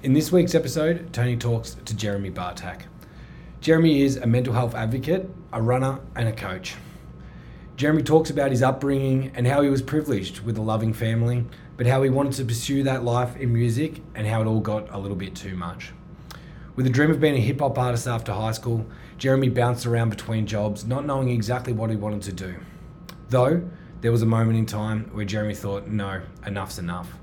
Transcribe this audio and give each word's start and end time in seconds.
In 0.00 0.12
this 0.12 0.30
week's 0.30 0.54
episode, 0.54 1.12
Tony 1.12 1.36
talks 1.36 1.74
to 1.84 1.92
Jeremy 1.92 2.30
Bartak. 2.30 2.82
Jeremy 3.60 4.02
is 4.02 4.16
a 4.16 4.28
mental 4.28 4.54
health 4.54 4.76
advocate, 4.76 5.28
a 5.52 5.60
runner, 5.60 5.98
and 6.14 6.28
a 6.28 6.32
coach. 6.32 6.76
Jeremy 7.76 8.04
talks 8.04 8.30
about 8.30 8.52
his 8.52 8.62
upbringing 8.62 9.32
and 9.34 9.44
how 9.44 9.60
he 9.60 9.68
was 9.68 9.82
privileged 9.82 10.42
with 10.42 10.56
a 10.56 10.62
loving 10.62 10.92
family, 10.92 11.46
but 11.76 11.88
how 11.88 12.00
he 12.04 12.10
wanted 12.10 12.34
to 12.34 12.44
pursue 12.44 12.84
that 12.84 13.02
life 13.02 13.36
in 13.38 13.52
music 13.52 14.00
and 14.14 14.24
how 14.24 14.40
it 14.40 14.46
all 14.46 14.60
got 14.60 14.88
a 14.94 14.98
little 14.98 15.16
bit 15.16 15.34
too 15.34 15.56
much. 15.56 15.92
With 16.76 16.86
a 16.86 16.90
dream 16.90 17.10
of 17.10 17.20
being 17.20 17.34
a 17.34 17.40
hip 17.40 17.58
hop 17.58 17.76
artist 17.76 18.06
after 18.06 18.32
high 18.32 18.52
school, 18.52 18.86
Jeremy 19.16 19.48
bounced 19.48 19.84
around 19.84 20.10
between 20.10 20.46
jobs, 20.46 20.86
not 20.86 21.06
knowing 21.06 21.28
exactly 21.28 21.72
what 21.72 21.90
he 21.90 21.96
wanted 21.96 22.22
to 22.22 22.32
do. 22.32 22.54
Though, 23.30 23.68
there 24.00 24.12
was 24.12 24.22
a 24.22 24.26
moment 24.26 24.58
in 24.58 24.66
time 24.66 25.10
where 25.12 25.24
Jeremy 25.24 25.56
thought, 25.56 25.88
no, 25.88 26.22
enough's 26.46 26.78
enough. 26.78 27.18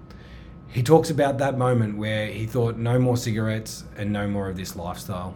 He 0.75 0.83
talks 0.83 1.09
about 1.09 1.37
that 1.37 1.57
moment 1.57 1.97
where 1.97 2.27
he 2.27 2.45
thought, 2.45 2.75
no 2.75 2.99
more 2.99 3.15
cigarettes 3.15 3.85
and 3.95 4.11
no 4.11 4.27
more 4.27 4.49
of 4.49 4.57
this 4.57 4.75
lifestyle. 4.75 5.33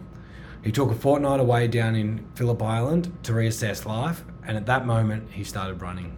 He 0.62 0.70
took 0.70 0.90
a 0.90 0.94
fortnight 0.94 1.40
away 1.40 1.66
down 1.66 1.96
in 1.96 2.26
Phillip 2.34 2.62
Island 2.62 3.10
to 3.22 3.32
reassess 3.32 3.86
life, 3.86 4.22
and 4.46 4.58
at 4.58 4.66
that 4.66 4.84
moment, 4.84 5.30
he 5.32 5.42
started 5.42 5.80
running. 5.80 6.14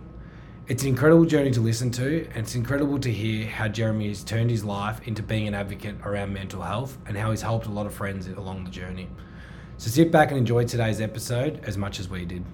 It's 0.66 0.82
an 0.82 0.88
incredible 0.88 1.24
journey 1.24 1.52
to 1.52 1.60
listen 1.60 1.92
to, 1.92 2.26
and 2.30 2.38
it's 2.38 2.56
incredible 2.56 2.98
to 2.98 3.12
hear 3.12 3.46
how 3.46 3.68
Jeremy 3.68 4.08
has 4.08 4.24
turned 4.24 4.50
his 4.50 4.64
life 4.64 5.06
into 5.06 5.22
being 5.22 5.46
an 5.46 5.54
advocate 5.54 5.98
around 6.04 6.32
mental 6.32 6.62
health 6.62 6.98
and 7.06 7.16
how 7.16 7.30
he's 7.30 7.42
helped 7.42 7.66
a 7.66 7.70
lot 7.70 7.86
of 7.86 7.94
friends 7.94 8.26
along 8.26 8.64
the 8.64 8.70
journey. 8.70 9.08
So 9.76 9.88
sit 9.88 10.10
back 10.10 10.30
and 10.30 10.38
enjoy 10.38 10.64
today's 10.64 11.00
episode 11.00 11.60
as 11.62 11.78
much 11.78 12.00
as 12.00 12.08
we 12.08 12.24
did. 12.24 12.44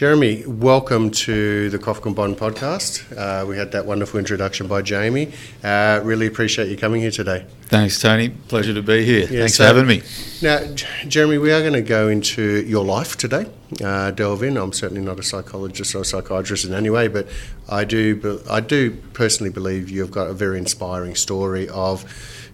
Jeremy, 0.00 0.46
welcome 0.46 1.10
to 1.10 1.68
the 1.68 1.78
Cough 1.78 2.00
Bond 2.02 2.38
podcast. 2.38 3.04
Uh, 3.14 3.44
we 3.44 3.58
had 3.58 3.72
that 3.72 3.84
wonderful 3.84 4.18
introduction 4.18 4.66
by 4.66 4.80
Jamie. 4.80 5.30
Uh, 5.62 6.00
really 6.02 6.26
appreciate 6.26 6.70
you 6.70 6.78
coming 6.78 7.02
here 7.02 7.10
today. 7.10 7.44
Thanks, 7.64 8.00
Tony. 8.00 8.30
Pleasure 8.30 8.72
to 8.72 8.80
be 8.80 9.04
here. 9.04 9.28
Yeah, 9.30 9.40
Thanks 9.40 9.56
so- 9.56 9.64
for 9.64 9.66
having 9.66 9.86
me. 9.86 10.00
Now, 10.40 10.64
Jeremy, 11.06 11.36
we 11.36 11.52
are 11.52 11.60
going 11.60 11.74
to 11.74 11.82
go 11.82 12.08
into 12.08 12.64
your 12.66 12.82
life 12.82 13.18
today. 13.18 13.44
Uh, 13.84 14.10
delve 14.12 14.42
in. 14.42 14.56
I'm 14.56 14.72
certainly 14.72 15.02
not 15.02 15.18
a 15.18 15.22
psychologist 15.22 15.94
or 15.94 16.00
a 16.00 16.04
psychiatrist 16.06 16.64
in 16.64 16.72
any 16.72 16.88
way, 16.88 17.08
but 17.08 17.28
I 17.68 17.84
do. 17.84 18.40
I 18.48 18.60
do 18.60 18.92
personally 19.12 19.52
believe 19.52 19.90
you've 19.90 20.10
got 20.10 20.28
a 20.28 20.32
very 20.32 20.56
inspiring 20.56 21.14
story 21.14 21.68
of, 21.68 22.06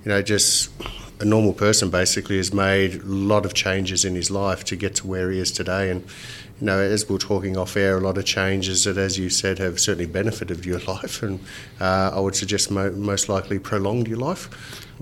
you 0.04 0.08
know, 0.08 0.20
just 0.20 0.72
a 1.20 1.24
normal 1.24 1.52
person 1.52 1.90
basically 1.90 2.36
has 2.36 2.52
made 2.52 3.02
a 3.02 3.04
lot 3.04 3.46
of 3.46 3.54
changes 3.54 4.04
in 4.04 4.14
his 4.14 4.30
life 4.30 4.64
to 4.64 4.76
get 4.76 4.94
to 4.96 5.06
where 5.06 5.30
he 5.30 5.38
is 5.38 5.50
today, 5.50 5.90
and 5.90 6.02
you 6.60 6.66
know, 6.66 6.78
as 6.78 7.06
we 7.08 7.14
we're 7.14 7.18
talking 7.18 7.56
off 7.56 7.76
air, 7.76 7.98
a 7.98 8.00
lot 8.00 8.16
of 8.16 8.24
changes 8.24 8.84
that, 8.84 8.96
as 8.96 9.18
you 9.18 9.28
said, 9.28 9.58
have 9.58 9.78
certainly 9.78 10.06
benefited 10.06 10.64
your 10.64 10.78
life, 10.88 11.22
and 11.22 11.40
uh, 11.80 12.10
I 12.14 12.20
would 12.20 12.34
suggest 12.34 12.70
mo- 12.70 12.90
most 12.92 13.28
likely 13.28 13.58
prolonged 13.58 14.08
your 14.08 14.18
life 14.18 14.48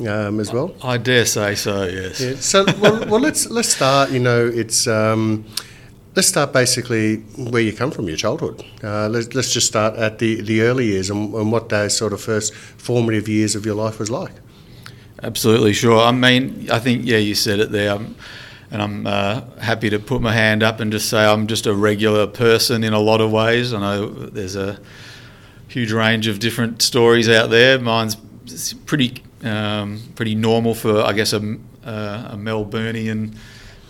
um, 0.06 0.40
as 0.40 0.52
well. 0.52 0.74
I 0.82 0.98
dare 0.98 1.26
say 1.26 1.54
so, 1.54 1.84
yes. 1.84 2.20
Yeah. 2.20 2.34
So, 2.36 2.64
well, 2.80 3.06
well, 3.08 3.20
let's 3.20 3.48
let's 3.50 3.68
start. 3.68 4.10
You 4.10 4.20
know, 4.20 4.46
it's 4.46 4.86
um, 4.86 5.44
let's 6.16 6.28
start 6.28 6.52
basically 6.52 7.16
where 7.36 7.62
you 7.62 7.72
come 7.72 7.90
from, 7.90 8.08
your 8.08 8.16
childhood. 8.16 8.64
Uh, 8.82 9.08
let's 9.08 9.32
let's 9.34 9.52
just 9.52 9.66
start 9.66 9.96
at 9.96 10.18
the, 10.18 10.40
the 10.42 10.62
early 10.62 10.86
years 10.86 11.10
and, 11.10 11.34
and 11.34 11.52
what 11.52 11.68
those 11.68 11.96
sort 11.96 12.12
of 12.12 12.20
first 12.20 12.54
formative 12.54 13.28
years 13.28 13.54
of 13.54 13.64
your 13.64 13.74
life 13.74 13.98
was 13.98 14.10
like. 14.10 14.32
Absolutely 15.24 15.72
sure. 15.72 16.00
I 16.00 16.12
mean, 16.12 16.68
I 16.70 16.78
think, 16.78 17.06
yeah, 17.06 17.16
you 17.16 17.34
said 17.34 17.58
it 17.58 17.72
there. 17.72 17.98
And 18.70 18.82
I'm 18.82 19.06
uh, 19.06 19.40
happy 19.58 19.88
to 19.88 19.98
put 19.98 20.20
my 20.20 20.34
hand 20.34 20.62
up 20.62 20.80
and 20.80 20.92
just 20.92 21.08
say 21.08 21.24
I'm 21.24 21.46
just 21.46 21.64
a 21.64 21.72
regular 21.72 22.26
person 22.26 22.84
in 22.84 22.92
a 22.92 22.98
lot 22.98 23.22
of 23.22 23.32
ways. 23.32 23.72
I 23.72 23.80
know 23.80 24.06
there's 24.06 24.54
a 24.54 24.78
huge 25.68 25.92
range 25.92 26.26
of 26.26 26.40
different 26.40 26.82
stories 26.82 27.30
out 27.30 27.48
there. 27.48 27.78
Mine's 27.78 28.16
pretty 28.84 29.22
um, 29.44 30.02
pretty 30.14 30.34
normal 30.34 30.74
for, 30.74 31.00
I 31.00 31.14
guess, 31.14 31.32
a, 31.32 31.38
uh, 31.84 32.28
a 32.32 32.36
Melburnian 32.36 33.34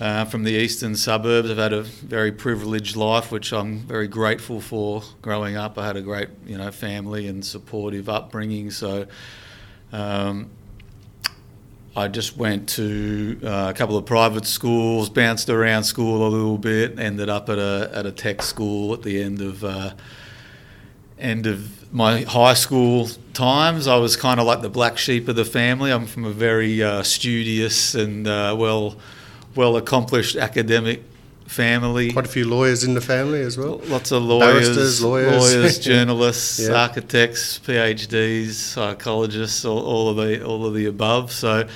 uh, 0.01 0.27
from 0.27 0.45
the 0.45 0.53
eastern 0.53 0.95
suburbs. 0.95 1.51
I've 1.51 1.57
had 1.57 1.73
a 1.73 1.83
very 1.83 2.31
privileged 2.31 2.95
life, 2.95 3.33
which 3.33 3.53
I'm 3.53 3.79
very 3.81 4.07
grateful 4.07 4.61
for. 4.61 5.03
Growing 5.21 5.57
up, 5.57 5.79
I 5.79 5.87
had 5.87 5.97
a 5.97 6.03
great, 6.03 6.29
you 6.47 6.59
know, 6.59 6.71
family 6.71 7.27
and 7.27 7.45
supportive 7.45 8.09
upbringing. 8.09 8.71
So. 8.71 9.07
Um, 9.93 10.51
I 11.97 12.09
just 12.09 12.37
went 12.37 12.69
to 12.71 13.39
uh, 13.45 13.69
a 13.71 13.75
couple 13.75 13.97
of 13.97 14.05
private 14.05 14.47
schools, 14.47 15.09
bounced 15.09 15.49
around 15.49 15.85
school 15.85 16.27
a 16.27 16.29
little 16.29 16.59
bit, 16.59 16.99
ended 16.99 17.29
up 17.29 17.49
at 17.49 17.59
a 17.59 17.89
at 17.93 18.05
a 18.05 18.11
tech 18.11 18.43
school 18.43 18.93
at 18.95 19.03
the 19.03 19.23
end 19.23 19.41
of 19.41 19.63
uh, 19.63 19.95
end 21.21 21.47
of 21.47 21.93
my 21.93 22.23
high 22.23 22.55
school 22.55 23.09
times. 23.33 23.87
I 23.87 23.97
was 23.97 24.17
kind 24.17 24.41
of 24.41 24.47
like 24.47 24.61
the 24.61 24.69
black 24.69 24.99
sheep 24.99 25.29
of 25.29 25.37
the 25.37 25.45
family. 25.45 25.93
I'm 25.93 26.07
from 26.07 26.25
a 26.25 26.33
very 26.33 26.83
uh, 26.83 27.05
studious 27.05 27.95
and 27.95 28.27
uh, 28.27 28.57
well 28.59 28.97
well 29.55 29.77
accomplished 29.77 30.35
academic 30.35 31.05
family. 31.47 32.13
Quite 32.13 32.25
a 32.25 32.29
few 32.29 32.49
lawyers 32.49 32.85
in 32.85 32.95
the 32.95 33.01
family 33.01 33.41
as 33.41 33.57
well. 33.59 33.81
Lots 33.87 34.11
of 34.13 34.23
lawyers, 34.23 34.69
Barristers, 34.69 35.03
lawyers. 35.03 35.55
lawyers, 35.55 35.79
journalists, 35.91 36.59
Yeah. 36.61 36.75
architects, 36.75 37.59
PhDs, 37.59 38.51
psychologists, 38.53 39.65
all, 39.65 39.81
all 39.85 40.09
of 40.09 40.17
the 40.17 40.45
all 40.45 40.65
of 40.67 40.75
the 40.75 40.87
above. 40.87 41.33
So, 41.33 41.67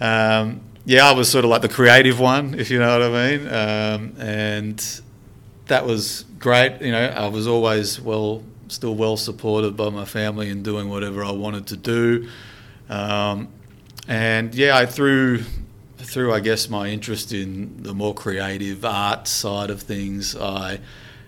um, 0.00 0.60
yeah, 0.86 1.08
I 1.08 1.12
was 1.12 1.28
sort 1.28 1.44
of 1.44 1.50
like 1.50 1.62
the 1.62 1.68
creative 1.68 2.20
one, 2.20 2.54
if 2.58 2.70
you 2.70 2.78
know 2.78 2.98
what 2.98 3.14
I 3.14 3.36
mean, 3.36 3.48
um, 3.48 4.14
and 4.18 5.00
that 5.66 5.86
was 5.86 6.24
great. 6.38 6.80
You 6.80 6.92
know, 6.92 7.06
I 7.06 7.28
was 7.28 7.46
always 7.46 8.00
well, 8.00 8.42
still 8.68 8.94
well 8.94 9.16
supported 9.16 9.76
by 9.76 9.88
my 9.90 10.04
family 10.04 10.50
in 10.50 10.62
doing 10.62 10.88
whatever 10.88 11.24
I 11.24 11.30
wanted 11.32 11.66
to 11.68 11.76
do, 11.76 12.28
um, 12.88 13.48
and 14.08 14.54
yeah, 14.54 14.76
I 14.76 14.86
through 14.86 15.44
through 16.04 16.32
I 16.32 16.40
guess 16.40 16.68
my 16.68 16.88
interest 16.88 17.32
in 17.32 17.82
the 17.82 17.94
more 17.94 18.14
creative 18.14 18.84
art 18.84 19.26
side 19.26 19.70
of 19.70 19.82
things, 19.82 20.36
I 20.36 20.80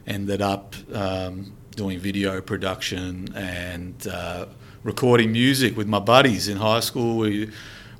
ended 0.06 0.42
up 0.42 0.74
um, 0.92 1.52
doing 1.74 1.98
video 1.98 2.40
production 2.40 3.32
and 3.34 4.06
uh, 4.06 4.46
recording 4.82 5.32
music 5.32 5.76
with 5.76 5.88
my 5.88 5.98
buddies 5.98 6.48
in 6.48 6.58
high 6.58 6.80
school. 6.80 7.18
We 7.18 7.50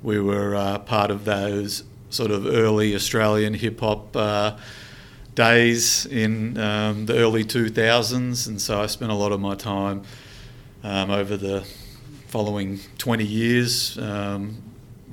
we 0.03 0.19
were 0.19 0.55
uh, 0.55 0.79
part 0.79 1.11
of 1.11 1.25
those 1.25 1.83
sort 2.09 2.31
of 2.31 2.45
early 2.45 2.95
Australian 2.95 3.53
hip 3.53 3.79
hop. 3.79 4.15
Uh, 4.15 4.57
days 5.35 6.07
in 6.07 6.57
um, 6.57 7.05
the 7.05 7.15
early 7.15 7.43
2000s, 7.43 8.47
and 8.47 8.59
so 8.59 8.81
I 8.81 8.87
spent 8.87 9.11
a 9.11 9.13
lot 9.13 9.31
of 9.31 9.39
my 9.39 9.53
time 9.53 10.01
um, 10.83 11.11
over 11.11 11.37
the 11.37 11.63
following 12.25 12.79
20 12.97 13.23
years 13.23 13.99
um, 13.99 14.57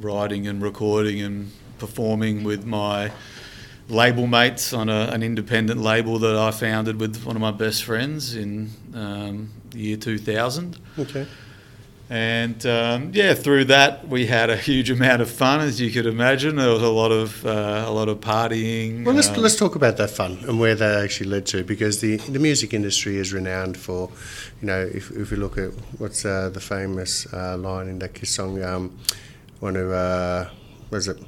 writing 0.00 0.47
and 0.47 0.62
recording 0.62 1.21
and 1.21 1.53
performing 1.78 2.44
with 2.44 2.65
my 2.65 3.12
label 3.88 4.27
mates 4.27 4.72
on 4.72 4.88
a, 4.88 5.09
an 5.12 5.22
independent 5.22 5.81
label 5.81 6.19
that 6.19 6.37
I 6.37 6.50
founded 6.50 7.00
with 7.00 7.25
one 7.25 7.37
of 7.37 7.43
my 7.43 7.50
best 7.50 7.84
friends 7.84 8.34
in 8.34 8.71
um, 8.94 9.50
the 9.71 9.78
year 9.78 9.97
2000. 9.97 10.78
Okay. 10.99 11.27
And 12.10 12.65
um, 12.66 13.10
yeah, 13.15 13.32
through 13.32 13.65
that 13.66 14.06
we 14.09 14.27
had 14.27 14.50
a 14.50 14.56
huge 14.56 14.91
amount 14.91 15.22
of 15.22 15.31
fun, 15.31 15.60
as 15.60 15.81
you 15.81 15.91
could 15.91 16.05
imagine. 16.05 16.56
There 16.56 16.69
was 16.69 16.82
a 16.82 16.91
lot 16.91 17.11
of 17.11 17.47
uh, 17.47 17.84
a 17.87 17.91
lot 17.91 18.11
of 18.11 18.21
partying. 18.21 19.06
Well, 19.06 19.15
let's 19.15 19.28
um, 19.28 19.37
let's 19.37 19.56
talk 19.56 19.75
about 19.75 19.97
that 19.97 20.11
fun 20.11 20.38
and 20.47 20.61
where 20.61 20.75
that 20.75 21.03
actually 21.03 21.31
led 21.31 21.47
to, 21.47 21.65
because 21.65 22.03
the 22.03 22.19
the 22.19 22.38
music 22.38 22.75
industry 22.75 23.16
is 23.16 23.32
renowned 23.32 23.78
for, 23.78 24.11
you 24.61 24.66
know, 24.66 24.82
if 24.82 25.11
if 25.12 25.31
we 25.31 25.38
look 25.38 25.56
at 25.56 25.71
what's 25.97 26.26
uh, 26.26 26.50
the 26.50 26.61
famous 26.61 27.26
uh, 27.32 27.56
line 27.56 27.88
in 27.88 27.99
that 28.00 28.12
Kiss 28.12 28.31
song, 28.31 28.62
um, 28.62 28.99
want 29.64 29.76
to 29.76 29.92
uh, 29.92 30.48
what 30.91 30.98
is 30.98 31.08
it? 31.08 31.19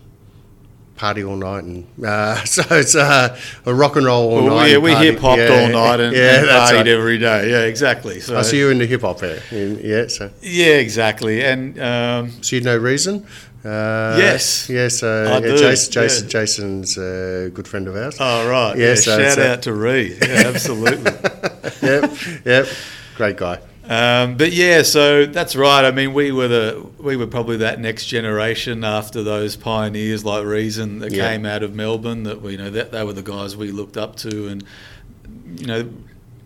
Party 0.97 1.24
all 1.24 1.36
night 1.36 1.64
and 1.64 1.86
uh, 2.04 2.36
so 2.44 2.62
it's 2.71 2.94
uh, 2.94 3.38
a 3.66 3.74
rock 3.74 3.97
and 3.97 4.06
roll 4.06 4.30
all 4.30 4.44
Well, 4.44 4.56
night. 4.56 4.71
yeah, 4.71 4.78
we 4.78 4.94
hip 4.94 5.18
hopped 5.18 5.41
yeah, 5.41 5.48
all 5.48 5.68
night 5.68 6.00
and, 6.00 6.16
yeah, 6.16 6.41
and 6.41 6.47
partied 6.48 6.72
right. 6.74 6.88
every 6.88 7.18
day. 7.18 7.50
Yeah, 7.50 7.62
exactly. 7.65 8.21
So 8.21 8.38
I 8.38 8.42
see 8.42 8.59
you 8.59 8.71
in 8.71 8.78
the 8.78 8.86
hip 8.86 9.03
hop 9.03 9.18
there. 9.18 9.42
Yeah, 9.50 10.06
so 10.09 10.30
yeah, 10.42 10.77
exactly. 10.77 11.44
And 11.44 11.78
um, 11.80 12.30
so 12.42 12.56
you 12.56 12.62
know 12.62 12.77
reason. 12.77 13.27
Uh, 13.65 14.15
Yes. 14.16 14.68
yes. 14.71 15.03
Uh, 15.03 15.41
yeah, 15.42 15.56
Jason, 15.56 15.92
Jason, 15.92 16.24
yeah. 16.24 16.30
Jason's 16.30 16.97
a 16.98 17.50
good 17.53 17.66
friend 17.66 17.88
of 17.88 17.97
ours. 17.97 18.16
oh 18.21 18.48
right, 18.48 18.78
Yeah, 18.78 18.91
yeah, 18.91 18.94
so 18.94 19.18
shout 19.18 19.38
out 19.38 19.62
to 19.62 19.72
Reed. 19.74 20.18
Yeah, 20.22 20.44
absolutely. 20.47 21.10
yep, 21.83 22.12
yep, 22.44 22.66
great 23.16 23.36
guy. 23.36 23.59
Um, 23.88 24.36
but 24.36 24.53
yeah, 24.53 24.83
so 24.83 25.27
that's 25.27 25.54
right. 25.54 25.84
I 25.84 25.91
mean, 25.91 26.12
we 26.12 26.33
were 26.33 26.48
the 26.48 26.86
we 26.98 27.16
were 27.16 27.27
probably 27.27 27.59
that 27.59 27.80
next 27.80 28.06
generation 28.06 28.83
after 28.84 29.22
those 29.22 29.54
pioneers 29.56 30.24
like 30.24 30.44
Reason 30.44 30.98
that 31.00 31.12
Yeah. 31.12 31.28
came 31.30 31.47
out 31.47 31.62
of 31.62 31.74
Melbourne. 31.74 32.24
That 32.24 32.42
we 32.42 32.53
you 32.53 32.59
know 32.59 32.71
that 32.71 32.91
they 32.92 33.04
were 33.04 33.12
the 33.12 33.22
guys 33.22 33.56
we 33.56 33.71
looked 33.71 33.97
up 33.97 34.16
to, 34.16 34.48
and 34.48 34.65
you 35.56 35.66
know, 35.66 35.88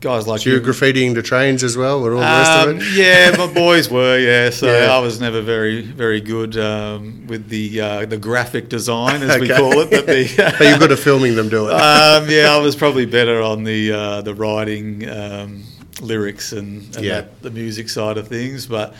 guys 0.00 0.26
like 0.26 0.40
So 0.42 0.50
you 0.50 0.60
were 0.60 0.66
graffitiing 0.66 1.14
the 1.14 1.22
trains 1.22 1.62
as 1.64 1.76
well, 1.76 2.04
and 2.04 2.14
all 2.14 2.20
the 2.20 2.26
rest 2.26 2.50
Um, 2.50 2.68
of 2.70 2.82
it. 2.82 2.92
yeah, 2.94 3.34
my 3.36 3.52
boys 3.52 3.88
were. 3.90 4.18
Yeah, 4.18 4.50
so 4.50 4.66
Yeah. 4.78 4.94
I 4.94 4.98
was 4.98 5.18
never 5.20 5.40
very, 5.40 5.80
very 5.82 6.20
good 6.20 6.56
um, 6.58 7.26
with 7.26 7.48
the 7.48 7.80
uh, 7.80 8.04
the 8.06 8.18
graphic 8.18 8.68
design, 8.68 9.22
as 9.22 9.40
we 9.40 9.48
call 9.48 9.78
it. 9.80 9.90
But 9.90 10.06
the, 10.06 10.54
But 10.58 10.66
you're 10.68 10.78
good 10.78 10.92
at 10.92 10.98
filming 10.98 11.36
them 11.36 11.48
do 11.48 11.68
it. 11.68 11.72
um, 11.74 12.28
yeah, 12.28 12.50
I 12.54 12.58
was 12.58 12.76
probably 12.76 13.06
better 13.06 13.40
on 13.40 13.64
the 13.64 13.92
uh, 13.92 14.20
the 14.22 14.34
writing, 14.34 15.08
um, 15.08 15.64
lyrics, 16.00 16.52
and, 16.52 16.94
and 16.96 17.04
Yeah. 17.04 17.20
that, 17.22 17.42
the 17.42 17.50
music 17.50 17.88
side 17.88 18.18
of 18.18 18.28
things. 18.28 18.66
But 18.66 18.94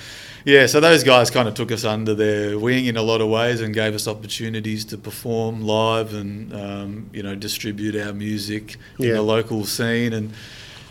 yeah, 0.44 0.66
so 0.66 0.80
those 0.80 1.04
guys 1.04 1.30
kind 1.30 1.48
of 1.48 1.54
took 1.54 1.70
us 1.70 1.84
under 1.84 2.14
their 2.14 2.58
wing 2.58 2.86
in 2.86 2.96
a 2.96 3.02
lot 3.02 3.20
of 3.20 3.28
ways 3.28 3.60
and 3.60 3.74
gave 3.74 3.94
us 3.94 4.08
opportunities 4.08 4.84
to 4.86 4.96
perform 4.98 5.62
live 5.62 6.14
and 6.14 6.54
um, 6.54 7.10
you 7.12 7.22
know 7.22 7.34
distribute 7.34 7.94
our 7.96 8.12
music 8.12 8.76
in 8.98 9.12
the 9.12 9.22
local 9.22 9.64
scene 9.64 10.12
and. 10.12 10.32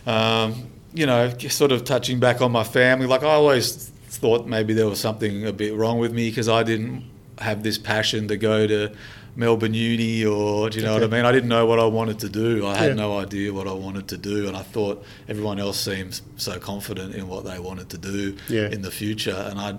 Um, 0.07 0.69
you 0.91 1.05
know, 1.05 1.31
sort 1.49 1.71
of 1.71 1.83
touching 1.83 2.19
back 2.19 2.41
on 2.41 2.51
my 2.51 2.63
family, 2.63 3.05
like 3.05 3.21
I 3.21 3.27
always 3.33 3.89
thought 4.07 4.47
maybe 4.47 4.73
there 4.73 4.87
was 4.87 4.99
something 4.99 5.45
a 5.45 5.53
bit 5.53 5.75
wrong 5.75 5.99
with 5.99 6.11
me 6.11 6.29
because 6.31 6.49
I 6.49 6.63
didn't 6.63 7.03
have 7.37 7.61
this 7.61 7.77
passion 7.77 8.27
to 8.29 8.37
go 8.37 8.65
to 8.65 8.91
Melbourne 9.35 9.73
Uni 9.73 10.25
or 10.25 10.69
do 10.69 10.79
you 10.79 10.85
know 10.85 10.93
what 10.93 11.03
I 11.03 11.07
mean? 11.07 11.25
I 11.25 11.31
didn't 11.31 11.49
know 11.49 11.65
what 11.65 11.79
I 11.79 11.85
wanted 11.85 12.19
to 12.19 12.29
do. 12.29 12.65
I 12.67 12.75
had 12.75 12.89
Yeah. 12.89 12.93
no 13.05 13.17
idea 13.19 13.53
what 13.53 13.67
I 13.67 13.73
wanted 13.73 14.07
to 14.09 14.17
do, 14.17 14.47
and 14.47 14.57
I 14.57 14.61
thought 14.63 15.03
everyone 15.27 15.59
else 15.59 15.79
seems 15.79 16.21
so 16.37 16.59
confident 16.59 17.15
in 17.15 17.27
what 17.27 17.45
they 17.45 17.59
wanted 17.59 17.89
to 17.89 17.97
do 17.97 18.35
Yeah. 18.49 18.67
in 18.69 18.81
the 18.81 18.91
future, 18.91 19.45
and 19.49 19.59
I. 19.59 19.75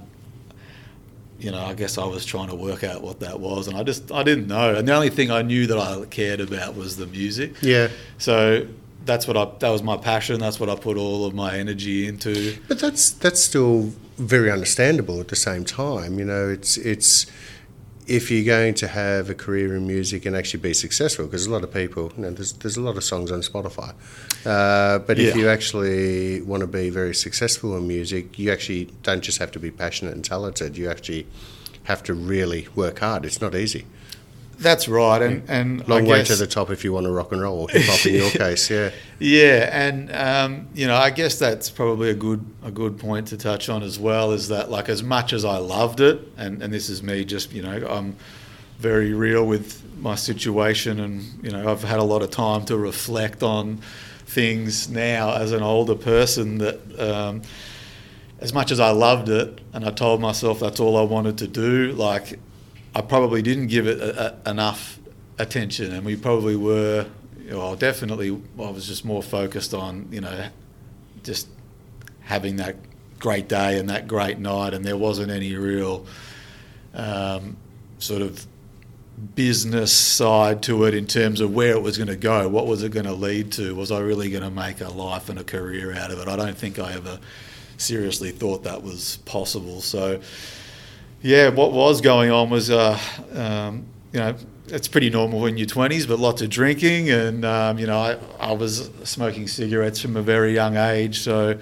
You 1.39 1.51
know, 1.51 1.65
I 1.65 1.73
guess 1.73 1.97
I 1.97 2.05
was 2.05 2.27
trying 2.27 2.49
to 2.49 2.55
work 2.55 2.85
out 2.85 3.01
what 3.01 3.21
that 3.21 3.41
was, 3.41 3.67
and 3.67 3.75
I 3.75 3.83
just 3.83 4.13
I 4.13 4.23
didn't 4.23 4.47
know. 4.47 4.75
And 4.75 4.87
the 4.87 4.93
only 4.93 5.09
thing 5.09 5.31
I 5.31 5.41
knew 5.41 5.67
that 5.69 5.79
I 5.79 6.05
cared 6.05 6.39
about 6.39 6.77
was 6.77 6.97
the 6.99 7.07
music. 7.07 7.55
yeah. 7.63 7.89
So 8.19 8.67
that's 9.07 9.27
what 9.27 9.39
I 9.39 9.49
that 9.61 9.71
was 9.71 9.83
my 9.83 9.97
passion. 9.97 10.39
That's 10.39 10.61
what 10.61 10.69
I 10.69 10.75
put 10.75 10.99
all 10.99 11.25
of 11.25 11.33
my 11.33 11.57
energy 11.57 12.07
into. 12.07 12.59
But 12.69 12.79
that's 12.79 13.09
that's 13.13 13.43
still 13.43 13.91
very 14.19 14.51
understandable 14.51 15.19
at 15.19 15.29
the 15.29 15.37
same 15.37 15.65
time. 15.65 16.19
You 16.19 16.27
know, 16.27 16.51
it's 16.51 16.77
it's 16.77 17.25
if 18.11 18.29
you're 18.31 18.45
going 18.45 18.75
to 18.75 18.89
have 18.89 19.31
a 19.31 19.35
career 19.35 19.77
in 19.77 19.87
music 19.87 20.27
and 20.27 20.35
actually 20.35 20.61
be 20.61 20.75
successful, 20.75 21.27
because 21.27 21.47
a 21.47 21.51
lot 21.51 21.63
of 21.63 21.73
people, 21.73 22.13
you 22.17 22.23
know, 22.23 22.31
there's 22.31 22.53
there's 22.55 22.77
a 22.77 22.81
lot 22.81 22.97
of 22.97 23.05
songs 23.05 23.31
on 23.31 23.41
Spotify. 23.41 23.95
Uh, 24.45 24.99
but 24.99 25.19
if 25.19 25.37
you 25.37 25.49
actually 25.49 26.43
want 26.43 26.63
to 26.63 26.67
be 26.67 26.91
very 26.91 27.15
successful 27.15 27.77
in 27.77 27.87
music, 27.87 28.39
you 28.39 28.51
actually 28.51 28.85
don't 29.05 29.23
just 29.23 29.39
have 29.39 29.53
to 29.53 29.61
be 29.61 29.71
passionate 29.71 30.15
and 30.15 30.25
talented. 30.25 30.77
You 30.77 30.91
actually 30.91 31.27
have 31.85 32.03
to 32.03 32.15
really 32.15 32.67
work 32.75 32.99
hard. 32.99 33.25
It's 33.25 33.41
not 33.41 33.55
easy. 33.55 33.87
That's 34.61 34.89
right, 34.89 35.23
and 35.23 35.43
and 35.49 35.89
Long 35.89 36.07
I 36.07 36.11
way 36.11 36.19
guess, 36.19 36.29
to 36.29 36.37
the 36.37 36.47
top 36.47 36.69
if 36.69 36.85
you 36.85 36.93
want 36.93 37.07
to 37.07 37.11
rock 37.11 37.33
and 37.33 37.41
roll 37.41 37.61
or 37.61 37.71
hip 37.71 37.83
hop 37.87 38.05
in 38.05 38.15
your 38.15 38.31
case. 38.45 38.69
Yeah. 38.69 38.91
Yeah, 39.19 39.71
and 39.73 40.15
um, 40.15 40.69
you 40.75 40.87
know, 40.87 40.97
I 40.97 41.09
guess 41.09 41.39
that's 41.39 41.71
probably 41.71 42.11
a 42.11 42.15
good 42.15 42.45
a 42.63 42.71
good 42.71 42.99
point 42.99 43.29
to 43.29 43.39
touch 43.39 43.71
on 43.71 43.83
as 43.83 43.99
well. 43.99 44.33
Is 44.33 44.49
that 44.49 44.71
like 44.71 44.91
as 44.91 45.03
much 45.03 45.33
as 45.33 45.47
I 45.47 45.57
loved 45.57 46.01
it, 46.01 46.21
and 46.37 46.63
and 46.63 46.73
this 46.73 46.91
is 46.91 47.03
me 47.03 47.25
just 47.25 47.53
you 47.53 47.63
know 47.63 47.87
I'm 47.89 48.17
very 48.79 49.15
real 49.15 49.47
with 49.47 49.83
my 49.99 50.15
situation, 50.15 51.01
and 51.01 51.23
you 51.43 51.51
know 51.51 51.71
I've 51.71 51.83
had 51.83 51.99
a 51.99 52.05
lot 52.05 52.21
of 52.21 52.31
time 52.31 52.67
to 52.67 52.77
reflect 52.77 53.43
on 53.43 53.81
things 54.27 54.91
now 54.91 55.33
as 55.33 55.53
an 55.53 55.63
older 55.63 55.95
person 55.95 56.59
that. 56.59 57.01
Um, 57.01 57.43
as 58.43 58.55
much 58.55 58.71
as 58.71 58.81
I 58.81 58.89
loved 58.89 59.29
it, 59.29 59.61
and 59.75 59.85
I 59.85 59.91
told 59.91 60.19
myself 60.23 60.61
that's 60.61 60.81
all 60.81 60.97
I 60.97 61.03
wanted 61.03 61.37
to 61.39 61.47
do, 61.47 61.93
like 61.93 62.39
I 62.95 63.01
probably 63.03 63.43
didn't 63.43 63.69
give 63.69 63.87
it 63.87 64.01
a, 64.01 64.37
a, 64.47 64.51
enough 64.51 64.99
attention, 65.39 65.93
and 65.93 66.05
we 66.05 66.17
probably 66.17 66.57
were, 66.57 67.07
well, 67.51 67.77
definitely, 67.77 68.31
I 68.31 68.71
was 68.71 68.87
just 68.87 69.05
more 69.05 69.23
focused 69.23 69.75
on, 69.75 70.09
you 70.11 70.21
know, 70.21 70.49
just 71.23 71.49
having 72.23 72.57
that 72.57 72.77
great 73.19 73.49
day 73.49 73.79
and 73.79 73.89
that 73.91 74.09
great 74.09 74.39
night, 74.39 74.75
and 74.75 74.85
there 74.85 74.97
wasn't 74.97 75.31
any 75.31 75.55
real 75.55 76.07
um, 76.95 77.57
sort 77.99 78.23
of 78.23 78.47
business 79.35 79.93
side 79.93 80.63
to 80.63 80.85
it 80.85 80.95
in 80.95 81.07
terms 81.07 81.41
of 81.41 81.55
where 81.55 81.73
it 81.73 81.83
was 81.83 81.99
going 81.99 82.09
to 82.09 82.17
go. 82.17 82.49
What 82.49 82.67
was 82.67 82.83
it 82.83 82.91
going 82.91 83.07
to 83.07 83.13
lead 83.13 83.53
to? 83.53 83.75
Was 83.75 83.91
I 83.91 84.01
really 84.01 84.31
going 84.31 84.43
to 84.43 84.51
make 84.51 84.81
a 84.81 84.89
life 84.89 85.29
and 85.29 85.39
a 85.39 85.45
career 85.45 85.93
out 85.93 86.11
of 86.11 86.19
it? 86.19 86.29
I 86.29 86.37
don't 86.37 86.57
think 86.57 86.79
I 86.79 86.95
ever 86.95 87.21
seriously 87.77 88.31
thought 88.31 88.65
that 88.65 88.83
was 88.83 89.19
possible. 89.27 89.81
So, 89.81 90.21
yeah, 91.23 91.49
what 91.49 91.73
was 91.73 92.01
going 92.01 92.31
on 92.31 92.51
was, 92.51 92.71
uh, 92.71 92.99
um, 93.35 93.87
you 94.13 94.21
know, 94.21 94.35
it's 94.69 94.89
pretty 94.89 95.11
normal 95.11 95.47
in 95.47 95.57
your 95.57 95.67
20s, 95.67 96.07
but 96.07 96.19
lots 96.19 96.43
of 96.43 96.51
drinking. 96.51 97.11
And, 97.11 97.45
um, 97.45 97.79
you 97.79 97.87
know, 97.87 97.99
I, 97.99 98.19
I 98.39 98.53
was 98.53 98.91
smoking 99.05 99.49
cigarettes 99.49 100.01
from 100.01 100.17
a 100.17 100.23
very 100.23 100.55
young 100.55 100.77
age. 100.77 101.21
So, 101.21 101.59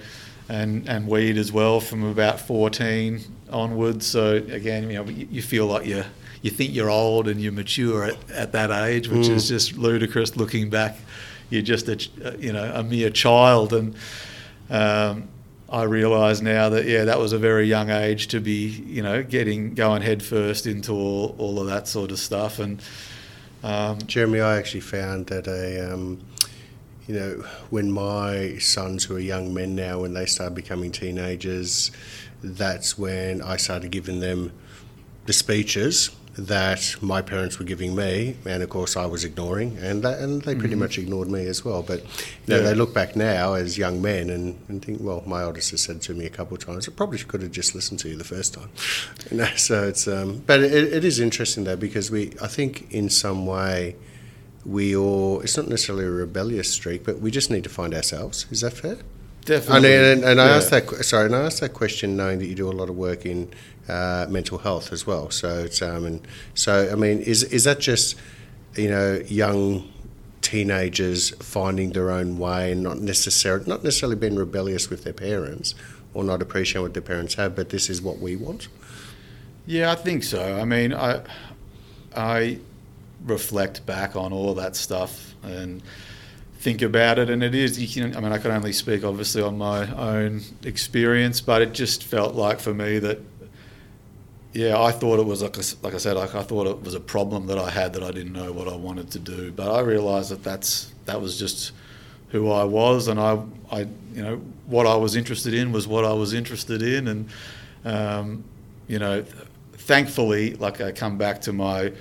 and, 0.47 0.87
and 0.87 1.07
weed 1.07 1.37
as 1.37 1.51
well 1.51 1.79
from 1.79 2.03
about 2.03 2.39
14 2.39 3.21
onwards. 3.51 4.05
So, 4.07 4.35
again, 4.35 4.89
you 4.89 4.95
know, 4.95 5.09
you, 5.09 5.27
you 5.29 5.41
feel 5.41 5.67
like 5.67 5.85
you're, 5.85 6.05
you 6.41 6.49
think 6.49 6.73
you're 6.73 6.89
old 6.89 7.27
and 7.27 7.41
you're 7.41 7.51
mature 7.51 8.05
at, 8.05 8.31
at 8.31 8.51
that 8.53 8.71
age, 8.71 9.09
which 9.09 9.27
is 9.27 9.47
just 9.49 9.77
ludicrous 9.77 10.37
looking 10.37 10.69
back. 10.69 10.97
You're 11.49 11.61
just 11.61 11.87
a, 11.89 12.35
you 12.39 12.53
know, 12.53 12.71
a 12.73 12.83
mere 12.83 13.09
child. 13.09 13.73
And, 13.73 13.95
um, 14.69 15.27
I 15.71 15.83
realise 15.83 16.41
now 16.41 16.69
that 16.69 16.85
yeah, 16.85 17.05
that 17.05 17.19
was 17.19 17.31
a 17.31 17.37
very 17.37 17.67
young 17.67 17.89
age 17.89 18.27
to 18.29 18.39
be 18.39 18.67
you 18.67 19.03
know 19.03 19.21
getting 19.23 19.75
going 19.75 20.01
headfirst 20.01 20.65
into 20.65 20.93
all, 20.93 21.35
all 21.37 21.59
of 21.59 21.67
that 21.67 21.87
sort 21.87 22.11
of 22.11 22.19
stuff, 22.19 22.59
and 22.59 22.81
um, 23.63 23.99
Jeremy, 24.07 24.39
I 24.39 24.57
actually 24.57 24.81
found 24.81 25.27
that 25.27 25.47
a, 25.47 25.93
um, 25.93 26.21
you 27.07 27.15
know, 27.15 27.43
when 27.69 27.91
my 27.91 28.57
sons 28.57 29.03
who 29.03 29.17
are 29.17 29.19
young 29.19 29.53
men 29.53 29.75
now, 29.75 30.01
when 30.01 30.13
they 30.13 30.25
start 30.25 30.55
becoming 30.55 30.91
teenagers, 30.91 31.91
that's 32.41 32.97
when 32.97 33.41
I 33.41 33.57
started 33.57 33.91
giving 33.91 34.21
them 34.21 34.53
the 35.25 35.33
speeches 35.33 36.09
that 36.47 36.95
my 37.01 37.21
parents 37.21 37.59
were 37.59 37.65
giving 37.65 37.95
me, 37.95 38.35
and 38.45 38.63
of 38.63 38.69
course 38.69 38.95
I 38.95 39.05
was 39.05 39.25
ignoring, 39.25 39.77
and 39.77 40.03
that, 40.03 40.19
and 40.19 40.41
they 40.41 40.55
pretty 40.55 40.75
much 40.75 40.97
ignored 40.97 41.27
me 41.29 41.45
as 41.45 41.65
well. 41.65 41.83
But 41.83 41.99
you 42.01 42.07
know, 42.47 42.57
Yeah. 42.57 42.61
they 42.63 42.73
look 42.75 42.93
back 42.93 43.15
now 43.15 43.53
as 43.53 43.77
young 43.77 44.01
men 44.01 44.29
and, 44.29 44.57
and 44.69 44.83
think, 44.83 44.99
well, 45.01 45.21
my 45.25 45.43
oldest 45.43 45.71
has 45.71 45.81
said 45.81 46.01
to 46.03 46.13
me 46.13 46.25
a 46.25 46.29
couple 46.29 46.55
of 46.55 46.65
times, 46.65 46.87
I 46.87 46.91
probably 46.91 47.19
could 47.19 47.41
have 47.41 47.51
just 47.51 47.75
listened 47.75 47.99
to 48.01 48.09
you 48.09 48.15
the 48.15 48.23
first 48.23 48.53
time. 48.53 48.69
You 49.31 49.37
know, 49.37 49.49
so 49.57 49.87
it's, 49.87 50.07
um, 50.07 50.41
but 50.47 50.61
it, 50.61 50.71
it 50.93 51.03
is 51.05 51.19
interesting 51.19 51.65
though 51.65 51.75
because 51.75 52.09
we, 52.09 52.33
I 52.41 52.47
think, 52.47 52.91
in 52.91 53.09
some 53.09 53.45
way, 53.45 53.95
we 54.65 54.95
all, 54.95 55.41
it's 55.41 55.57
not 55.57 55.67
necessarily 55.67 56.05
a 56.05 56.09
rebellious 56.09 56.71
streak, 56.71 57.03
but 57.03 57.19
we 57.19 57.29
just 57.31 57.51
need 57.51 57.63
to 57.65 57.69
find 57.69 57.93
ourselves. 57.93 58.45
Is 58.49 58.61
that 58.61 58.73
fair? 58.73 58.97
Definitely. 59.45 59.93
and, 59.95 60.23
and 60.23 60.41
I 60.41 60.47
yeah. 60.49 60.55
asked 60.57 60.69
that 60.71 60.87
sorry, 61.05 61.25
and 61.27 61.35
I 61.35 61.41
asked 61.41 61.61
that 61.61 61.73
question 61.73 62.15
knowing 62.15 62.39
that 62.39 62.45
you 62.47 62.55
do 62.55 62.69
a 62.69 62.71
lot 62.73 62.89
of 62.89 62.95
work 62.95 63.25
in 63.25 63.49
uh, 63.87 64.27
mental 64.29 64.59
health 64.59 64.91
as 64.91 65.07
well. 65.07 65.29
So 65.29 65.67
um, 65.81 66.05
and 66.05 66.27
so 66.53 66.89
I 66.91 66.95
mean, 66.95 67.19
is 67.21 67.43
is 67.43 67.63
that 67.63 67.79
just 67.79 68.15
you 68.75 68.89
know 68.89 69.21
young 69.27 69.89
teenagers 70.41 71.31
finding 71.43 71.91
their 71.91 72.09
own 72.09 72.37
way 72.37 72.71
and 72.71 72.81
not 72.81 72.99
necessarily 72.99 73.65
not 73.67 73.83
necessarily 73.83 74.15
being 74.15 74.35
rebellious 74.35 74.89
with 74.89 75.03
their 75.03 75.13
parents 75.13 75.75
or 76.13 76.23
not 76.23 76.41
appreciating 76.41 76.81
what 76.81 76.93
their 76.93 77.03
parents 77.03 77.35
have, 77.35 77.55
but 77.55 77.69
this 77.69 77.89
is 77.89 78.01
what 78.01 78.19
we 78.19 78.35
want. 78.35 78.67
Yeah, 79.65 79.91
I 79.91 79.95
think 79.95 80.23
so. 80.23 80.57
I 80.59 80.65
mean, 80.65 80.93
I 80.93 81.21
I 82.15 82.59
reflect 83.25 83.85
back 83.85 84.15
on 84.15 84.33
all 84.33 84.53
that 84.55 84.75
stuff 84.75 85.35
and 85.43 85.83
think 86.59 86.81
about 86.81 87.19
it, 87.19 87.29
and 87.29 87.43
it 87.43 87.53
is. 87.53 87.79
You 87.79 87.87
can, 87.87 88.15
I 88.15 88.19
mean, 88.19 88.31
I 88.31 88.37
can 88.37 88.51
only 88.51 88.73
speak 88.73 89.03
obviously 89.03 89.41
on 89.41 89.57
my 89.57 89.87
own 89.95 90.41
experience, 90.63 91.41
but 91.41 91.61
it 91.61 91.73
just 91.73 92.03
felt 92.03 92.35
like 92.35 92.59
for 92.59 92.73
me 92.73 92.99
that. 92.99 93.19
Yeah, 94.51 94.81
I 94.81 94.91
thought 94.91 95.19
it 95.19 95.25
was 95.25 95.43
like, 95.43 95.57
like 95.83 95.93
I 95.93 95.97
said, 95.97 96.15
like 96.15 96.33
I 96.33 96.41
thought 96.41 96.65
it 96.65 96.81
was 96.81 96.95
a 96.95 96.99
problem 96.99 97.45
that 97.47 97.59
I 97.59 97.69
had 97.69 97.93
that 97.93 98.03
I 98.03 98.11
didn't 98.11 98.33
know 98.33 98.51
what 98.51 98.67
I 98.67 98.75
wanted 98.75 99.11
to 99.11 99.19
do. 99.19 99.51
But 99.51 99.71
I 99.71 99.81
realised 99.81 100.31
that 100.31 100.43
that's 100.43 100.91
that 101.05 101.21
was 101.21 101.37
just 101.37 101.71
who 102.29 102.51
I 102.51 102.63
was, 102.63 103.07
and 103.07 103.19
I, 103.19 103.39
I, 103.71 103.79
you 104.13 104.23
know, 104.23 104.37
what 104.65 104.85
I 104.87 104.95
was 104.95 105.15
interested 105.15 105.53
in 105.53 105.71
was 105.71 105.87
what 105.87 106.05
I 106.05 106.13
was 106.13 106.33
interested 106.33 106.81
in, 106.81 107.07
and 107.07 107.29
um, 107.85 108.43
you 108.87 108.97
know, 108.97 109.23
thankfully, 109.73 110.55
like 110.55 110.81
I 110.81 110.91
come 110.91 111.17
back 111.17 111.41
to 111.41 111.53
my, 111.53 111.91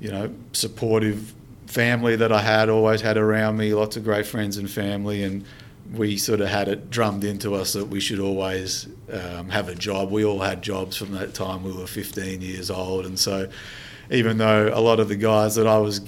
you 0.00 0.10
know, 0.10 0.34
supportive 0.52 1.34
family 1.66 2.16
that 2.16 2.32
I 2.32 2.40
had 2.40 2.68
always 2.68 3.00
had 3.00 3.16
around 3.16 3.56
me, 3.56 3.72
lots 3.72 3.96
of 3.96 4.04
great 4.04 4.26
friends 4.26 4.58
and 4.58 4.70
family, 4.70 5.22
and 5.24 5.44
we 5.94 6.16
sort 6.16 6.40
of 6.40 6.48
had 6.48 6.68
it 6.68 6.90
drummed 6.90 7.24
into 7.24 7.54
us 7.54 7.72
that 7.72 7.86
we 7.86 8.00
should 8.00 8.20
always 8.20 8.86
um, 9.12 9.48
have 9.48 9.68
a 9.68 9.74
job. 9.74 10.10
We 10.10 10.24
all 10.24 10.38
had 10.38 10.62
jobs 10.62 10.96
from 10.96 11.12
that 11.12 11.34
time 11.34 11.64
we 11.64 11.72
were 11.72 11.86
15 11.86 12.40
years 12.40 12.70
old, 12.70 13.06
and 13.06 13.18
so 13.18 13.48
even 14.10 14.38
though 14.38 14.70
a 14.72 14.80
lot 14.80 15.00
of 15.00 15.08
the 15.08 15.16
guys 15.16 15.54
that 15.54 15.66
I 15.66 15.78
was 15.78 16.00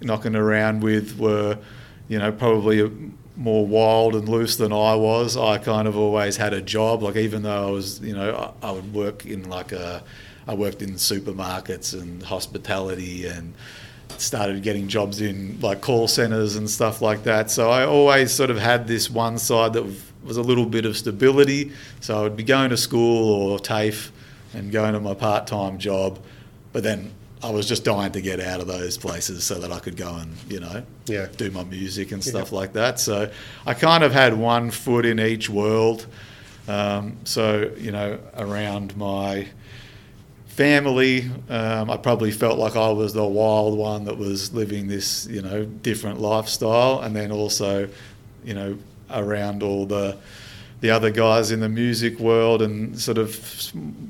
knocking 0.00 0.36
around 0.36 0.82
with 0.82 1.18
were, 1.18 1.58
you 2.08 2.18
know, 2.18 2.32
probably 2.32 2.90
more 3.36 3.66
wild 3.66 4.14
and 4.14 4.28
loose 4.28 4.56
than 4.56 4.72
I 4.72 4.94
was, 4.94 5.36
I 5.36 5.58
kind 5.58 5.88
of 5.88 5.96
always 5.96 6.36
had 6.36 6.52
a 6.52 6.60
job. 6.60 7.02
Like 7.02 7.16
even 7.16 7.42
though 7.42 7.68
I 7.68 7.70
was, 7.70 8.00
you 8.00 8.14
know, 8.14 8.52
I, 8.62 8.68
I 8.68 8.70
would 8.72 8.92
work 8.92 9.24
in 9.24 9.48
like 9.48 9.72
a, 9.72 10.02
I 10.46 10.54
worked 10.54 10.82
in 10.82 10.90
supermarkets 10.90 11.98
and 11.98 12.22
hospitality 12.22 13.26
and 13.26 13.54
started 14.20 14.62
getting 14.62 14.88
jobs 14.88 15.20
in 15.20 15.58
like 15.60 15.80
call 15.80 16.06
centers 16.08 16.56
and 16.56 16.68
stuff 16.68 17.00
like 17.02 17.22
that. 17.24 17.50
So 17.50 17.70
I 17.70 17.84
always 17.86 18.32
sort 18.32 18.50
of 18.50 18.58
had 18.58 18.86
this 18.86 19.10
one 19.10 19.38
side 19.38 19.72
that 19.72 19.84
was 20.24 20.36
a 20.36 20.42
little 20.42 20.66
bit 20.66 20.84
of 20.84 20.96
stability. 20.96 21.72
So 22.00 22.26
I'd 22.26 22.36
be 22.36 22.42
going 22.44 22.70
to 22.70 22.76
school 22.76 23.50
or 23.50 23.58
TAFE 23.58 24.10
and 24.54 24.70
going 24.70 24.92
to 24.94 25.00
my 25.00 25.14
part 25.14 25.46
time 25.46 25.78
job, 25.78 26.18
but 26.72 26.82
then 26.82 27.12
I 27.42 27.48
was 27.50 27.66
just 27.66 27.84
dying 27.84 28.12
to 28.12 28.20
get 28.20 28.38
out 28.38 28.60
of 28.60 28.66
those 28.66 28.98
places 28.98 29.44
so 29.44 29.54
that 29.60 29.72
I 29.72 29.78
could 29.78 29.96
go 29.96 30.14
and 30.16 30.34
you 30.48 30.60
know 30.60 30.82
Yeah. 31.06 31.26
do 31.38 31.50
my 31.50 31.64
music 31.64 32.12
and 32.12 32.22
stuff 32.22 32.52
like 32.52 32.74
that. 32.74 33.00
So 33.00 33.30
I 33.66 33.72
kind 33.74 34.04
of 34.04 34.12
had 34.12 34.34
one 34.34 34.70
foot 34.70 35.06
in 35.06 35.18
each 35.18 35.48
world. 35.48 36.06
Um, 36.68 37.16
so 37.24 37.70
you 37.78 37.90
know, 37.92 38.18
around 38.36 38.94
my 38.96 39.46
family, 40.64 41.24
um, 41.48 41.90
I 41.90 41.96
probably 41.96 42.30
felt 42.30 42.58
like 42.58 42.76
I 42.76 42.90
was 42.90 43.14
the 43.14 43.24
wild 43.24 43.78
one 43.78 44.04
that 44.04 44.18
was 44.18 44.52
living 44.52 44.88
this 44.88 45.26
you 45.26 45.40
know 45.40 45.64
different 45.64 46.20
lifestyle, 46.20 47.00
and 47.00 47.16
then 47.16 47.32
also, 47.32 47.88
you 48.44 48.52
know, 48.52 48.76
around 49.10 49.62
all 49.62 49.86
the 49.86 50.16
the 50.82 50.90
other 50.90 51.10
guys 51.10 51.50
in 51.50 51.60
the 51.60 51.68
music 51.68 52.18
world 52.20 52.60
and 52.60 52.98
sort 53.00 53.16
of 53.16 53.34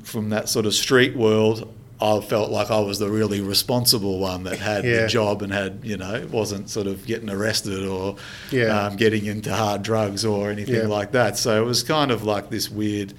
from 0.03 0.29
that 0.29 0.49
sort 0.49 0.65
of 0.65 0.73
street 0.73 1.15
world. 1.15 1.73
I 2.03 2.19
felt 2.19 2.49
like 2.49 2.71
I 2.71 2.79
was 2.79 2.97
the 2.97 3.09
really 3.09 3.41
responsible 3.41 4.17
one 4.19 4.43
that 4.45 4.57
had 4.57 4.83
Yeah. 4.83 5.03
the 5.03 5.07
job 5.07 5.43
and 5.43 5.53
had, 5.53 5.81
you 5.83 5.97
know, 5.97 6.27
wasn't 6.31 6.67
sort 6.67 6.87
of 6.87 7.05
getting 7.05 7.29
arrested 7.29 7.85
or 7.85 8.15
Yeah. 8.51 8.87
um, 8.87 8.95
getting 8.97 9.25
into 9.27 9.53
hard 9.53 9.83
drugs 9.83 10.25
or 10.25 10.49
anything 10.49 10.75
Yeah. 10.75 10.87
like 10.97 11.11
that. 11.11 11.37
So 11.37 11.61
it 11.61 11.65
was 11.65 11.83
kind 11.83 12.09
of 12.09 12.23
like 12.23 12.49
this 12.49 12.71
weird 12.71 13.13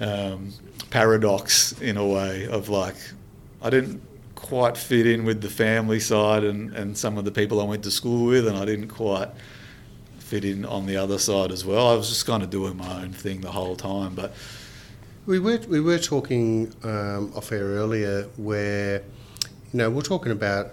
um, 0.00 0.52
paradox 0.90 1.72
in 1.80 1.96
a 1.96 2.06
way 2.06 2.46
of 2.46 2.68
like, 2.68 2.96
I 3.62 3.70
didn't 3.70 4.02
quite 4.34 4.76
fit 4.76 5.06
in 5.06 5.24
with 5.24 5.40
the 5.40 5.48
family 5.48 6.00
side 6.00 6.44
and, 6.44 6.72
and 6.74 6.96
some 6.96 7.16
of 7.18 7.24
the 7.24 7.32
people 7.32 7.60
I 7.60 7.64
went 7.64 7.82
to 7.84 7.90
school 7.90 8.26
with, 8.26 8.46
and 8.46 8.56
I 8.56 8.64
didn't 8.64 8.88
quite 8.88 9.30
fit 10.18 10.44
in 10.44 10.64
on 10.64 10.86
the 10.86 10.96
other 10.96 11.18
side 11.18 11.52
as 11.52 11.64
well. 11.64 11.88
I 11.88 11.94
was 11.94 12.08
just 12.08 12.26
kind 12.26 12.42
of 12.42 12.50
doing 12.50 12.76
my 12.76 13.02
own 13.02 13.12
thing 13.12 13.40
the 13.40 13.52
whole 13.52 13.76
time. 13.76 14.14
But 14.14 14.34
We 15.26 15.38
were 15.38 15.60
we 15.68 15.80
were 15.80 15.98
talking 15.98 16.74
um, 16.82 17.32
off 17.34 17.50
air 17.52 17.64
earlier 17.64 18.24
where 18.36 19.02
you 19.72 19.78
know 19.78 19.88
we're 19.90 20.02
talking 20.02 20.32
about 20.32 20.72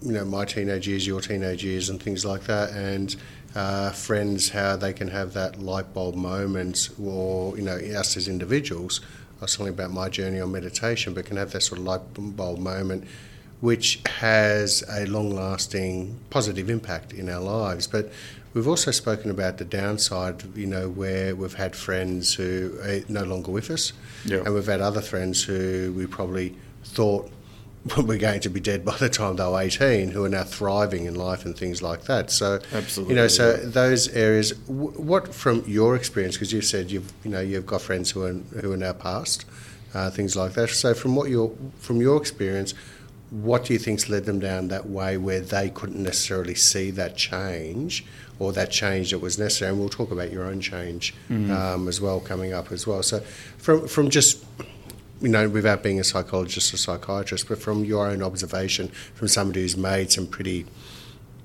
you 0.00 0.12
know 0.12 0.24
my 0.24 0.44
teenage 0.46 0.88
years, 0.88 1.06
your 1.06 1.20
teenage 1.20 1.62
years, 1.64 1.90
and 1.90 2.02
things 2.02 2.24
like 2.24 2.44
that, 2.44 2.70
and 2.70 3.16
uh, 3.54 3.90
friends 3.90 4.48
how 4.48 4.76
they 4.76 4.92
can 4.92 5.08
have 5.08 5.32
that 5.34 5.58
light 5.60 5.92
bulb 5.92 6.14
moment, 6.14 6.88
or 7.02 7.56
you 7.56 7.62
know 7.62 7.76
us 7.76 8.16
as 8.16 8.28
individuals. 8.28 9.00
Talking 9.40 9.68
about 9.68 9.90
my 9.92 10.08
journey 10.08 10.40
on 10.40 10.50
meditation, 10.52 11.14
but 11.14 11.26
can 11.26 11.36
have 11.36 11.52
that 11.52 11.62
sort 11.62 11.78
of 11.78 11.84
light 11.86 12.00
bulb 12.36 12.58
moment, 12.58 13.04
which 13.60 14.00
has 14.06 14.82
a 14.90 15.06
long-lasting 15.06 16.18
positive 16.30 16.68
impact 16.70 17.12
in 17.12 17.28
our 17.28 17.40
lives, 17.40 17.86
but. 17.86 18.10
We've 18.54 18.68
also 18.68 18.90
spoken 18.90 19.30
about 19.30 19.58
the 19.58 19.66
downside, 19.66 20.42
you 20.56 20.66
know, 20.66 20.88
where 20.88 21.36
we've 21.36 21.52
had 21.52 21.76
friends 21.76 22.32
who 22.32 22.72
are 22.82 23.00
no 23.06 23.22
longer 23.22 23.50
with 23.52 23.70
us, 23.70 23.92
Yeah. 24.24 24.38
and 24.46 24.54
we've 24.54 24.64
had 24.64 24.80
other 24.80 25.02
friends 25.02 25.42
who 25.42 25.92
we 25.94 26.06
probably 26.06 26.56
thought 26.82 27.30
were 27.96 28.16
going 28.16 28.40
to 28.40 28.48
be 28.48 28.60
dead 28.60 28.84
by 28.84 28.96
the 28.96 29.08
time 29.08 29.36
they 29.36 29.44
were 29.44 29.60
18, 29.60 30.10
who 30.10 30.24
are 30.24 30.28
now 30.28 30.44
thriving 30.44 31.04
in 31.04 31.14
life 31.14 31.44
and 31.44 31.56
things 31.56 31.82
like 31.82 32.04
that. 32.04 32.30
So, 32.30 32.60
Absolutely, 32.72 33.14
you 33.14 33.20
know, 33.20 33.28
so 33.28 33.54
yeah. 33.54 33.68
those 33.68 34.08
areas. 34.08 34.56
What 34.66 35.34
from 35.34 35.62
your 35.66 35.94
experience, 35.94 36.36
because 36.36 36.52
you 36.52 36.62
said 36.62 36.90
you've, 36.90 37.12
you 37.24 37.30
know, 37.30 37.40
you've 37.40 37.66
got 37.66 37.82
friends 37.82 38.10
who 38.10 38.24
are 38.24 38.32
who 38.32 38.72
are 38.72 38.76
now 38.76 38.92
past, 38.92 39.44
uh, 39.94 40.10
things 40.10 40.36
like 40.36 40.54
that. 40.54 40.70
So, 40.70 40.94
from 40.94 41.14
what 41.14 41.30
your 41.30 41.52
from 41.78 42.00
your 42.00 42.16
experience, 42.16 42.74
what 43.30 43.64
do 43.64 43.72
you 43.72 43.78
think's 43.78 44.08
led 44.08 44.24
them 44.24 44.40
down 44.40 44.68
that 44.68 44.88
way 44.88 45.16
where 45.16 45.40
they 45.40 45.70
couldn't 45.70 46.02
necessarily 46.02 46.54
see 46.54 46.90
that 46.92 47.16
change 47.16 48.04
or 48.38 48.52
that 48.52 48.70
change 48.70 49.10
that 49.10 49.20
was 49.20 49.38
necessary? 49.38 49.70
And 49.70 49.78
we'll 49.78 49.88
talk 49.88 50.10
about 50.10 50.32
your 50.32 50.44
own 50.44 50.60
change 50.60 51.14
um, 51.50 51.88
as 51.88 52.00
well 52.00 52.20
coming 52.20 52.52
up 52.52 52.72
as 52.72 52.86
well. 52.86 53.02
So, 53.02 53.20
from 53.58 53.86
from 53.86 54.10
just 54.10 54.44
you 55.20 55.28
know, 55.28 55.48
without 55.48 55.82
being 55.82 55.98
a 56.00 56.04
psychologist 56.04 56.72
or 56.74 56.76
psychiatrist, 56.76 57.48
but 57.48 57.58
from 57.58 57.84
your 57.84 58.06
own 58.06 58.22
observation, 58.22 58.88
from 59.14 59.28
somebody 59.28 59.62
who's 59.62 59.76
made 59.76 60.12
some 60.12 60.26
pretty 60.26 60.66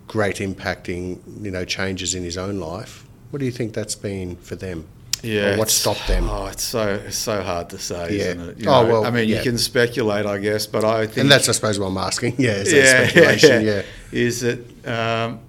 great 0.07 0.37
impacting, 0.37 1.19
you 1.43 1.51
know, 1.51 1.63
changes 1.65 2.13
in 2.13 2.23
his 2.23 2.37
own 2.37 2.59
life, 2.59 3.05
what 3.29 3.39
do 3.39 3.45
you 3.45 3.51
think 3.51 3.73
that's 3.73 3.95
been 3.95 4.35
for 4.37 4.55
them? 4.55 4.85
Yeah, 5.23 5.53
Or 5.53 5.59
what 5.59 5.69
stopped 5.69 6.07
them? 6.07 6.27
Oh, 6.29 6.47
it's 6.47 6.63
so 6.63 6.95
it's 7.05 7.15
so 7.15 7.43
hard 7.43 7.69
to 7.69 7.77
say, 7.77 8.17
Yeah. 8.17 8.23
isn't 8.23 8.41
it? 8.49 8.59
You 8.59 8.69
Oh, 8.69 8.81
know, 8.83 8.89
well, 8.91 9.05
I 9.05 9.11
mean, 9.11 9.29
yeah. 9.29 9.37
you 9.37 9.43
can 9.43 9.57
speculate, 9.59 10.25
I 10.25 10.39
guess, 10.39 10.65
but 10.65 10.83
I 10.83 11.05
think 11.05 11.17
And 11.19 11.31
that's, 11.31 11.47
I 11.47 11.51
suppose, 11.51 11.79
what 11.79 11.87
I'm 11.87 11.97
asking. 11.97 12.35
Yeah, 12.39 12.53
is 12.53 12.71
that 12.71 13.09
speculation? 13.11 13.63
Yeah. 13.65 13.81
Is 14.11 14.41
that 14.41 14.87
um, 14.87 15.39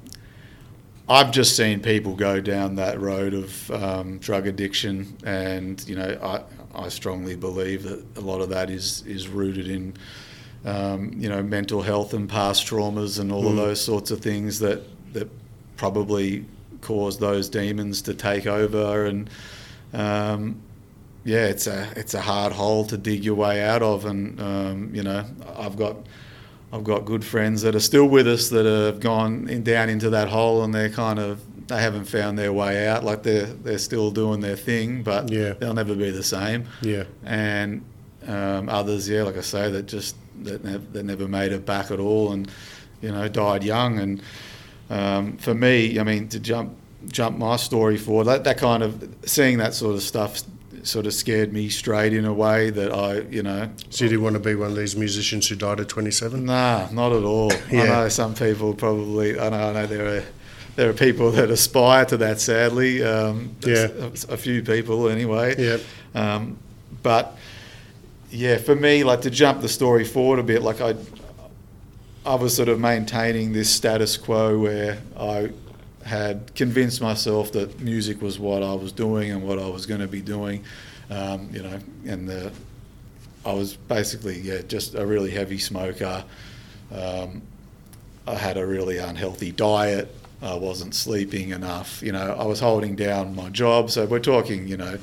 I've 1.08 1.30
just 1.32 1.56
seen 1.56 1.80
people 1.80 2.14
go 2.14 2.40
down 2.40 2.76
that 2.76 3.00
road 3.00 3.34
of 3.34 3.70
um, 3.70 4.18
drug 4.18 4.46
addiction, 4.46 5.16
and 5.24 5.82
you 5.88 5.96
know, 5.96 6.18
I 6.22 6.42
I 6.74 6.88
strongly 6.88 7.36
believe 7.36 7.82
that 7.84 8.04
a 8.16 8.20
lot 8.20 8.40
of 8.40 8.48
that 8.50 8.70
is 8.70 9.04
is 9.06 9.28
rooted 9.28 9.68
in 9.68 9.94
um, 10.64 11.12
you 11.16 11.28
know 11.28 11.42
mental 11.42 11.82
health 11.82 12.14
and 12.14 12.28
past 12.28 12.66
traumas 12.66 13.18
and 13.18 13.32
all 13.32 13.48
of 13.48 13.56
those 13.56 13.80
sorts 13.80 14.10
of 14.10 14.20
things 14.20 14.58
that 14.60 14.82
that 15.12 15.28
probably 15.76 16.44
cause 16.80 17.18
those 17.18 17.48
demons 17.48 18.02
to 18.02 18.14
take 18.14 18.46
over 18.46 19.06
and. 19.06 19.28
Um, 19.92 20.62
yeah, 21.24 21.46
it's 21.46 21.66
a 21.66 21.92
it's 21.96 22.14
a 22.14 22.20
hard 22.20 22.52
hole 22.52 22.84
to 22.86 22.96
dig 22.96 23.24
your 23.24 23.36
way 23.36 23.62
out 23.62 23.82
of, 23.82 24.06
and 24.06 24.40
um, 24.40 24.90
you 24.92 25.02
know 25.02 25.24
I've 25.56 25.76
got 25.76 25.96
I've 26.72 26.84
got 26.84 27.04
good 27.04 27.24
friends 27.24 27.62
that 27.62 27.74
are 27.74 27.80
still 27.80 28.06
with 28.06 28.26
us 28.26 28.48
that 28.48 28.66
have 28.66 28.98
gone 28.98 29.48
in, 29.48 29.62
down 29.62 29.88
into 29.88 30.10
that 30.10 30.28
hole, 30.28 30.64
and 30.64 30.74
they're 30.74 30.90
kind 30.90 31.18
of 31.18 31.40
they 31.68 31.80
haven't 31.80 32.04
found 32.06 32.38
their 32.38 32.52
way 32.52 32.86
out. 32.88 33.04
Like 33.04 33.22
they're 33.22 33.46
they're 33.46 33.78
still 33.78 34.10
doing 34.10 34.40
their 34.40 34.56
thing, 34.56 35.02
but 35.02 35.30
Yeah. 35.30 35.52
they'll 35.54 35.74
never 35.74 35.94
be 35.94 36.10
the 36.10 36.22
same. 36.22 36.64
Yeah. 36.82 37.04
And 37.24 37.82
um, 38.26 38.68
others, 38.68 39.08
yeah, 39.08 39.22
like 39.22 39.36
I 39.36 39.40
say, 39.42 39.70
that 39.70 39.86
just 39.86 40.16
that, 40.42 40.64
nev- 40.64 40.92
that 40.92 41.04
never 41.04 41.26
made 41.28 41.52
it 41.52 41.66
back 41.66 41.90
at 41.90 41.98
all, 42.00 42.32
and 42.32 42.50
you 43.00 43.10
know 43.10 43.28
died 43.28 43.64
young. 43.64 43.98
And 43.98 44.22
um, 44.90 45.36
for 45.38 45.54
me, 45.54 45.98
I 45.98 46.04
mean, 46.04 46.28
to 46.28 46.38
jump 46.40 46.76
jump 47.08 47.36
my 47.36 47.56
story 47.56 47.96
forward, 47.98 48.24
that, 48.24 48.44
that 48.44 48.58
kind 48.58 48.82
of 48.82 49.08
seeing 49.24 49.58
that 49.58 49.74
sort 49.74 49.94
of 49.96 50.02
stuff 50.02 50.40
sort 50.84 51.04
of 51.06 51.12
scared 51.14 51.52
me 51.52 51.68
straight 51.68 52.12
in 52.12 52.24
a 52.24 52.32
way 52.32 52.70
that 52.70 52.92
I, 52.92 53.20
you 53.22 53.42
know, 53.42 53.68
So 53.90 54.04
you 54.04 54.10
didn't 54.10 54.22
want 54.24 54.34
to 54.34 54.40
be 54.40 54.54
one 54.56 54.70
of 54.70 54.76
these 54.76 54.96
musicians 54.96 55.48
who 55.48 55.54
died 55.56 55.78
at 55.78 55.88
27? 55.88 56.44
Nah, 56.44 56.88
not 56.92 57.12
at 57.12 57.22
all. 57.24 57.52
Yeah. 57.70 57.82
I 57.82 57.86
know 57.86 58.08
some 58.08 58.34
people 58.34 58.74
probably. 58.74 59.38
I 59.38 59.48
know. 59.50 59.70
I 59.70 59.72
know 59.72 59.86
there 59.86 60.06
are 60.18 60.24
there 60.76 60.88
are 60.88 60.94
people 60.94 61.30
that 61.32 61.50
aspire 61.50 62.04
to 62.06 62.16
that. 62.18 62.40
Sadly, 62.40 63.02
um, 63.02 63.54
Yeah. 63.64 63.88
a, 63.98 64.06
a 64.34 64.36
few 64.36 64.62
people 64.62 65.08
anyway. 65.08 65.54
Yep. 65.58 65.80
Um, 66.14 66.56
but 67.02 67.36
yeah, 68.30 68.58
for 68.58 68.74
me, 68.74 69.04
like 69.04 69.22
to 69.22 69.30
jump 69.30 69.60
the 69.60 69.68
story 69.68 70.04
forward 70.04 70.38
a 70.38 70.42
bit, 70.42 70.62
like 70.62 70.80
I, 70.80 70.94
I 72.24 72.34
was 72.36 72.54
sort 72.54 72.68
of 72.68 72.80
maintaining 72.80 73.52
this 73.52 73.68
status 73.68 74.16
quo 74.16 74.58
where 74.58 74.98
I 75.18 75.50
had 76.04 76.54
convinced 76.54 77.00
myself 77.00 77.52
that 77.52 77.80
music 77.80 78.22
was 78.22 78.38
what 78.38 78.62
I 78.62 78.74
was 78.74 78.92
doing 78.92 79.30
and 79.30 79.42
what 79.46 79.58
I 79.58 79.68
was 79.68 79.86
going 79.86 80.00
to 80.00 80.08
be 80.08 80.20
doing, 80.20 80.64
um, 81.10 81.48
you 81.52 81.62
know, 81.62 81.78
and 82.06 82.28
the, 82.28 82.52
I 83.44 83.52
was 83.52 83.74
basically 83.74 84.38
yeah 84.40 84.62
just 84.62 84.94
a 84.94 85.04
really 85.04 85.30
heavy 85.30 85.58
smoker. 85.58 86.24
Um, 86.94 87.42
I 88.26 88.34
had 88.36 88.56
a 88.56 88.64
really 88.64 88.98
unhealthy 88.98 89.50
diet. 89.52 90.14
I 90.42 90.54
wasn't 90.56 90.94
sleeping 90.94 91.50
enough. 91.50 92.02
You 92.02 92.12
know, 92.12 92.36
I 92.38 92.44
was 92.44 92.58
holding 92.60 92.96
down 92.96 93.34
my 93.36 93.48
job. 93.48 93.90
So 93.90 94.04
we're 94.06 94.18
talking, 94.18 94.66
you 94.66 94.76
know, 94.76 94.98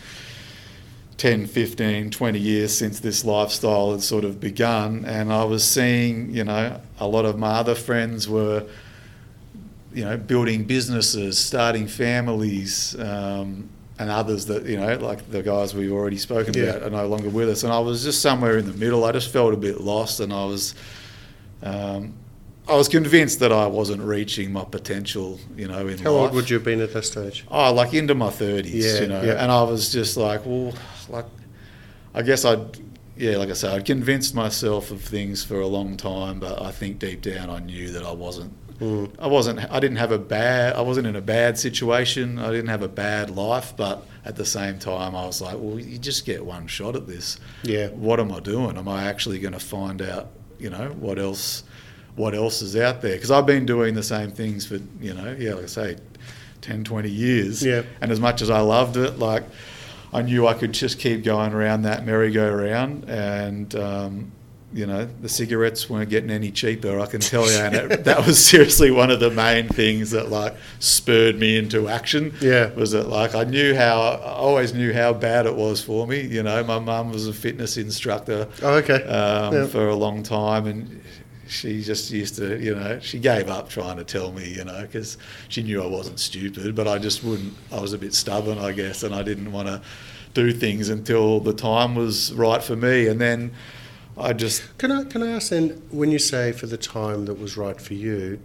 10, 1.17 1.47
15, 1.47 2.09
20 2.11 2.39
years 2.39 2.77
since 2.77 2.99
this 2.99 3.23
lifestyle 3.23 3.91
had 3.91 4.01
sort 4.01 4.25
of 4.25 4.39
begun. 4.39 5.05
And 5.05 5.31
I 5.31 5.43
was 5.45 5.63
seeing, 5.63 6.29
you 6.31 6.43
know, 6.43 6.79
a 6.99 7.07
lot 7.07 7.25
of 7.25 7.37
my 7.39 7.51
other 7.51 7.75
friends 7.75 8.27
were, 8.27 8.65
you 9.93 10.03
know, 10.03 10.17
building 10.17 10.65
businesses, 10.65 11.37
starting 11.37 11.87
families, 11.87 12.97
um, 12.99 13.69
and 13.97 14.09
others 14.09 14.45
that, 14.45 14.65
you 14.65 14.77
know, 14.77 14.95
like 14.97 15.29
the 15.29 15.41
guys 15.43 15.73
we've 15.73 15.91
already 15.91 16.17
spoken 16.17 16.53
Yeah. 16.53 16.63
about 16.63 16.83
are 16.83 16.89
no 16.89 17.07
longer 17.07 17.29
with 17.29 17.49
us. 17.49 17.63
And 17.63 17.71
I 17.73 17.79
was 17.79 18.03
just 18.03 18.21
somewhere 18.21 18.57
in 18.57 18.65
the 18.65 18.77
middle. 18.77 19.03
I 19.03 19.11
just 19.11 19.31
felt 19.31 19.53
a 19.53 19.57
bit 19.57 19.81
lost 19.81 20.19
and 20.19 20.31
I 20.33 20.45
was. 20.45 20.75
Um, 21.63 22.13
I 22.69 22.75
was 22.75 22.87
convinced 22.87 23.39
that 23.39 23.51
I 23.51 23.67
wasn't 23.67 24.01
reaching 24.03 24.51
my 24.53 24.63
potential, 24.63 25.39
you 25.57 25.67
know, 25.67 25.87
in 25.87 25.97
How 25.97 26.11
life. 26.13 26.21
old 26.21 26.33
would 26.33 26.49
you 26.49 26.55
have 26.55 26.63
been 26.63 26.81
at 26.81 26.93
that 26.93 27.05
stage? 27.05 27.45
Oh, 27.49 27.73
like 27.73 27.93
into 27.93 28.13
my 28.15 28.29
thirties, 28.29 28.85
Yeah, 28.85 29.01
you 29.01 29.07
know. 29.07 29.21
yeah. 29.23 29.41
And 29.43 29.51
I 29.51 29.63
was 29.63 29.91
just 29.91 30.17
like, 30.17 30.45
well, 30.45 30.73
like, 31.09 31.25
I 32.13 32.21
guess 32.21 32.45
I'd, 32.45 32.59
yeah, 33.17 33.37
like 33.37 33.49
I 33.49 33.53
said, 33.53 33.73
I'd 33.73 33.85
convinced 33.85 34.35
myself 34.35 34.91
of 34.91 35.01
things 35.01 35.43
for 35.43 35.59
a 35.59 35.67
long 35.67 35.97
time, 35.97 36.39
but 36.39 36.61
I 36.61 36.71
think 36.71 36.99
deep 36.99 37.21
down 37.21 37.49
I 37.49 37.59
knew 37.59 37.91
that 37.91 38.03
I 38.03 38.11
wasn't. 38.11 38.53
Mm. 38.79 39.11
I 39.19 39.27
wasn't. 39.27 39.59
I 39.71 39.79
didn't 39.81 39.97
have 39.97 40.11
a 40.13 40.17
bad. 40.19 40.75
I 40.75 40.81
wasn't 40.81 41.05
in 41.07 41.15
a 41.17 41.21
bad 41.21 41.57
situation. 41.59 42.39
I 42.39 42.49
didn't 42.51 42.69
have 42.69 42.81
a 42.81 42.87
bad 42.87 43.29
life, 43.29 43.73
but 43.75 44.05
at 44.23 44.37
the 44.37 44.45
same 44.45 44.79
time, 44.79 45.15
I 45.15 45.25
was 45.25 45.41
like, 45.41 45.57
well, 45.59 45.77
you 45.77 45.97
just 45.97 46.25
get 46.25 46.45
one 46.45 46.65
shot 46.67 46.95
at 46.95 47.05
this. 47.05 47.39
Yeah. 47.63 47.87
What 47.89 48.21
am 48.21 48.31
I 48.31 48.39
doing? 48.39 48.77
Am 48.77 48.87
I 48.87 49.03
actually 49.05 49.39
going 49.39 49.53
to 49.53 49.59
find 49.59 50.01
out? 50.01 50.29
You 50.59 50.69
know, 50.69 50.89
what 50.99 51.19
else? 51.19 51.63
What 52.19 52.33
else 52.35 52.61
is 52.61 52.75
out 52.75 53.01
there 53.01 53.13
because 53.15 53.31
I've 53.31 53.45
been 53.45 53.65
doing 53.65 53.93
the 53.95 54.03
same 54.03 54.29
things 54.31 54.65
for 54.65 54.79
you 54.99 55.13
know 55.13 55.35
yeah 55.39 55.53
like 55.53 55.63
I 55.63 55.67
say 55.67 55.97
10 56.61 56.83
20 56.83 57.09
years 57.09 57.63
Yeah. 57.65 57.83
and 58.01 58.11
as 58.11 58.19
much 58.19 58.41
as 58.41 58.49
I 58.49 58.59
loved 58.59 58.97
it 58.97 59.17
like 59.19 59.43
I 60.11 60.21
knew 60.21 60.45
I 60.45 60.53
could 60.53 60.73
just 60.73 60.99
keep 60.99 61.23
going 61.23 61.53
around 61.53 61.83
that 61.83 62.05
merry-go-round 62.05 63.05
and 63.09 63.73
um, 63.75 64.31
you 64.73 64.85
know 64.85 65.07
the 65.21 65.29
cigarettes 65.29 65.89
weren't 65.89 66.09
getting 66.09 66.29
any 66.29 66.51
cheaper 66.51 66.99
I 66.99 67.05
can 67.05 67.21
tell 67.21 67.45
you 67.49 67.57
and 67.57 67.73
it, 67.75 68.03
that 68.09 68.27
was 68.27 68.43
seriously 68.43 68.91
one 68.91 69.11
of 69.11 69.19
the 69.21 69.31
main 69.31 69.69
things 69.69 70.11
that 70.11 70.29
like 70.29 70.55
spurred 70.79 71.39
me 71.39 71.57
into 71.57 71.87
action 71.87 72.33
Yeah. 72.41 72.73
was 72.73 72.91
that 72.91 73.07
like 73.07 73.33
I 73.33 73.45
knew 73.45 73.73
how 73.75 74.01
I 74.01 74.33
always 74.33 74.73
knew 74.73 74.91
how 74.93 75.13
bad 75.13 75.45
it 75.45 75.55
was 75.55 75.81
for 75.81 76.05
me 76.05 76.19
you 76.21 76.43
know 76.43 76.63
my 76.65 76.79
mum 76.79 77.11
was 77.13 77.27
a 77.29 77.33
fitness 77.33 77.77
instructor 77.77 78.47
Oh, 78.61 78.75
okay. 78.83 79.01
um, 79.05 79.53
Yeah. 79.53 79.65
for 79.67 79.87
a 79.87 79.95
long 79.95 80.21
time, 80.21 80.67
and 80.67 81.01
she 81.49 81.81
just 81.81 82.11
used 82.11 82.35
to, 82.35 82.57
you 82.63 82.75
know, 82.75 82.99
she 82.99 83.17
gave 83.19 83.49
up 83.49 83.69
trying 83.69 83.97
to 83.97 84.03
tell 84.03 84.31
me, 84.31 84.53
you 84.53 84.63
know, 84.63 84.81
because 84.83 85.17
she 85.49 85.63
knew 85.63 85.81
I 85.83 85.87
wasn't 85.87 86.19
stupid, 86.19 86.75
but 86.75 86.87
I 86.87 86.99
just 86.99 87.23
wouldn't. 87.23 87.53
I 87.71 87.79
was 87.79 87.93
a 87.93 87.97
bit 87.97 88.13
stubborn, 88.13 88.59
I 88.59 88.71
guess, 88.71 89.03
and 89.03 89.13
I 89.15 89.23
didn't 89.23 89.51
want 89.51 89.67
to 89.67 89.81
do 90.33 90.51
things 90.51 90.89
until 90.89 91.39
the 91.39 91.53
time 91.53 91.95
was 91.95 92.31
right 92.33 92.61
for 92.63 92.75
me, 92.75 93.07
and 93.07 93.19
then 93.19 93.51
I 94.17 94.33
just 94.33 94.77
Can 94.77 94.91
I 94.91 95.03
can 95.05 95.23
I 95.23 95.31
ask 95.31 95.49
then, 95.49 95.81
when 95.89 96.11
you 96.11 96.19
say 96.19 96.51
for 96.51 96.67
the 96.67 96.77
time 96.77 97.25
that 97.25 97.39
was 97.39 97.57
right 97.57 97.79
for 97.81 97.95
you, 97.95 98.39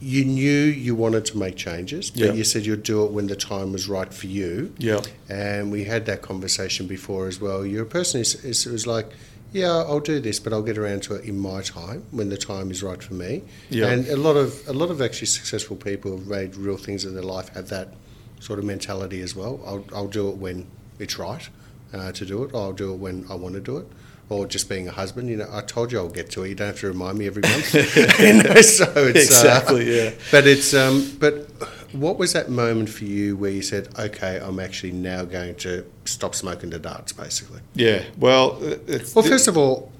you 0.00 0.24
knew 0.24 0.62
you 0.86 0.94
wanted 0.94 1.24
to 1.26 1.36
make 1.36 1.56
changes, 1.56 2.10
but 2.10 2.20
Yeah. 2.20 2.32
you 2.32 2.44
said 2.44 2.64
you'd 2.64 2.84
do 2.84 3.04
it 3.04 3.10
when 3.10 3.26
the 3.26 3.34
time 3.36 3.72
was 3.72 3.88
right 3.88 4.14
for 4.14 4.28
you. 4.28 4.72
yeah 4.78 5.00
And 5.28 5.72
we 5.72 5.84
had 5.84 6.06
that 6.06 6.22
conversation 6.22 6.86
before 6.86 7.26
as 7.26 7.40
well. 7.40 7.66
You're 7.66 7.82
a 7.82 7.86
person 7.86 8.18
who 8.22 8.48
is, 8.48 8.64
was 8.66 8.86
like, 8.86 9.10
yeah, 9.52 9.76
I'll 9.76 10.00
do 10.00 10.20
this, 10.20 10.38
but 10.38 10.52
I'll 10.52 10.62
get 10.62 10.76
around 10.76 11.02
to 11.04 11.14
it 11.14 11.24
in 11.24 11.38
my 11.38 11.62
time 11.62 12.04
when 12.10 12.28
the 12.28 12.36
time 12.36 12.70
is 12.70 12.82
right 12.82 13.02
for 13.02 13.14
me. 13.14 13.42
Yeah. 13.70 13.88
And 13.88 14.06
a 14.08 14.16
lot 14.16 14.36
of 14.36 14.66
a 14.68 14.72
lot 14.72 14.90
of 14.90 15.00
actually 15.00 15.28
successful 15.28 15.76
people 15.76 16.10
who've 16.10 16.26
made 16.26 16.56
real 16.56 16.76
things 16.76 17.04
in 17.04 17.14
their 17.14 17.22
life 17.22 17.48
have 17.50 17.68
that 17.68 17.94
sort 18.40 18.58
of 18.58 18.64
mentality 18.64 19.20
as 19.20 19.34
well. 19.34 19.60
I'll, 19.66 19.84
I'll 19.94 20.08
do 20.08 20.28
it 20.28 20.36
when 20.36 20.66
it's 20.98 21.18
right 21.18 21.48
uh, 21.92 22.12
to 22.12 22.26
do 22.26 22.44
it. 22.44 22.54
I'll 22.54 22.72
do 22.72 22.92
it 22.92 22.96
when 22.96 23.26
I 23.30 23.34
want 23.34 23.54
to 23.54 23.60
do 23.60 23.78
it. 23.78 23.86
Or 24.30 24.46
just 24.46 24.68
being 24.68 24.86
a 24.88 24.90
husband, 24.92 25.30
you 25.30 25.36
know, 25.38 25.48
I 25.50 25.62
told 25.62 25.90
you 25.90 25.98
I'll 25.98 26.10
get 26.10 26.30
to 26.32 26.42
it. 26.44 26.50
You 26.50 26.54
don't 26.54 26.66
have 26.66 26.80
to 26.80 26.88
remind 26.88 27.16
me 27.16 27.26
every 27.26 27.40
month. 27.42 27.72
you 28.20 28.42
know, 28.42 28.60
so 28.60 28.84
it's 28.96 29.24
Exactly, 29.26 29.88
uh, 29.88 30.04
yeah. 30.04 30.10
But 30.30 30.46
it's 30.46 30.74
um, 30.74 31.16
but 31.18 31.48
what 31.92 32.18
was 32.18 32.34
that 32.34 32.50
moment 32.50 32.90
for 32.90 33.04
you 33.04 33.36
where 33.38 33.50
you 33.50 33.62
said, 33.62 33.88
okay, 33.98 34.38
I'm 34.38 34.60
actually 34.60 34.92
now 34.92 35.24
going 35.24 35.54
to 35.56 35.86
stop 36.04 36.34
smoking 36.34 36.68
the 36.68 36.78
darts, 36.78 37.12
basically? 37.12 37.60
yeah. 37.74 38.02
Well, 38.18 38.58
it's, 38.86 39.14
Well, 39.14 39.24
first 39.24 39.48
of 39.48 39.56
all, 39.56 39.90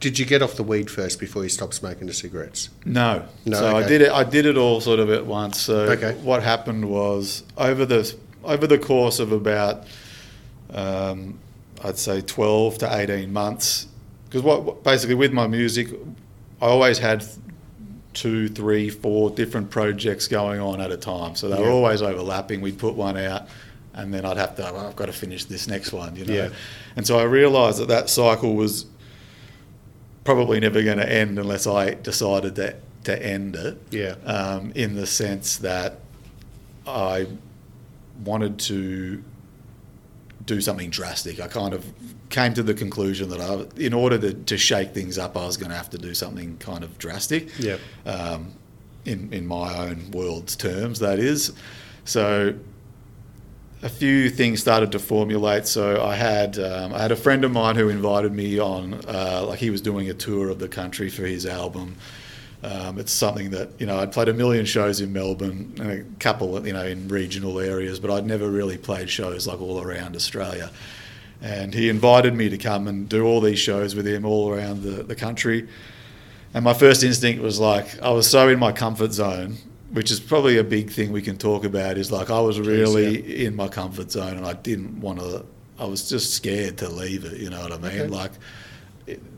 did 0.00 0.18
you 0.18 0.24
get 0.24 0.40
off 0.40 0.54
the 0.54 0.62
weed 0.62 0.90
first 0.90 1.20
before 1.20 1.42
you 1.42 1.50
stopped 1.50 1.74
smoking 1.74 2.06
the 2.06 2.14
cigarettes? 2.14 2.70
No. 2.86 3.26
No, 3.44 3.58
So 3.58 3.76
I 3.76 3.86
did 3.86 4.00
it. 4.00 4.10
I 4.10 4.24
did 4.24 4.46
it 4.46 4.56
all 4.56 4.80
sort 4.80 4.98
of 4.98 5.10
at 5.10 5.26
once. 5.26 5.60
So 5.60 5.80
Okay. 5.90 6.14
what 6.22 6.42
happened 6.42 6.88
was 6.88 7.42
over 7.58 7.84
the 7.84 8.14
over 8.44 8.66
the 8.66 8.78
course 8.78 9.18
of 9.18 9.30
about 9.32 9.84
um, 10.72 11.38
I'd 11.84 11.98
say 11.98 12.20
twelve 12.22 12.78
to 12.78 12.92
eighteen 12.96 13.32
months, 13.32 13.86
because 14.24 14.42
what, 14.42 14.62
what 14.64 14.82
basically 14.82 15.14
with 15.14 15.32
my 15.32 15.46
music, 15.46 15.88
I 16.60 16.66
always 16.66 16.98
had 16.98 17.24
two, 18.14 18.48
three, 18.48 18.88
four 18.90 19.30
different 19.30 19.70
projects 19.70 20.26
going 20.28 20.60
on 20.60 20.80
at 20.80 20.90
a 20.90 20.96
time. 20.96 21.34
So 21.36 21.48
they 21.48 21.58
were 21.60 21.66
Yeah. 21.66 21.72
always 21.72 22.00
overlapping. 22.00 22.60
We'd 22.60 22.78
put 22.78 22.94
one 22.94 23.16
out. 23.16 23.48
And 23.92 24.12
then 24.12 24.24
I'd 24.24 24.36
have 24.38 24.56
to, 24.56 24.62
well, 24.62 24.88
I've 24.88 24.96
got 24.96 25.06
to 25.06 25.12
finish 25.12 25.44
this 25.44 25.68
next 25.68 25.92
one, 25.92 26.16
you 26.16 26.24
know. 26.24 26.34
Yeah. 26.34 26.48
And 26.96 27.06
so 27.06 27.16
I 27.18 27.22
realised 27.24 27.78
that 27.78 27.88
that 27.88 28.08
cycle 28.08 28.54
was 28.56 28.86
probably 30.24 30.58
never 30.58 30.82
going 30.82 30.98
to 30.98 31.08
end 31.08 31.38
unless 31.38 31.66
I 31.66 31.94
decided 31.94 32.56
to, 32.56 32.74
to 33.04 33.22
end 33.24 33.54
it. 33.54 33.78
Yeah. 33.90 34.14
Um, 34.24 34.72
in 34.74 34.94
the 34.94 35.06
sense 35.06 35.58
that 35.58 36.00
I 36.86 37.26
wanted 38.24 38.58
to 38.60 39.22
do 40.46 40.60
something 40.60 40.90
drastic. 40.90 41.40
I 41.40 41.48
kind 41.48 41.74
of 41.74 41.84
came 42.28 42.54
to 42.54 42.62
the 42.62 42.74
conclusion 42.74 43.28
that 43.30 43.40
I, 43.40 43.66
in 43.80 43.94
order 43.94 44.18
to, 44.18 44.34
to 44.34 44.58
shake 44.58 44.92
things 44.92 45.18
up, 45.18 45.36
I 45.36 45.46
was 45.46 45.56
going 45.56 45.70
to 45.70 45.76
have 45.76 45.90
to 45.90 45.98
do 45.98 46.14
something 46.14 46.56
kind 46.58 46.84
of 46.84 46.98
drastic. 46.98 47.48
Yeah. 47.58 47.78
Um, 48.04 48.52
in, 49.04 49.32
in 49.32 49.46
my 49.46 49.86
own 49.86 50.10
world's 50.12 50.56
terms, 50.56 50.98
that 51.00 51.18
is. 51.18 51.52
So 52.04 52.54
a 53.82 53.88
few 53.88 54.30
things 54.30 54.60
started 54.60 54.92
to 54.92 54.98
formulate. 54.98 55.66
So 55.66 56.02
I 56.02 56.14
had 56.16 56.58
um, 56.58 56.94
I 56.94 57.02
had 57.02 57.12
a 57.12 57.16
friend 57.16 57.44
of 57.44 57.52
mine 57.52 57.76
who 57.76 57.90
invited 57.90 58.32
me 58.32 58.58
on, 58.58 58.94
uh, 59.06 59.44
like 59.46 59.58
he 59.58 59.70
was 59.70 59.82
doing 59.82 60.08
a 60.08 60.14
tour 60.14 60.48
of 60.48 60.58
the 60.58 60.68
country 60.68 61.10
for 61.10 61.26
his 61.26 61.44
album. 61.44 61.96
Um, 62.64 62.98
it's 62.98 63.12
something 63.12 63.50
that 63.50 63.68
you 63.78 63.84
know 63.84 63.98
I'd 63.98 64.10
played 64.10 64.28
a 64.28 64.32
million 64.32 64.64
shows 64.64 65.02
in 65.02 65.12
Melbourne 65.12 65.74
and 65.78 65.90
a 65.90 66.02
couple 66.18 66.66
you 66.66 66.72
know 66.72 66.86
in 66.86 67.08
regional 67.08 67.60
areas, 67.60 68.00
but 68.00 68.10
I'd 68.10 68.24
never 68.24 68.48
really 68.48 68.78
played 68.78 69.10
shows 69.10 69.46
like 69.46 69.60
all 69.60 69.82
around 69.82 70.16
Australia. 70.16 70.70
And 71.42 71.74
he 71.74 71.90
invited 71.90 72.34
me 72.34 72.48
to 72.48 72.56
come 72.56 72.88
and 72.88 73.06
do 73.06 73.26
all 73.26 73.42
these 73.42 73.58
shows 73.58 73.94
with 73.94 74.06
him 74.06 74.24
all 74.24 74.48
around 74.48 74.82
the, 74.82 75.02
the 75.02 75.14
country. 75.14 75.68
And 76.54 76.64
my 76.64 76.72
first 76.72 77.02
instinct 77.02 77.42
was 77.42 77.60
like, 77.60 78.00
I 78.00 78.10
was 78.10 78.30
so 78.30 78.48
in 78.48 78.58
my 78.58 78.72
comfort 78.72 79.12
zone, 79.12 79.58
which 79.90 80.10
is 80.10 80.18
probably 80.18 80.56
a 80.56 80.64
big 80.64 80.90
thing 80.90 81.12
we 81.12 81.20
can 81.20 81.36
talk 81.36 81.64
about. 81.64 81.98
Is 81.98 82.10
like 82.10 82.30
I 82.30 82.40
was 82.40 82.58
really 82.58 83.44
in 83.44 83.54
my 83.54 83.68
comfort 83.68 84.10
zone, 84.10 84.38
and 84.38 84.46
I 84.46 84.54
didn't 84.54 85.02
want 85.02 85.18
to. 85.18 85.44
I 85.78 85.84
was 85.84 86.08
just 86.08 86.32
scared 86.32 86.78
to 86.78 86.88
leave 86.88 87.26
it. 87.26 87.38
You 87.38 87.50
know 87.50 87.60
what 87.60 87.72
I 87.72 87.78
mean? 87.78 88.00
Okay. 88.00 88.06
Like 88.06 88.32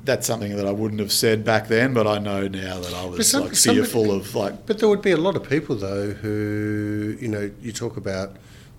that's 0.04 0.26
something 0.26 0.56
that 0.56 0.66
I 0.66 0.70
wouldn't 0.70 1.00
have 1.00 1.10
said 1.12 1.44
back 1.44 1.66
then, 1.68 1.92
but 1.92 2.06
I 2.06 2.18
know 2.18 2.46
now 2.46 2.78
that 2.78 2.94
I 2.94 3.04
was 3.04 3.28
some- 3.28 3.42
like 3.46 3.56
somebody- 3.56 3.80
fearful 3.86 4.12
of 4.12 4.34
like. 4.34 4.66
But 4.66 4.78
there 4.78 4.88
would 4.88 5.02
be 5.02 5.10
a 5.10 5.16
lot 5.16 5.34
of 5.36 5.48
people, 5.48 5.74
though, 5.76 6.12
who, 6.12 7.16
you 7.20 7.28
know, 7.28 7.50
you 7.60 7.72
talk 7.72 7.96
about 7.96 8.36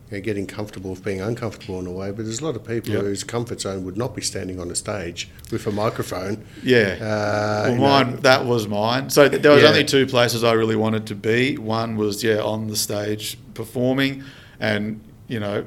you 0.10 0.18
know, 0.18 0.24
getting 0.24 0.48
comfortable 0.48 0.92
with 0.92 1.04
being 1.04 1.20
uncomfortable 1.20 1.78
in 1.82 1.86
a 1.86 1.92
way, 1.92 2.12
but 2.12 2.24
there's 2.24 2.40
a 2.40 2.46
lot 2.46 2.56
of 2.56 2.64
people 2.66 2.94
Yep. 2.94 3.02
whose 3.02 3.24
comfort 3.26 3.60
zone 3.60 3.84
would 3.84 3.98
not 3.98 4.16
be 4.16 4.22
standing 4.22 4.58
on 4.58 4.72
a 4.72 4.76
stage 4.76 5.28
with 5.52 5.68
a 5.68 5.72
microphone. 5.72 6.46
Yeah. 6.64 6.96
Uh, 7.02 7.04
well, 7.04 7.70
you 7.72 7.76
know, 7.76 7.82
mine 7.82 8.20
that 8.22 8.46
was 8.46 8.70
mine. 8.70 9.10
So 9.10 9.28
there 9.28 9.52
was 9.52 9.64
Yeah. 9.64 9.68
only 9.70 9.84
two 9.84 10.06
places 10.08 10.46
I 10.46 10.54
really 10.54 10.78
wanted 10.78 11.06
to 11.08 11.16
be. 11.16 11.58
One 11.58 11.98
was 11.98 12.24
yeah 12.24 12.38
on 12.38 12.68
the 12.68 12.78
stage 12.78 13.38
performing, 13.54 14.24
and 14.62 15.02
you 15.28 15.42
know 15.42 15.66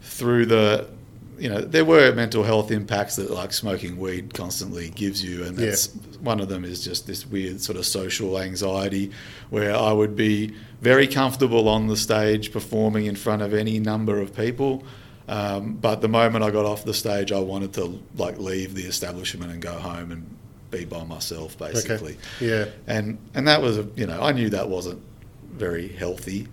through 0.00 0.46
the 0.46 0.86
you 1.42 1.48
know 1.48 1.60
there 1.60 1.84
were 1.84 2.12
mental 2.14 2.44
health 2.44 2.70
impacts 2.70 3.16
that 3.16 3.28
like 3.30 3.52
smoking 3.52 3.96
weed 3.98 4.32
constantly 4.32 4.90
gives 4.90 5.24
you, 5.24 5.42
and 5.44 5.58
Yeah. 5.58 5.66
that's 5.70 5.86
one 6.20 6.38
of 6.38 6.48
them 6.48 6.64
is 6.64 6.84
just 6.84 7.06
this 7.08 7.26
weird 7.26 7.60
sort 7.60 7.76
of 7.76 7.84
social 7.84 8.38
anxiety 8.38 9.10
where 9.50 9.74
I 9.74 9.92
would 9.92 10.14
be 10.14 10.52
very 10.80 11.08
comfortable 11.08 11.68
on 11.68 11.88
the 11.88 11.96
stage 11.96 12.52
performing 12.52 13.06
in 13.06 13.16
front 13.16 13.42
of 13.42 13.52
any 13.52 13.80
number 13.80 14.20
of 14.20 14.34
people. 14.36 14.84
Um, 15.28 15.74
but 15.80 16.00
the 16.00 16.08
moment 16.08 16.44
I 16.44 16.50
got 16.52 16.64
off 16.64 16.84
the 16.84 16.94
stage, 16.94 17.32
I 17.32 17.40
wanted 17.40 17.72
to 17.74 18.00
like 18.16 18.38
leave 18.38 18.74
the 18.74 18.84
establishment 18.84 19.50
and 19.50 19.60
go 19.60 19.72
home 19.72 20.12
and 20.12 20.36
be 20.70 20.84
by 20.84 21.02
myself, 21.04 21.58
basically. 21.58 22.18
Yeah. 22.40 22.66
And 22.86 23.18
and 23.34 23.48
that 23.48 23.60
was, 23.62 23.78
a, 23.78 23.86
you 23.96 24.06
know, 24.06 24.20
I 24.22 24.30
knew 24.32 24.48
that 24.50 24.68
wasn't 24.68 25.00
very 25.52 25.88
healthy. 25.88 26.46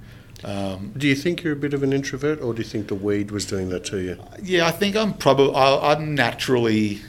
Um, 0.44 0.94
Do 0.98 1.08
you 1.08 1.16
think 1.16 1.44
you're 1.44 1.54
a 1.54 1.58
bit 1.58 1.74
of 1.74 1.84
an 1.84 1.92
introvert, 1.94 2.42
or 2.42 2.54
do 2.54 2.60
you 2.62 2.68
think 2.68 2.88
the 2.88 2.96
weed 2.96 3.32
was 3.32 3.46
doing 3.46 3.70
that 3.70 3.84
to 3.86 3.98
you? 3.98 4.18
yeah, 4.42 4.66
I 4.68 4.72
think 4.72 4.96
I'm 4.96 5.14
probably 5.14 5.54
I'm 5.56 6.16
naturally 6.16 7.02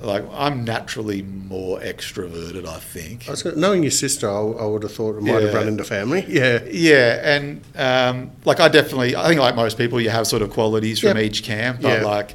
like 0.00 0.24
I'm 0.32 0.64
naturally 0.64 1.22
more 1.22 1.78
extroverted. 1.78 2.66
I 2.66 2.78
think. 2.80 3.28
I 3.28 3.34
gonna, 3.40 3.56
knowing 3.56 3.82
your 3.84 3.92
sister, 3.92 4.28
I, 4.28 4.34
I 4.40 4.66
would 4.66 4.82
have 4.82 4.92
thought 4.92 5.16
it 5.16 5.22
might 5.22 5.42
have 5.42 5.54
run 5.54 5.68
into 5.68 5.84
family. 5.84 6.24
Yeah. 6.28 6.62
Yeah, 6.70 7.20
and 7.36 7.62
um, 7.76 8.32
like 8.44 8.58
I 8.60 8.68
definitely, 8.68 9.14
I 9.16 9.28
think 9.28 9.40
like 9.40 9.54
most 9.56 9.78
people, 9.78 10.00
you 10.00 10.10
have 10.10 10.26
sort 10.26 10.42
of 10.42 10.50
qualities 10.50 10.98
from 10.98 11.16
Yep. 11.16 11.24
each 11.24 11.42
camp. 11.44 11.80
But 11.82 12.00
Yeah. 12.00 12.04
like, 12.06 12.34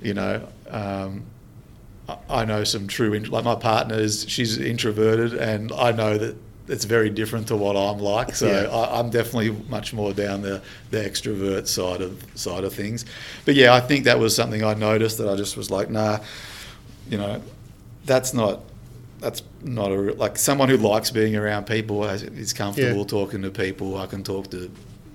you 0.00 0.14
know, 0.14 0.46
um, 0.70 1.24
I- 2.08 2.16
I 2.30 2.44
know 2.44 2.62
some 2.64 2.86
true, 2.86 3.12
like 3.18 3.44
my 3.44 3.56
partner 3.56 3.96
is, 3.96 4.24
she's 4.28 4.56
introverted, 4.56 5.34
and 5.34 5.72
I 5.72 5.90
know 5.92 6.16
that 6.18 6.36
it's 6.68 6.84
very 6.84 7.10
different 7.10 7.48
to 7.48 7.56
what 7.56 7.76
I'm 7.76 7.98
like. 7.98 8.34
So 8.34 8.46
Yeah. 8.46 8.68
I, 8.68 8.98
I'm 8.98 9.10
definitely 9.10 9.50
much 9.68 9.92
more 9.92 10.12
down 10.12 10.42
the, 10.42 10.60
the 10.90 10.98
extrovert 10.98 11.66
side 11.66 12.00
of 12.00 12.22
side 12.34 12.64
of 12.64 12.72
things. 12.74 13.04
But 13.44 13.54
yeah, 13.54 13.74
I 13.74 13.80
think 13.80 14.04
that 14.04 14.18
was 14.18 14.34
something 14.36 14.62
I 14.62 14.74
noticed 14.74 15.18
that 15.18 15.28
I 15.28 15.36
just 15.36 15.56
was 15.56 15.70
like, 15.70 15.90
nah, 15.90 16.18
you 17.08 17.18
know, 17.18 17.42
that's 18.04 18.34
not 18.34 18.60
that's 19.20 19.42
not 19.62 19.90
a 19.90 19.94
like 20.14 20.38
someone 20.38 20.68
who 20.68 20.76
likes 20.76 21.10
being 21.10 21.34
around 21.34 21.64
people 21.66 22.04
is 22.04 22.52
comfortable 22.52 22.98
Yeah. 23.00 23.04
talking 23.06 23.42
to 23.42 23.50
people. 23.50 23.96
I 23.98 24.06
can 24.06 24.22
talk 24.22 24.50
to 24.50 24.70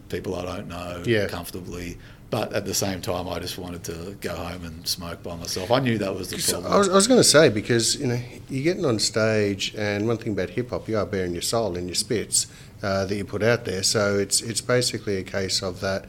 people 0.10 0.36
I 0.36 0.44
don't 0.46 0.68
know 0.68 1.02
Yeah. 1.06 1.28
comfortably, 1.28 1.98
but 2.34 2.52
at 2.52 2.66
the 2.66 2.74
same 2.74 3.00
time, 3.00 3.30
I 3.30 3.38
just 3.38 3.60
wanted 3.60 3.84
to 3.84 4.18
go 4.20 4.34
home 4.34 4.66
and 4.66 4.88
smoke 4.88 5.22
by 5.22 5.36
myself. 5.36 5.70
I 5.70 5.78
knew 5.78 6.00
that 6.00 6.16
was 6.16 6.32
the 6.32 6.38
problem. 6.38 6.74
I 6.74 6.80
was, 6.80 6.90
was 6.90 7.08
going 7.08 7.20
to 7.20 7.24
say 7.24 7.50
because 7.50 7.96
you 7.98 8.08
know 8.08 8.20
you're 8.50 8.64
getting 8.64 8.86
on 8.86 8.98
stage, 8.98 9.76
and 9.76 10.08
one 10.08 10.18
thing 10.18 10.34
about 10.34 10.50
hip 10.50 10.72
hop, 10.72 10.90
you 10.90 10.98
are 10.98 11.06
bearing 11.06 11.34
your 11.34 11.44
soul 11.44 11.78
in 11.78 11.86
your 11.88 11.94
spits 11.94 12.48
uh, 12.82 13.06
that 13.06 13.16
you 13.16 13.24
put 13.24 13.44
out 13.44 13.66
there. 13.66 13.84
So 13.84 14.18
it's 14.18 14.42
it's 14.42 14.62
basically 14.62 15.18
a 15.18 15.24
case 15.24 15.62
of 15.62 15.80
that 15.82 16.06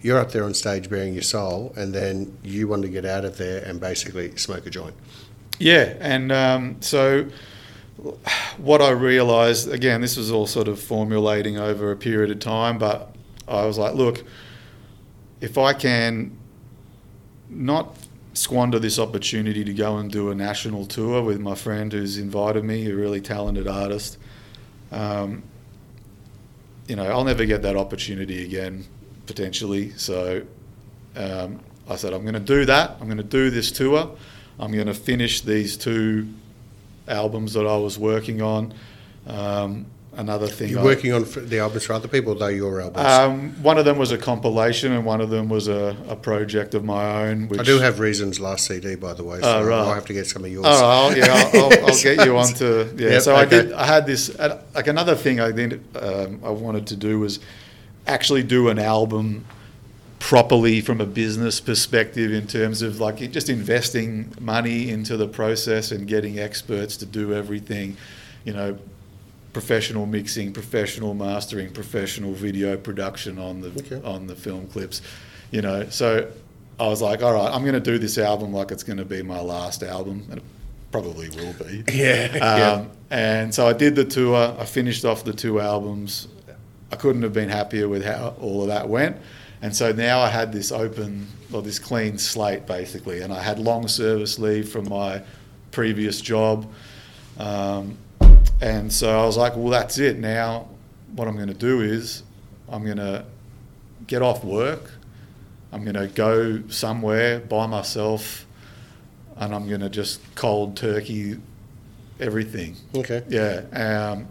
you're 0.00 0.18
up 0.18 0.32
there 0.32 0.44
on 0.44 0.54
stage 0.54 0.88
bearing 0.88 1.12
your 1.12 1.22
soul, 1.22 1.74
and 1.76 1.92
then 1.92 2.38
you 2.42 2.68
want 2.68 2.80
to 2.84 2.88
get 2.88 3.04
out 3.04 3.26
of 3.26 3.36
there 3.36 3.62
and 3.62 3.78
basically 3.78 4.34
smoke 4.38 4.64
a 4.64 4.70
joint. 4.70 4.94
Yeah, 5.58 5.92
and 6.00 6.32
um, 6.32 6.76
so 6.80 7.26
what 8.56 8.80
I 8.80 8.92
realised 8.92 9.70
again, 9.70 10.00
this 10.00 10.16
was 10.16 10.30
all 10.30 10.46
sort 10.46 10.68
of 10.68 10.80
formulating 10.80 11.58
over 11.58 11.92
a 11.92 11.96
period 11.96 12.30
of 12.30 12.38
time, 12.38 12.78
but 12.78 13.14
I 13.46 13.66
was 13.66 13.76
like, 13.76 13.94
look, 13.94 14.24
if 15.40 15.58
I 15.58 15.72
can 15.72 16.36
not 17.48 17.96
squander 18.32 18.78
this 18.78 18.98
opportunity 18.98 19.64
to 19.64 19.72
go 19.72 19.96
and 19.96 20.10
do 20.10 20.30
a 20.30 20.34
national 20.34 20.86
tour 20.86 21.22
with 21.22 21.40
my 21.40 21.54
friend 21.54 21.92
who's 21.92 22.18
invited 22.18 22.64
me, 22.64 22.90
a 22.90 22.94
really 22.94 23.20
talented 23.20 23.66
artist. 23.66 24.18
Um, 24.92 25.42
you 26.86 26.96
know, 26.96 27.04
I'll 27.04 27.24
never 27.24 27.44
get 27.44 27.62
that 27.62 27.76
opportunity 27.76 28.44
again, 28.44 28.84
potentially. 29.26 29.90
So 29.92 30.42
um, 31.16 31.60
I 31.88 31.96
said, 31.96 32.12
I'm 32.12 32.22
going 32.22 32.34
to 32.34 32.40
do 32.40 32.64
that. 32.66 32.96
I'm 33.00 33.06
going 33.06 33.16
to 33.16 33.22
do 33.22 33.50
this 33.50 33.72
tour. 33.72 34.16
I'm 34.58 34.72
going 34.72 34.86
to 34.86 34.94
finish 34.94 35.40
these 35.40 35.76
two 35.76 36.28
albums 37.08 37.54
that 37.54 37.66
I 37.66 37.76
was 37.76 37.98
working 37.98 38.42
on. 38.42 38.74
Um, 39.26 39.86
another 40.16 40.46
thing. 40.48 40.70
You're 40.70 40.80
I- 40.80 40.84
working 40.84 41.12
on 41.12 41.24
the 41.48 41.58
albums 41.58 41.84
for 41.84 41.92
other 41.92 42.08
people, 42.08 42.34
though 42.34 42.48
your 42.48 42.80
albums. 42.80 43.06
um, 43.06 43.62
one 43.62 43.78
of 43.78 43.84
them 43.84 43.98
was 43.98 44.12
a 44.12 44.18
compilation, 44.18 44.92
and 44.92 45.04
one 45.04 45.20
of 45.20 45.30
them 45.30 45.48
was 45.48 45.68
a, 45.68 45.96
a 46.08 46.16
project 46.16 46.74
of 46.74 46.84
my 46.84 47.26
own. 47.28 47.48
Which 47.48 47.60
I 47.60 47.62
do 47.62 47.78
have 47.78 48.00
Reasons 48.00 48.40
last 48.40 48.66
CD, 48.66 48.94
by 48.94 49.12
the 49.14 49.24
way, 49.24 49.40
so 49.40 49.58
Oh, 49.58 49.64
right. 49.64 49.78
I'll 49.78 49.94
have 49.94 50.06
to 50.06 50.12
get 50.12 50.26
some 50.26 50.44
of 50.44 50.50
yours. 50.50 50.64
Right, 50.64 50.72
I'll, 50.82 51.16
yeah, 51.16 51.50
I'll, 51.54 51.64
I'll, 51.64 51.86
I'll 51.86 52.02
get 52.02 52.24
you 52.26 52.36
onto 52.36 52.88
yeah. 52.98 53.10
Yep, 53.10 53.22
so 53.22 53.36
I 53.36 53.44
did. 53.44 53.72
I 53.72 53.84
had 53.84 54.06
this 54.06 54.30
uh, 54.38 54.62
like 54.74 54.86
another 54.86 55.14
thing 55.14 55.40
I 55.40 55.52
did. 55.52 55.80
Um, 55.96 56.40
I 56.44 56.50
wanted 56.50 56.86
to 56.88 56.96
do 56.96 57.20
was 57.20 57.38
actually 58.06 58.42
do 58.42 58.68
an 58.68 58.78
album 58.78 59.44
properly 60.18 60.80
from 60.80 61.00
a 61.00 61.06
business 61.06 61.60
perspective 61.60 62.32
in 62.32 62.46
terms 62.46 62.82
of 62.82 63.00
like 63.00 63.18
just 63.30 63.48
investing 63.48 64.32
money 64.40 64.88
into 64.90 65.16
the 65.16 65.28
process 65.28 65.92
and 65.92 66.08
getting 66.08 66.38
experts 66.38 66.96
to 66.96 67.06
do 67.06 67.34
everything. 67.34 67.96
You 68.44 68.52
know, 68.54 68.78
professional 69.56 70.04
mixing, 70.04 70.52
professional 70.52 71.14
mastering, 71.14 71.72
professional 71.72 72.34
video 72.34 72.76
production 72.76 73.38
on 73.38 73.62
the 73.62 73.68
Okay. 73.78 74.06
on 74.06 74.26
the 74.26 74.34
film 74.34 74.66
clips. 74.66 75.00
You 75.50 75.62
know, 75.62 75.88
so 75.88 76.30
I 76.78 76.86
was 76.88 77.00
like, 77.00 77.22
all 77.22 77.32
right, 77.32 77.50
I'm 77.50 77.62
going 77.62 77.72
to 77.72 77.80
do 77.80 77.96
this 77.96 78.18
album 78.18 78.52
like 78.52 78.70
it's 78.70 78.82
going 78.82 78.98
to 78.98 79.06
be 79.06 79.22
my 79.22 79.40
last 79.40 79.82
album, 79.82 80.26
and 80.28 80.40
it 80.40 80.44
probably 80.92 81.30
will 81.30 81.54
be. 81.54 81.84
Yeah, 81.90 82.36
yeah. 82.36 82.70
Um, 82.72 82.90
and 83.10 83.54
so 83.54 83.66
I 83.66 83.72
did 83.72 83.94
the 83.94 84.04
tour. 84.04 84.54
I 84.58 84.66
finished 84.66 85.06
off 85.06 85.24
the 85.24 85.32
two 85.32 85.58
albums. 85.58 86.28
I 86.92 86.96
couldn't 86.96 87.22
have 87.22 87.32
been 87.32 87.48
happier 87.48 87.88
with 87.88 88.04
how 88.04 88.34
all 88.38 88.60
of 88.60 88.68
that 88.68 88.86
went. 88.90 89.16
And 89.62 89.74
so 89.74 89.90
now 89.90 90.20
I 90.20 90.28
had 90.28 90.52
this 90.52 90.70
open 90.70 91.28
or 91.50 91.62
this 91.62 91.78
clean 91.78 92.18
slate 92.18 92.66
basically, 92.66 93.22
and 93.22 93.32
I 93.32 93.40
had 93.42 93.58
long 93.58 93.88
service 93.88 94.38
leave 94.38 94.68
from 94.68 94.86
my 94.90 95.22
previous 95.70 96.20
job. 96.20 96.70
Um, 97.38 97.96
and 98.60 98.92
so 98.92 99.20
I 99.20 99.24
was 99.26 99.36
like, 99.36 99.54
well, 99.56 99.68
that's 99.68 99.98
it. 99.98 100.18
Now, 100.18 100.68
what 101.14 101.28
I'm 101.28 101.36
going 101.36 101.48
to 101.48 101.54
do 101.54 101.80
is 101.80 102.22
I'm 102.68 102.84
going 102.84 102.96
to 102.98 103.24
get 104.06 104.22
off 104.22 104.44
work. 104.44 104.92
I'm 105.72 105.82
going 105.84 105.94
to 105.96 106.06
go 106.08 106.62
somewhere 106.68 107.40
by 107.40 107.66
myself, 107.66 108.46
and 109.36 109.54
I'm 109.54 109.68
going 109.68 109.80
to 109.82 109.90
just 109.90 110.20
cold 110.36 110.76
turkey 110.76 111.38
everything. 112.18 112.76
Okay. 112.94 113.22
Yeah. 113.28 113.62
Um, 113.72 114.28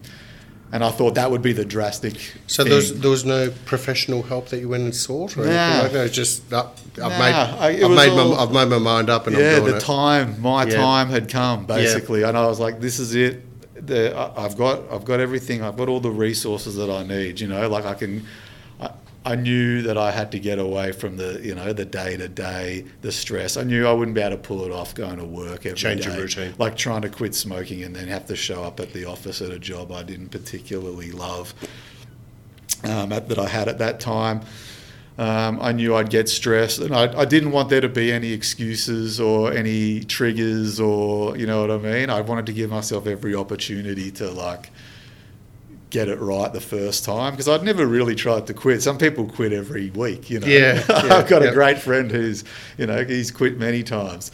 and 0.72 0.84
I 0.84 0.90
thought 0.90 1.16
that 1.16 1.30
would 1.30 1.44
be 1.44 1.54
the 1.54 1.64
drastic. 1.64 2.16
So 2.48 2.64
thing. 2.64 2.70
there 2.72 2.78
was, 2.78 3.00
there 3.00 3.12
was 3.12 3.24
no 3.26 3.52
professional 3.66 4.24
help 4.24 4.48
that 4.50 4.60
you 4.60 4.68
went 4.68 4.84
and 4.84 4.96
sought, 4.96 5.38
or 5.38 5.42
anything 5.42 5.56
Nah. 5.56 5.82
like 5.84 5.92
that. 5.92 6.06
It's 6.08 6.16
just 6.16 6.52
uh, 6.52 6.66
I've 6.94 6.98
Nah, 6.98 7.10
made 7.20 7.34
I- 7.34 7.68
I've 7.86 7.92
made 7.92 8.10
all- 8.10 8.30
my 8.30 8.36
I've 8.44 8.52
made 8.52 8.68
my 8.70 8.80
mind 8.80 9.10
up, 9.12 9.28
and 9.28 9.38
yeah, 9.38 9.52
I'm 9.58 9.60
doing 9.62 9.72
the 9.72 9.78
it. 9.78 9.82
time, 9.82 10.42
my 10.42 10.66
Yeah. 10.66 10.76
time 10.78 11.10
had 11.10 11.30
come 11.30 11.66
basically, 11.68 12.24
and 12.24 12.36
I 12.36 12.48
was 12.48 12.60
like, 12.60 12.82
"This 12.82 12.98
is 13.00 13.14
it. 13.14 13.46
The, 13.88 14.16
I- 14.16 14.46
I've 14.46 14.58
got, 14.58 14.82
I've 14.92 15.06
got 15.06 15.20
everything. 15.20 15.62
I've 15.64 15.78
got 15.78 15.90
all 15.90 16.00
the 16.00 16.12
resources 16.12 16.76
that 16.76 16.90
I 16.90 17.04
need. 17.04 17.40
You 17.40 17.48
know, 17.48 17.68
like 17.70 17.86
I 17.86 17.94
can. 17.94 18.26
I, 18.80 18.92
I 19.28 19.36
knew 19.36 19.82
that 19.82 19.98
I 19.98 20.12
had 20.12 20.32
to 20.34 20.40
get 20.40 20.60
away 20.60 20.92
from 20.92 21.18
the, 21.18 21.40
you 21.44 21.56
know, 21.56 21.74
the 21.74 21.84
day 21.86 22.16
to 22.16 22.28
day, 22.30 22.86
the 23.02 23.12
stress. 23.12 23.58
I 23.58 23.64
knew 23.64 23.88
I 23.88 23.92
wouldn't 23.92 24.14
be 24.14 24.22
able 24.22 24.38
to 24.38 24.42
pull 24.42 24.64
it 24.66 24.72
off 24.72 24.94
going 24.94 25.18
to 25.18 25.26
work 25.26 25.66
every 25.66 25.72
day. 25.72 25.76
Change 25.76 26.06
your 26.06 26.16
routine. 26.18 26.54
Like 26.60 26.78
trying 26.78 27.02
to 27.02 27.10
quit 27.10 27.34
smoking 27.34 27.82
and 27.84 27.96
then 27.96 28.08
have 28.08 28.28
to 28.28 28.36
show 28.36 28.64
up 28.64 28.80
at 28.80 28.94
the 28.94 29.06
office 29.06 29.42
at 29.42 29.50
a 29.50 29.58
job 29.58 29.92
I 29.92 30.04
didn't 30.04 30.30
particularly 30.30 31.12
love 31.12 31.56
um, 32.84 33.12
at, 33.12 33.28
that 33.30 33.40
I 33.40 33.48
had 33.48 33.68
at 33.68 33.80
that 33.80 34.00
time. 34.00 34.42
Um, 35.18 35.60
I 35.62 35.72
knew 35.72 35.96
I'd 35.96 36.10
get 36.10 36.28
stressed, 36.28 36.80
and 36.80 36.94
I, 36.94 37.22
I 37.22 37.26
didn't 37.26 37.52
want 37.52 37.70
there 37.70 37.80
to 37.80 37.88
be 37.88 38.12
any 38.12 38.34
excuses 38.34 39.20
or 39.20 39.54
any 39.54 40.02
triggers, 40.02 40.80
or 40.80 41.38
you 41.38 41.48
know 41.48 41.62
what 41.62 41.72
I 41.72 41.78
mean. 41.78 42.10
I 42.10 42.20
wanted 42.20 42.46
to 42.48 42.54
give 42.54 42.70
myself 42.70 43.08
every 43.08 43.34
opportunity 43.34 44.12
to 44.12 44.30
like 44.30 44.72
get 45.96 46.10
it 46.10 46.20
right 46.20 46.52
the 46.52 46.60
first 46.60 47.06
time 47.06 47.32
because 47.32 47.48
I'd 47.48 47.64
never 47.64 47.86
really 47.86 48.16
tried 48.16 48.48
to 48.48 48.54
quit. 48.54 48.82
Some 48.82 48.98
people 48.98 49.26
quit 49.28 49.54
every 49.54 49.92
week, 49.92 50.30
you 50.30 50.42
know. 50.42 50.48
Yeah, 50.48 50.84
yeah, 50.90 51.16
I've 51.16 51.28
got 51.30 51.42
yeah. 51.42 51.52
a 51.52 51.54
great 51.54 51.78
friend 51.78 52.12
who's, 52.12 52.44
you 52.78 52.86
know, 52.86 53.06
he's 53.06 53.32
quit 53.32 53.58
many 53.58 53.82
times. 53.82 54.30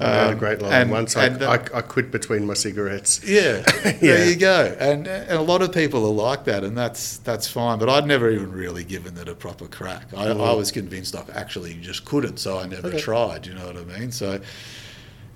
I 0.00 0.04
had 0.08 0.26
a 0.26 0.32
Um, 0.32 0.38
great 0.38 0.60
line 0.60 0.72
and- 0.72 0.90
once. 0.90 1.16
I, 1.16 1.26
and, 1.26 1.40
uh, 1.40 1.50
I, 1.50 1.54
I 1.78 1.82
quit 1.82 2.10
between 2.10 2.46
my 2.48 2.54
cigarettes. 2.54 3.20
yeah, 3.24 3.62
Yeah. 3.84 3.92
there 4.00 4.28
you 4.28 4.34
go. 4.34 4.76
And, 4.80 5.06
and 5.06 5.30
a 5.38 5.40
lot 5.52 5.62
of 5.62 5.70
people 5.72 6.04
are 6.04 6.12
like 6.30 6.42
that, 6.46 6.64
and 6.64 6.76
that's 6.76 7.18
that's 7.18 7.46
fine. 7.46 7.78
But 7.78 7.88
I'd 7.88 8.06
never 8.08 8.28
even 8.30 8.50
really 8.52 8.82
given 8.82 9.16
it 9.16 9.28
a 9.28 9.34
proper 9.36 9.68
crack. 9.68 10.06
I, 10.16 10.24
I 10.30 10.52
was 10.54 10.72
convinced 10.72 11.14
I 11.14 11.22
actually 11.32 11.74
just 11.74 12.04
couldn't, 12.04 12.38
so 12.38 12.58
I 12.58 12.66
never 12.66 12.88
Okay. 12.88 12.98
tried. 12.98 13.46
You 13.46 13.54
know 13.54 13.66
what 13.66 13.76
I 13.76 13.84
mean? 13.98 14.10
So 14.10 14.40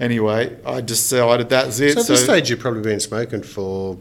anyway, 0.00 0.56
I 0.66 0.80
decided 0.80 1.48
that's 1.50 1.78
it. 1.78 1.94
So 1.94 2.00
at 2.00 2.06
this 2.08 2.24
stage, 2.24 2.50
you've 2.50 2.58
probably 2.60 2.82
been 2.82 3.00
smoking 3.00 3.42
for 3.42 3.96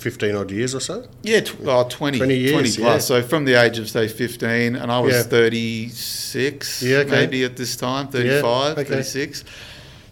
fifteen 0.00 0.34
odd 0.34 0.50
years 0.50 0.74
or 0.74 0.80
so. 0.80 1.06
yeah, 1.22 1.40
tw- 1.40 1.56
oh, 1.66 1.86
20, 1.88 2.18
20 2.18 2.34
years, 2.36 2.52
20 2.52 2.68
plus. 2.76 2.78
yeah. 2.78 2.98
So 2.98 3.22
from 3.22 3.44
the 3.44 3.54
age 3.54 3.78
of 3.78 3.88
say 3.88 4.08
fifteen, 4.08 4.74
and 4.76 4.90
I 4.90 5.00
was 5.00 5.14
Yeah. 5.14 5.22
thirty 5.22 5.88
six, 5.90 6.82
Yeah, 6.82 6.98
okay. 6.98 7.10
maybe 7.10 7.44
at 7.44 7.56
this 7.56 7.76
time, 7.76 8.08
35, 8.08 8.78
okay. 8.78 8.88
36. 8.88 9.44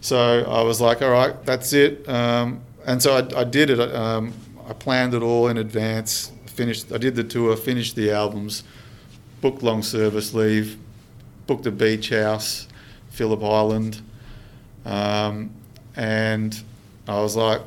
So 0.00 0.44
I 0.48 0.62
was 0.62 0.80
like, 0.80 1.02
all 1.02 1.10
right, 1.10 1.34
that's 1.44 1.72
it. 1.72 2.08
Um, 2.08 2.60
and 2.86 3.02
so 3.02 3.16
I, 3.16 3.40
I 3.40 3.44
did 3.44 3.70
it. 3.70 3.80
Um, 3.80 4.32
I 4.68 4.72
planned 4.72 5.14
it 5.14 5.22
all 5.22 5.48
in 5.48 5.56
advance. 5.58 6.30
Finished. 6.46 6.92
I 6.92 6.98
did 6.98 7.14
the 7.16 7.24
tour. 7.24 7.56
Finished 7.56 7.96
the 7.96 8.10
albums. 8.12 8.62
Booked 9.40 9.62
long 9.62 9.82
service 9.82 10.34
leave. 10.34 10.76
Booked 11.46 11.66
a 11.66 11.70
beach 11.70 12.10
house, 12.10 12.68
Phillip 13.10 13.42
Island. 13.42 14.00
Um, 14.84 15.50
and 15.96 16.60
I 17.08 17.20
was 17.20 17.36
like, 17.36 17.60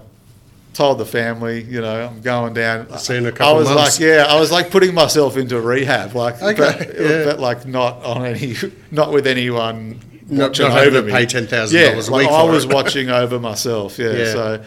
told 0.74 0.98
the 1.00 1.06
family, 1.06 1.64
you 1.64 1.82
know, 1.82 2.08
I'm 2.08 2.22
going 2.22 2.54
down. 2.54 2.98
See 2.98 3.14
you 3.14 3.20
in 3.20 3.26
a 3.26 3.30
I 3.30 3.32
couple 3.32 3.56
was 3.58 3.68
months. 3.70 4.00
like, 4.00 4.08
yeah, 4.08 4.26
I 4.30 4.40
was 4.40 4.52
like 4.52 4.72
putting 4.72 4.94
myself 4.94 5.36
into 5.38 5.60
rehab, 5.60 6.16
like, 6.16 6.42
Okay, 6.42 6.54
but, 6.58 7.00
yeah. 7.00 7.24
but 7.26 7.40
like 7.40 7.66
not 7.66 8.04
on 8.04 8.26
any, 8.26 8.56
not 8.90 9.12
with 9.12 9.28
anyone 9.28 10.00
Not- 10.30 10.50
watching 10.52 10.68
not 10.70 10.78
over 10.88 11.02
to 11.02 11.06
me. 11.08 11.12
pay 11.12 11.26
$10,000 11.26 11.74
yeah, 11.74 11.94
a 11.94 12.00
like 12.10 12.22
week 12.22 12.30
I 12.30 12.44
was 12.44 12.64
it. 12.66 12.74
watching 12.74 13.10
over 13.10 13.38
myself. 13.40 14.00
Yeah, 14.00 14.12
Yeah. 14.14 14.32
So, 14.34 14.64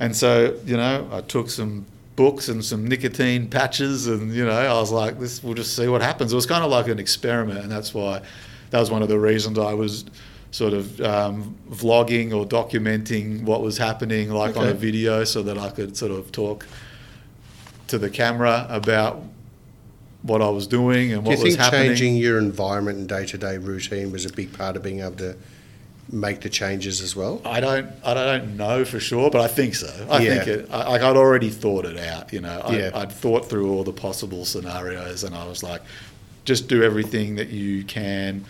and 0.00 0.16
so 0.16 0.56
you 0.64 0.76
know, 0.76 1.06
I 1.12 1.20
took 1.20 1.50
some 1.50 1.84
books 2.16 2.48
and 2.48 2.64
some 2.64 2.86
nicotine 2.86 3.48
patches, 3.48 4.06
and 4.06 4.32
you 4.34 4.44
know, 4.44 4.52
I 4.52 4.72
was 4.80 4.90
like, 4.90 5.18
this, 5.20 5.42
we'll 5.44 5.54
just 5.54 5.76
see 5.76 5.86
what 5.86 6.00
happens. 6.02 6.32
It 6.32 6.36
was 6.36 6.46
kind 6.46 6.64
of 6.64 6.70
like 6.70 6.88
an 6.88 6.98
experiment, 6.98 7.60
and 7.60 7.70
that's 7.70 7.92
why 7.94 8.22
that 8.70 8.80
was 8.80 8.90
one 8.90 9.02
of 9.02 9.08
the 9.08 9.18
reasons 9.18 9.58
I 9.58 9.74
was 9.74 10.04
sort 10.52 10.74
of 10.74 11.00
um, 11.00 11.56
vlogging 11.70 12.32
or 12.32 12.46
documenting 12.46 13.42
what 13.42 13.60
was 13.62 13.78
happening, 13.78 14.30
like 14.30 14.56
on 14.56 14.68
a 14.68 14.74
video, 14.74 15.24
so 15.24 15.42
that 15.42 15.58
I 15.58 15.70
could 15.70 15.96
sort 15.96 16.12
of 16.12 16.30
talk 16.30 16.66
to 17.88 17.98
the 17.98 18.08
camera 18.10 18.66
about 18.68 19.22
what 20.22 20.40
I 20.40 20.48
was 20.50 20.66
doing 20.68 21.12
and 21.12 21.24
Do 21.24 21.30
what 21.30 21.38
you 21.38 21.44
was 21.46 21.56
happening. 21.56 21.88
changing 21.88 22.16
your 22.16 22.38
environment 22.38 22.98
and 22.98 23.08
day 23.08 23.26
to 23.26 23.38
day 23.38 23.56
routine 23.56 24.12
was 24.12 24.24
a 24.24 24.32
big 24.32 24.52
part 24.56 24.76
of 24.76 24.82
being 24.82 25.00
able 25.00 25.16
to 25.16 25.36
make 26.10 26.42
the 26.42 26.48
changes 26.50 27.00
as 27.00 27.16
well? 27.16 27.40
I 27.44 27.60
don't, 27.60 27.90
I 28.04 28.12
don't 28.14 28.56
know 28.56 28.84
for 28.84 29.00
sure, 29.00 29.30
but 29.30 29.40
I 29.40 29.48
think 29.48 29.74
so. 29.74 29.88
I 30.10 30.20
Yeah. 30.22 30.34
think 30.44 30.46
it. 30.48 30.68
I, 30.70 30.90
like 30.90 31.02
I'd 31.02 31.16
already 31.16 31.48
thought 31.50 31.86
it 31.86 31.98
out. 31.98 32.32
You 32.32 32.40
know, 32.42 32.60
I, 32.64 32.76
Yeah. 32.76 32.90
I'd 32.94 33.10
thought 33.10 33.48
through 33.48 33.72
all 33.72 33.84
the 33.84 33.92
possible 33.92 34.44
scenarios, 34.44 35.24
and 35.24 35.34
I 35.34 35.46
was 35.48 35.62
like, 35.62 35.80
just 36.44 36.68
do 36.68 36.82
everything 36.82 37.36
that 37.36 37.48
you 37.48 37.82
can 37.84 38.44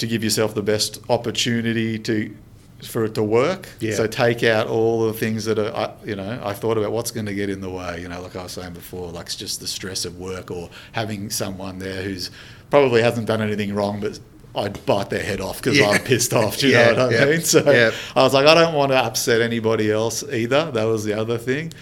to 0.00 0.06
give 0.06 0.22
yourself 0.24 0.54
the 0.54 0.62
best 0.62 1.00
opportunity 1.08 1.98
to 2.00 2.34
for 2.82 3.04
it 3.04 3.14
to 3.14 3.22
work. 3.22 3.68
Yeah. 3.80 3.94
So 3.94 4.06
take 4.06 4.42
out 4.42 4.66
all 4.66 5.06
the 5.06 5.12
things 5.12 5.44
that 5.44 5.58
are, 5.58 5.70
I, 5.76 5.92
you 6.02 6.16
know, 6.16 6.40
I 6.42 6.54
thought 6.54 6.78
about 6.78 6.92
what's 6.92 7.10
going 7.10 7.26
to 7.26 7.34
get 7.34 7.50
in 7.50 7.60
the 7.60 7.68
way. 7.68 8.00
You 8.00 8.08
know, 8.08 8.22
like 8.22 8.34
I 8.36 8.42
was 8.44 8.52
saying 8.52 8.72
before, 8.72 9.10
like 9.12 9.26
it's 9.26 9.36
just 9.36 9.60
the 9.60 9.66
stress 9.66 10.06
of 10.06 10.18
work 10.18 10.50
or 10.50 10.70
having 10.92 11.28
someone 11.28 11.78
there 11.78 12.02
who's 12.02 12.30
probably 12.70 13.02
hasn't 13.02 13.26
done 13.26 13.42
anything 13.42 13.74
wrong, 13.74 14.00
but 14.00 14.18
I'd 14.56 14.84
bite 14.86 15.10
their 15.10 15.22
head 15.22 15.42
off 15.42 15.58
because 15.58 15.78
Yeah. 15.78 15.88
I'm 15.90 16.00
pissed 16.00 16.32
off. 16.32 16.56
Do 16.56 16.68
you 16.68 16.72
Yeah, 16.78 16.92
know 16.92 17.06
what 17.08 17.14
I 17.14 17.18
yeah, 17.18 17.24
mean? 17.26 17.40
So. 17.54 17.92
I 18.16 18.22
was 18.22 18.32
like, 18.32 18.46
I 18.46 18.54
don't 18.54 18.74
want 18.74 18.92
to 18.92 18.96
upset 18.96 19.42
anybody 19.42 19.90
else 19.90 20.22
either. 20.24 20.70
That 20.70 20.84
was 20.84 21.04
the 21.04 21.12
other 21.12 21.36
thing. 21.36 21.72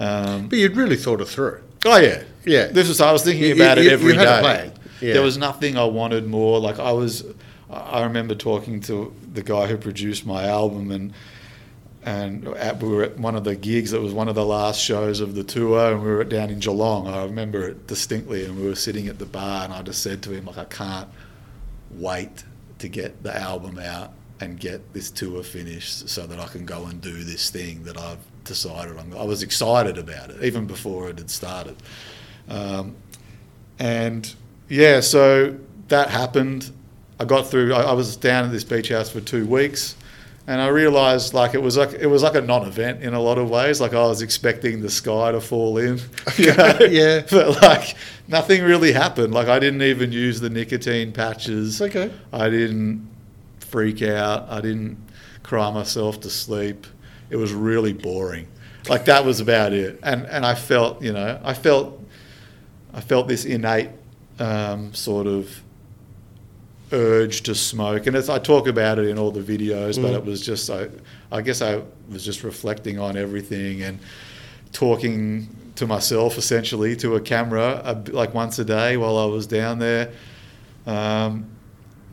Um, 0.00 0.48
But 0.48 0.58
you'd 0.58 0.76
really 0.76 0.96
thought 0.96 1.20
it 1.20 1.28
through. 1.28 1.60
oh 1.86 1.98
yeah, 1.98 2.24
Yeah. 2.44 2.66
This 2.66 2.88
was 2.88 3.00
I 3.00 3.12
was 3.12 3.22
thinking 3.22 3.44
You- 3.44 3.54
about 3.54 3.78
you- 3.78 3.90
it 3.90 3.92
every 3.92 4.14
day. 4.14 4.18
had 4.18 4.38
a 4.38 4.40
plan. 4.40 4.72
Yeah. 5.00 5.12
There 5.12 5.22
was 5.22 5.38
nothing 5.38 5.78
I 5.78 5.84
wanted 5.84 6.26
more. 6.26 6.58
Like 6.58 6.80
I 6.80 6.90
was, 6.90 7.22
I 7.70 8.02
remember 8.04 8.34
talking 8.34 8.80
to 8.82 9.14
the 9.32 9.42
guy 9.42 9.66
who 9.66 9.76
produced 9.76 10.26
my 10.26 10.46
album 10.46 10.90
and 10.90 11.12
and 12.04 12.46
at, 12.48 12.82
we 12.82 12.88
were 12.88 13.02
at 13.02 13.18
one 13.18 13.34
of 13.34 13.44
the 13.44 13.56
gigs 13.56 13.90
that 13.90 14.00
was 14.00 14.14
one 14.14 14.28
of 14.28 14.34
the 14.34 14.44
last 14.44 14.80
shows 14.80 15.20
of 15.20 15.34
the 15.34 15.44
tour, 15.44 15.92
and 15.92 16.02
we 16.02 16.08
were 16.08 16.24
down 16.24 16.48
in 16.48 16.58
Geelong. 16.58 17.06
I 17.08 17.24
remember 17.24 17.68
it 17.68 17.86
distinctly, 17.86 18.44
and 18.44 18.56
we 18.56 18.66
were 18.66 18.76
sitting 18.76 19.08
at 19.08 19.18
the 19.18 19.26
bar, 19.26 19.64
and 19.64 19.72
I 19.72 19.82
just 19.82 20.02
said 20.02 20.22
to 20.22 20.30
him, 20.30 20.46
like, 20.46 20.56
I 20.56 20.64
can't 20.64 21.08
wait 21.90 22.44
to 22.78 22.88
get 22.88 23.22
the 23.22 23.36
album 23.36 23.78
out 23.78 24.12
and 24.40 24.58
get 24.58 24.92
this 24.94 25.10
tour 25.10 25.42
finished 25.42 26.08
so 26.08 26.26
that 26.26 26.38
I 26.38 26.46
can 26.46 26.64
go 26.64 26.86
and 26.86 27.00
do 27.00 27.24
this 27.24 27.50
thing 27.50 27.82
that 27.84 27.98
I've 27.98 28.18
decided 28.44 28.96
on. 28.96 29.12
I 29.14 29.24
was 29.24 29.42
excited 29.42 29.98
about 29.98 30.30
it 30.30 30.42
even 30.42 30.66
before 30.66 31.10
it 31.10 31.18
had 31.18 31.30
started. 31.30 31.76
Um, 32.48 32.96
and 33.78 34.32
yeah, 34.68 35.00
so 35.00 35.58
that 35.88 36.10
happened. 36.10 36.70
I 37.18 37.24
got 37.24 37.48
through. 37.48 37.74
I, 37.74 37.82
I 37.82 37.92
was 37.92 38.16
down 38.16 38.44
at 38.44 38.52
this 38.52 38.64
beach 38.64 38.88
house 38.90 39.10
for 39.10 39.20
two 39.20 39.46
weeks, 39.46 39.96
and 40.46 40.60
I 40.60 40.68
realised 40.68 41.34
like 41.34 41.54
it 41.54 41.62
was 41.62 41.76
like 41.76 41.92
it 41.92 42.06
was 42.06 42.22
like 42.22 42.34
a 42.34 42.40
non-event 42.40 43.02
in 43.02 43.14
a 43.14 43.20
lot 43.20 43.38
of 43.38 43.50
ways. 43.50 43.80
Like 43.80 43.92
I 43.92 44.06
was 44.06 44.22
expecting 44.22 44.80
the 44.80 44.90
sky 44.90 45.32
to 45.32 45.40
fall 45.40 45.78
in, 45.78 46.00
you 46.36 46.54
know? 46.56 46.78
Yeah. 46.88 47.22
but 47.30 47.60
like 47.60 47.96
nothing 48.28 48.62
really 48.62 48.92
happened. 48.92 49.34
Like 49.34 49.48
I 49.48 49.58
didn't 49.58 49.82
even 49.82 50.12
use 50.12 50.40
the 50.40 50.50
nicotine 50.50 51.12
patches. 51.12 51.82
Okay. 51.82 52.10
I 52.32 52.48
didn't 52.48 53.08
freak 53.60 54.00
out. 54.02 54.48
I 54.48 54.60
didn't 54.60 54.96
cry 55.42 55.70
myself 55.70 56.20
to 56.20 56.30
sleep. 56.30 56.86
It 57.30 57.36
was 57.36 57.52
really 57.52 57.92
boring. 57.92 58.48
Like 58.88 59.04
that 59.06 59.24
was 59.24 59.40
about 59.40 59.72
it. 59.72 59.98
And 60.02 60.24
and 60.26 60.46
I 60.46 60.54
felt, 60.54 61.02
you 61.02 61.12
know, 61.12 61.40
I 61.42 61.52
felt 61.52 62.00
I 62.94 63.00
felt 63.00 63.28
this 63.28 63.44
innate 63.44 63.90
um, 64.38 64.94
sort 64.94 65.26
of 65.26 65.62
urge 66.92 67.42
to 67.42 67.54
smoke. 67.54 68.06
And 68.06 68.16
I 68.16 68.38
talk 68.38 68.66
about 68.66 68.98
it 68.98 69.06
in 69.06 69.18
all 69.18 69.30
the 69.30 69.40
videos, 69.40 70.00
but 70.00 70.12
Mm. 70.12 70.16
it 70.16 70.24
was 70.24 70.40
just 70.40 70.70
I 70.70 70.88
I 71.30 71.42
guess 71.42 71.60
I 71.62 71.82
was 72.10 72.24
just 72.24 72.42
reflecting 72.44 72.98
on 72.98 73.16
everything 73.16 73.82
and 73.82 73.98
talking 74.72 75.48
to 75.76 75.86
myself 75.86 76.38
essentially 76.38 76.96
to 76.96 77.14
a 77.16 77.20
camera 77.20 78.02
like 78.10 78.34
once 78.34 78.58
a 78.58 78.64
day 78.64 78.96
while 78.96 79.16
I 79.18 79.26
was 79.26 79.46
down 79.46 79.78
there. 79.78 80.10
Um, 80.86 81.46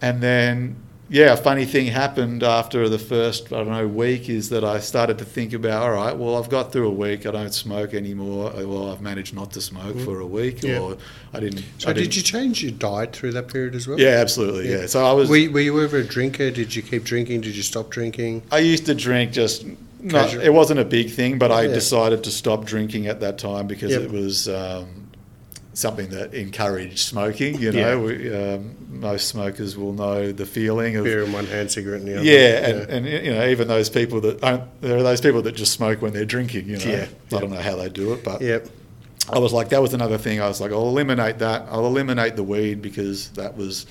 and 0.02 0.22
then, 0.22 0.76
yeah, 1.10 1.34
a 1.34 1.38
funny 1.38 1.66
thing 1.66 1.88
happened 1.88 2.42
after 2.44 2.90
the 2.90 2.98
first, 2.98 3.54
I 3.54 3.58
don't 3.58 3.70
know, 3.72 3.88
week 3.88 4.28
is 4.30 4.50
that 4.50 4.64
I 4.64 4.80
started 4.80 5.18
to 5.20 5.26
think 5.26 5.54
about, 5.54 5.84
all 5.84 5.92
right, 5.92 6.16
well, 6.18 6.36
I've 6.38 6.50
got 6.50 6.72
through 6.72 6.88
a 6.88 6.92
week. 6.92 7.26
I 7.26 7.32
don't 7.32 7.54
smoke 7.54 7.94
anymore. 7.94 8.52
Uh, 8.56 8.66
Well, 8.66 8.92
I've 8.92 9.02
managed 9.02 9.36
not 9.36 9.52
to 9.52 9.62
smoke 9.62 10.00
for 10.00 10.20
a 10.20 10.26
week, 10.26 10.62
Mm. 10.62 10.68
Yeah. 10.70 10.80
or 10.80 10.98
I 11.34 11.40
didn't. 11.42 11.64
So 11.78 11.90
I 11.90 11.94
did 11.94 12.02
didn't- 12.02 12.16
you 12.18 12.22
change 12.24 12.64
your 12.64 12.72
diet 12.72 13.14
through 13.16 13.34
that 13.34 13.48
period 13.50 13.76
as 13.76 13.88
well? 13.88 14.00
Yeah, 14.00 14.18
absolutely. 14.22 14.70
Yeah. 14.72 14.88
So 14.88 15.06
I 15.06 15.12
was. 15.14 15.30
Were, 15.30 15.50
were 15.52 15.60
you 15.60 15.84
ever 15.84 15.98
a 15.98 16.04
drinker? 16.04 16.50
Did 16.50 16.76
you 16.76 16.82
keep 16.82 17.04
drinking? 17.04 17.42
Did 17.42 17.56
you 17.56 17.64
stop 17.64 17.90
drinking? 17.92 18.42
I 18.52 18.60
used 18.60 18.86
to 18.88 18.96
drink 18.96 19.32
just. 19.32 19.66
Not, 20.02 20.36
it 20.36 20.54
wasn't 20.54 20.80
a 20.80 20.86
big 20.86 21.10
thing, 21.10 21.40
but 21.40 21.52
I 21.52 21.64
Yeah. 21.64 21.74
decided 21.74 22.24
to 22.26 22.32
stop 22.32 22.66
drinking 22.66 23.08
at 23.08 23.22
that 23.22 23.40
time 23.40 23.66
because 23.66 23.92
Yep. 23.92 24.02
it 24.04 24.12
was 24.12 24.48
um, 24.48 24.86
something 25.76 26.10
that 26.10 26.34
encouraged 26.34 26.98
smoking. 27.00 27.62
You 27.62 27.72
know, 27.72 27.80
Yeah. 27.80 27.96
we, 27.98 28.34
um, 28.34 28.76
most 28.90 29.28
smokers 29.28 29.78
will 29.78 29.94
know 29.94 30.32
the 30.32 30.46
feeling 30.46 30.96
of 30.96 31.04
Beer 31.04 31.24
in 31.24 31.32
one 31.34 31.46
hand, 31.46 31.70
cigarette 31.70 32.00
in 32.02 32.08
the 32.08 32.14
other. 32.16 32.24
Yeah, 32.24 32.68
and, 32.70 32.90
and 32.90 33.26
you 33.26 33.32
know, 33.34 33.48
even 33.48 33.68
those 33.68 33.90
people 33.90 34.22
that 34.22 34.44
aren't, 34.44 34.82
there 34.82 34.98
are 34.98 35.04
those 35.04 35.22
people 35.22 35.42
that 35.44 35.52
just 35.54 35.74
smoke 35.74 36.02
when 36.02 36.14
they're 36.14 36.26
drinking. 36.26 36.68
You 36.68 36.78
know, 36.78 36.86
Yeah, 36.86 37.08
I 37.32 37.40
don't 37.40 37.52
know 37.52 37.60
how 37.62 37.76
they 37.76 37.90
do 37.90 38.14
it, 38.14 38.24
but 38.24 38.42
Yep. 38.42 38.68
I 39.30 39.40
was 39.40 39.52
like, 39.54 39.70
that 39.70 39.82
was 39.82 39.94
another 39.94 40.18
thing. 40.18 40.40
I 40.40 40.48
was 40.48 40.62
like, 40.62 40.72
I'll 40.72 40.88
eliminate 40.88 41.40
that. 41.40 41.66
I'll 41.70 41.88
eliminate 41.88 42.36
the 42.36 42.44
weed 42.44 42.82
because 42.82 43.30
that 43.32 43.58
was 43.58 43.86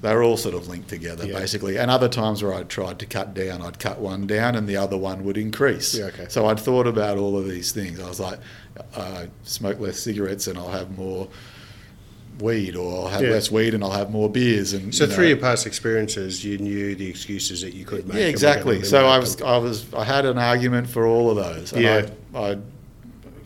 they 0.00 0.14
were 0.14 0.22
all 0.22 0.36
sort 0.36 0.54
of 0.54 0.68
linked 0.68 0.88
together 0.88 1.26
Yeah. 1.26 1.38
basically. 1.38 1.76
And 1.76 1.90
other 1.90 2.08
times 2.08 2.42
where 2.42 2.54
I 2.54 2.62
tried 2.62 2.98
to 3.00 3.06
cut 3.06 3.34
down, 3.34 3.62
I'd 3.62 3.78
cut 3.80 3.98
one 4.00 4.26
down 4.28 4.54
and 4.54 4.68
the 4.68 4.76
other 4.76 4.96
one 4.96 5.24
would 5.24 5.36
increase. 5.36 5.94
Yeah, 5.94 6.04
okay. 6.06 6.26
So 6.28 6.46
I'd 6.46 6.60
thought 6.60 6.86
about 6.86 7.18
all 7.18 7.36
of 7.36 7.48
these 7.48 7.72
things. 7.72 7.98
I 7.98 8.08
was 8.08 8.20
like, 8.20 8.38
I 8.96 9.28
smoke 9.42 9.80
less 9.80 9.98
cigarettes 9.98 10.46
and 10.46 10.56
I'll 10.56 10.70
have 10.70 10.96
more 10.96 11.26
weed, 12.38 12.76
or 12.76 13.02
I'll 13.02 13.08
have 13.08 13.22
Yeah. 13.22 13.30
less 13.30 13.50
weed 13.50 13.74
and 13.74 13.82
I'll 13.82 13.90
have 13.90 14.10
more 14.10 14.30
beers. 14.30 14.72
And 14.72 14.94
So 14.94 15.02
you 15.04 15.10
know, 15.10 15.16
through 15.16 15.26
your 15.28 15.36
past 15.38 15.66
experiences, 15.66 16.44
you 16.44 16.58
knew 16.58 16.94
the 16.94 17.08
excuses 17.08 17.62
that 17.62 17.74
you 17.74 17.84
could 17.84 18.06
make. 18.06 18.18
yeah, 18.18 18.26
exactly. 18.26 18.84
So 18.84 19.06
I 19.08 19.18
was. 19.18 19.42
I 19.42 19.56
was, 19.58 19.92
I 19.92 20.04
had 20.04 20.24
an 20.24 20.38
argument 20.38 20.88
for 20.88 21.04
all 21.06 21.30
of 21.30 21.36
those, 21.36 21.72
and 21.72 21.82
Yeah. 21.82 22.06
I, 22.36 22.38
I 22.52 22.58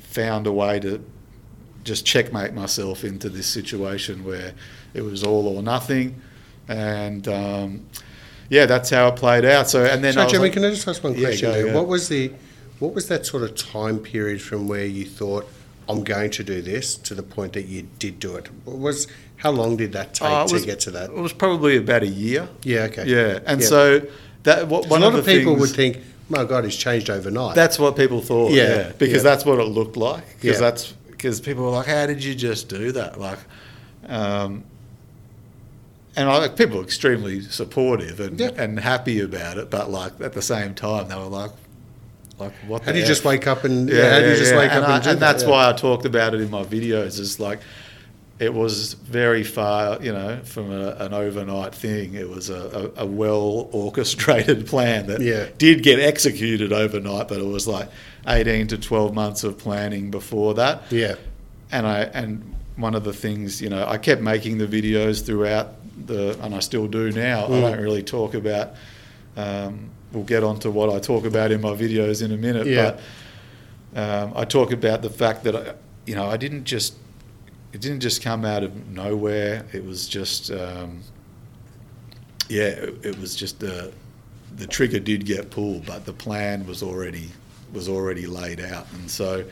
found 0.00 0.46
a 0.46 0.52
way 0.52 0.78
to 0.80 1.02
just 1.84 2.04
checkmate 2.04 2.52
myself 2.52 3.02
into 3.04 3.30
this 3.30 3.46
situation 3.46 4.24
where 4.24 4.52
it 4.92 5.00
was 5.02 5.24
all 5.24 5.48
or 5.48 5.62
nothing, 5.62 6.20
and 6.72 7.28
um, 7.28 7.86
yeah, 8.48 8.66
that's 8.66 8.90
how 8.90 9.08
it 9.08 9.16
played 9.16 9.44
out. 9.44 9.68
So, 9.68 9.84
and 9.84 10.02
then 10.02 10.14
So, 10.14 10.26
Jimmy, 10.26 10.44
like- 10.44 10.52
can 10.54 10.64
I 10.64 10.70
just 10.70 10.86
ask 10.88 11.02
one 11.04 11.14
Yeah, 11.14 11.28
question 11.28 11.50
go, 11.52 11.64
yeah. 11.66 11.74
What 11.74 11.86
was 11.88 12.08
the, 12.08 12.32
what 12.78 12.94
was 12.94 13.08
that 13.08 13.26
sort 13.26 13.42
of 13.42 13.54
time 13.54 13.98
period 13.98 14.40
from 14.42 14.68
where 14.68 14.84
you 14.84 15.04
thought, 15.04 15.48
I'm 15.88 16.04
going 16.04 16.30
to 16.30 16.44
do 16.44 16.62
this, 16.62 16.94
to 16.96 17.14
the 17.14 17.22
point 17.22 17.52
that 17.54 17.62
you 17.66 17.86
did 17.98 18.18
do 18.20 18.36
it? 18.36 18.48
What 18.64 18.78
was 18.78 19.06
how 19.36 19.50
long 19.50 19.76
did 19.76 19.92
that 19.92 20.14
take 20.14 20.28
Oh, 20.30 20.42
it 20.44 20.48
to 20.48 20.54
was- 20.54 20.64
get 20.66 20.80
to 20.80 20.90
that? 20.92 21.10
It 21.10 21.16
was 21.16 21.32
probably 21.32 21.76
about 21.76 22.02
a 22.02 22.06
year. 22.08 22.48
Yeah, 22.62 22.82
okay. 22.84 23.06
Yeah, 23.06 23.40
and 23.46 23.60
Yeah. 23.60 23.66
so 23.66 24.02
that 24.44 24.68
what, 24.68 24.86
one 24.88 25.02
a 25.02 25.06
lot 25.08 25.18
of 25.18 25.24
people 25.26 25.52
things, 25.54 25.60
would 25.68 25.76
think, 25.76 25.98
my 26.28 26.44
God, 26.44 26.64
he's 26.64 26.76
changed 26.76 27.10
overnight. 27.10 27.54
That's 27.54 27.78
what 27.78 27.96
people 27.96 28.20
thought. 28.20 28.52
Yeah, 28.52 28.92
because 28.98 29.22
that's 29.22 29.44
what 29.44 29.58
it 29.58 29.64
looked 29.64 29.96
like. 29.96 30.24
Because 30.40 30.58
that's 30.60 30.92
because 31.10 31.40
people 31.40 31.64
were 31.64 31.70
like, 31.70 31.86
"How 31.86 32.06
did 32.06 32.24
you 32.24 32.34
just 32.34 32.68
do 32.68 32.90
that?" 32.92 33.20
Like, 33.20 33.38
um, 34.08 34.64
and 36.16 36.28
I, 36.28 36.38
like, 36.38 36.56
people 36.56 36.78
were 36.78 36.84
extremely 36.84 37.40
supportive 37.40 38.20
and, 38.20 38.38
Yeah. 38.38 38.50
and 38.56 38.78
happy 38.80 39.20
about 39.20 39.58
it, 39.58 39.70
but 39.70 39.90
like 39.90 40.12
at 40.20 40.32
the 40.34 40.42
same 40.42 40.74
time, 40.74 41.08
they 41.08 41.14
were 41.16 41.22
like, 41.24 41.50
"Like 42.38 42.52
what?" 42.66 42.82
how 42.82 42.86
the 42.88 42.92
do 42.94 42.98
you 43.00 43.06
just 43.06 43.24
wake 43.24 43.46
up 43.46 43.64
and 43.64 43.88
yeah, 43.88 44.10
how 44.12 44.20
do 44.20 44.28
you 44.30 44.36
just 44.36 44.54
wake 44.54 44.70
and 44.72 44.84
up 44.84 44.90
I- 44.90 44.96
and 44.98 45.06
and 45.06 45.20
that's 45.20 45.42
Yeah. 45.42 45.48
why 45.50 45.68
I 45.70 45.72
talked 45.72 46.04
about 46.04 46.34
it 46.34 46.40
in 46.40 46.50
my 46.50 46.64
videos. 46.64 47.18
Is 47.18 47.38
like 47.40 47.60
it 48.38 48.52
was 48.52 48.94
very 48.94 49.44
far, 49.44 50.02
you 50.02 50.12
know, 50.12 50.40
from 50.42 50.72
a, 50.72 50.96
an 50.98 51.14
overnight 51.14 51.74
thing. 51.74 52.14
It 52.14 52.28
was 52.28 52.50
a, 52.50 52.90
a, 52.96 53.02
a 53.02 53.06
well 53.06 53.68
orchestrated 53.72 54.66
plan 54.72 55.06
that 55.06 55.20
Yeah. 55.20 55.46
did 55.58 55.82
get 55.84 56.00
executed 56.00 56.72
overnight, 56.72 57.28
but 57.28 57.38
it 57.38 57.46
was 57.46 57.68
like 57.68 57.88
eighteen 58.26 58.66
to 58.68 58.78
twelve 58.78 59.14
months 59.14 59.44
of 59.44 59.58
planning 59.58 60.10
before 60.10 60.54
that. 60.54 60.82
Yeah, 60.90 61.14
And 61.70 61.86
I 61.86 62.00
and 62.12 62.54
one 62.76 62.94
of 62.94 63.04
the 63.04 63.12
things, 63.12 63.60
you 63.60 63.68
know, 63.68 63.84
I 63.86 63.98
kept 63.98 64.22
making 64.22 64.58
the 64.58 64.66
videos 64.66 65.24
throughout 65.24 65.74
the, 66.06 66.38
and 66.42 66.54
I 66.54 66.60
still 66.60 66.86
do 66.86 67.10
now. 67.12 67.44
I 67.46 67.48
Mm. 67.48 67.60
don't 67.62 67.80
really 67.80 68.02
talk 68.02 68.34
about. 68.34 68.74
Um, 69.36 69.90
we'll 70.12 70.24
get 70.24 70.42
on 70.44 70.58
to 70.60 70.70
what 70.70 70.90
I 70.90 70.98
talk 70.98 71.24
about 71.24 71.50
in 71.52 71.60
my 71.60 71.70
videos 71.70 72.22
in 72.22 72.32
a 72.32 72.36
minute, 72.36 72.66
Yeah. 72.66 72.96
but 73.94 74.00
um, 74.24 74.32
I 74.36 74.44
talk 74.44 74.72
about 74.72 75.02
the 75.02 75.10
fact 75.10 75.44
that 75.44 75.56
I, 75.56 75.74
you 76.06 76.14
know 76.14 76.26
I 76.26 76.36
didn't 76.36 76.64
just 76.64 76.94
it 77.72 77.80
didn't 77.80 78.00
just 78.00 78.22
come 78.22 78.44
out 78.44 78.62
of 78.62 78.88
nowhere. 78.88 79.64
It 79.72 79.84
was 79.84 80.06
just 80.06 80.50
um, 80.50 81.00
yeah, 82.48 82.64
it, 82.64 82.94
it 83.06 83.18
was 83.20 83.34
just 83.34 83.60
the 83.60 83.92
the 84.56 84.66
trigger 84.66 84.98
did 85.00 85.24
get 85.24 85.50
pulled, 85.50 85.86
but 85.86 86.04
the 86.04 86.12
plan 86.12 86.66
was 86.66 86.82
already 86.82 87.30
was 87.72 87.88
already 87.88 88.26
laid 88.26 88.60
out, 88.60 88.86
and 88.94 89.10
so 89.10 89.44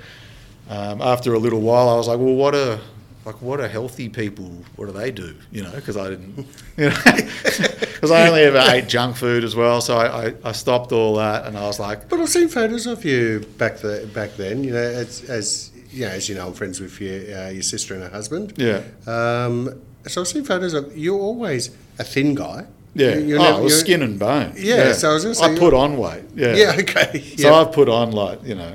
um, 0.68 1.00
after 1.00 1.33
a 1.35 1.38
little 1.38 1.61
while, 1.62 1.88
I 1.88 1.96
was 1.96 2.07
like, 2.09 2.18
well, 2.18 2.35
what 2.35 2.55
are 2.55 2.79
like 3.24 3.40
what 3.42 3.61
are 3.61 3.68
healthy 3.68 4.09
people? 4.09 4.46
What 4.76 4.87
do 4.87 4.92
they 4.92 5.11
do? 5.11 5.35
You 5.52 5.62
know, 5.64 5.72
because 5.72 5.96
I 5.96 6.11
didn't, 6.11 6.37
you 6.76 6.88
know, 6.90 6.96
because 7.04 8.11
I 8.11 8.28
only 8.28 8.42
ever 8.42 8.59
ate 8.59 8.88
junk 8.88 9.16
food 9.16 9.44
as 9.44 9.54
well, 9.54 9.80
so 9.80 9.96
I, 9.96 10.28
I, 10.28 10.35
I 10.44 10.52
stopped 10.52 10.92
all 10.92 11.16
that, 11.16 11.46
and 11.46 11.56
I 11.56 11.62
was 11.66 11.78
like, 11.78 12.09
but 12.09 12.18
I've 12.20 12.28
seen 12.28 12.48
photos 12.48 12.87
of 12.87 13.04
you 13.04 13.40
back 13.59 13.78
the, 13.78 14.09
back 14.14 14.37
then. 14.37 14.64
You 14.64 14.72
know, 14.72 14.78
as, 14.78 15.22
as 15.28 15.70
you 15.90 16.06
know, 16.06 16.12
as 16.12 16.28
you 16.28 16.35
know, 16.35 16.46
I'm 16.48 16.54
friends 16.54 16.80
with 16.80 17.00
your 17.00 17.37
uh, 17.38 17.50
your 17.50 17.62
sister 17.62 17.94
and 17.94 18.02
her 18.04 18.11
husband. 18.11 18.54
yeah. 18.56 18.83
Um, 19.06 19.80
so 20.06 20.22
I've 20.22 20.28
seen 20.28 20.44
photos 20.44 20.72
of 20.72 20.96
you're 20.96 21.18
always 21.20 21.76
a 21.98 22.04
thin 22.04 22.35
guy. 22.35 22.64
Yeah. 22.94 23.16
You- 23.16 23.26
you're 23.26 23.38
oh, 23.38 23.42
never- 23.42 23.62
was 23.62 23.78
skin 23.78 24.02
and 24.02 24.18
bone. 24.18 24.54
Yeah, 24.56 24.92
so 24.94 25.11
I 25.11 25.14
was 25.14 25.24
gonna 25.24 25.35
say- 25.35 25.54
I 25.54 25.59
put 25.59 25.74
on 25.74 25.96
weight. 25.98 26.24
Yeah. 26.35 26.54
Yeah. 26.54 26.72
Okay. 26.80 27.20
So. 27.37 27.52
I've 27.54 27.72
put 27.72 27.88
on 27.90 28.12
like 28.12 28.42
you 28.44 28.54
know, 28.54 28.72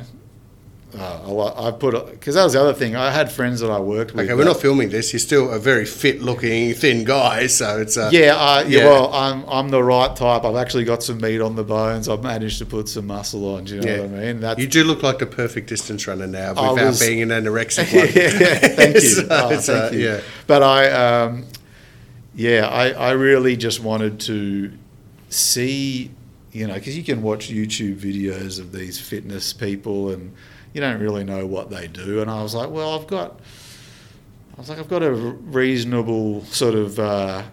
uh, 0.97 1.21
a 1.25 1.31
lot. 1.31 1.58
I 1.58 1.71
put 1.71 1.93
because 2.12 2.36
that 2.36 2.43
was 2.43 2.53
the 2.53 2.62
other 2.62 2.73
thing. 2.73 2.95
I 2.95 3.12
had 3.12 3.31
friends 3.31 3.60
that 3.60 3.69
I 3.71 3.79
worked 3.79 4.13
with. 4.13 4.25
Okay, 4.25 4.34
we're 4.34 4.45
not 4.45 4.60
filming 4.62 4.89
this. 4.89 5.12
You're 5.13 5.19
still 5.19 5.51
a 5.51 5.60
very 5.60 5.86
fit-looking, 5.86 6.73
thin 6.73 7.03
guy, 7.03 7.47
so 7.60 7.79
it's 7.81 7.97
uh, 7.97 8.10
Yeah, 8.13 8.36
I, 8.36 8.62
yeah, 8.63 8.79
Yeah. 8.79 8.86
Well, 8.86 9.13
I'm 9.13 9.43
I'm 9.47 9.69
the 9.69 9.84
right 9.84 10.15
type. 10.15 10.43
I've 10.45 10.55
actually 10.55 10.86
got 10.86 11.03
some 11.03 11.19
meat 11.19 11.41
on 11.41 11.55
the 11.55 11.63
bones. 11.63 12.08
I've 12.10 12.23
managed 12.23 12.60
to 12.60 12.65
put 12.65 12.88
some 12.89 13.08
muscle 13.08 13.55
on. 13.55 13.65
Do 13.65 13.75
you 13.75 13.81
know 13.81 13.88
Yeah. 13.95 14.01
what 14.01 14.19
I 14.19 14.23
mean? 14.25 14.39
That's 14.39 14.60
You 14.60 14.67
do 14.67 14.84
look 14.84 15.03
like 15.03 15.19
the 15.19 15.25
perfect 15.25 15.67
distance 15.67 16.08
runner 16.08 16.27
now, 16.27 16.49
without 16.49 16.75
was- 16.88 16.99
being 16.99 17.21
an 17.21 17.29
anorexic 17.29 17.93
one. 17.95 18.08
yeah, 18.15 18.58
thank 18.75 18.95
you. 18.95 19.01
So 19.15 19.27
Oh, 19.29 19.58
thank 19.60 19.93
uh, 19.93 19.95
you. 19.95 19.99
yeah. 20.05 20.21
But 20.47 20.63
I, 20.63 20.89
um, 20.91 21.45
yeah, 22.36 22.67
I, 22.67 22.89
I 22.91 23.12
really 23.12 23.55
just 23.58 23.79
wanted 23.81 24.19
to 24.21 24.71
see, 25.29 26.12
you 26.51 26.67
know, 26.67 26.73
because 26.75 26.95
you 26.97 27.03
can 27.03 27.21
watch 27.21 27.49
YouTube 27.49 27.97
videos 27.97 28.60
of 28.60 28.71
these 28.71 28.99
fitness 28.99 29.53
people 29.53 30.10
and 30.12 30.34
you 30.75 30.81
don't 30.81 30.99
really 30.99 31.23
know 31.23 31.47
what 31.47 31.69
they 31.69 31.88
do. 31.88 32.21
And 32.21 32.29
I 32.29 32.43
was 32.43 32.53
like, 32.53 32.69
well, 32.69 32.99
I've 32.99 33.07
got, 33.07 33.39
I 34.57 34.59
was 34.59 34.67
like, 34.67 34.77
I've 34.77 34.89
got 34.89 35.03
a 35.03 35.11
reasonable 35.13 36.43
sort 36.45 36.75
of 36.75 36.99
uh, 36.99 37.43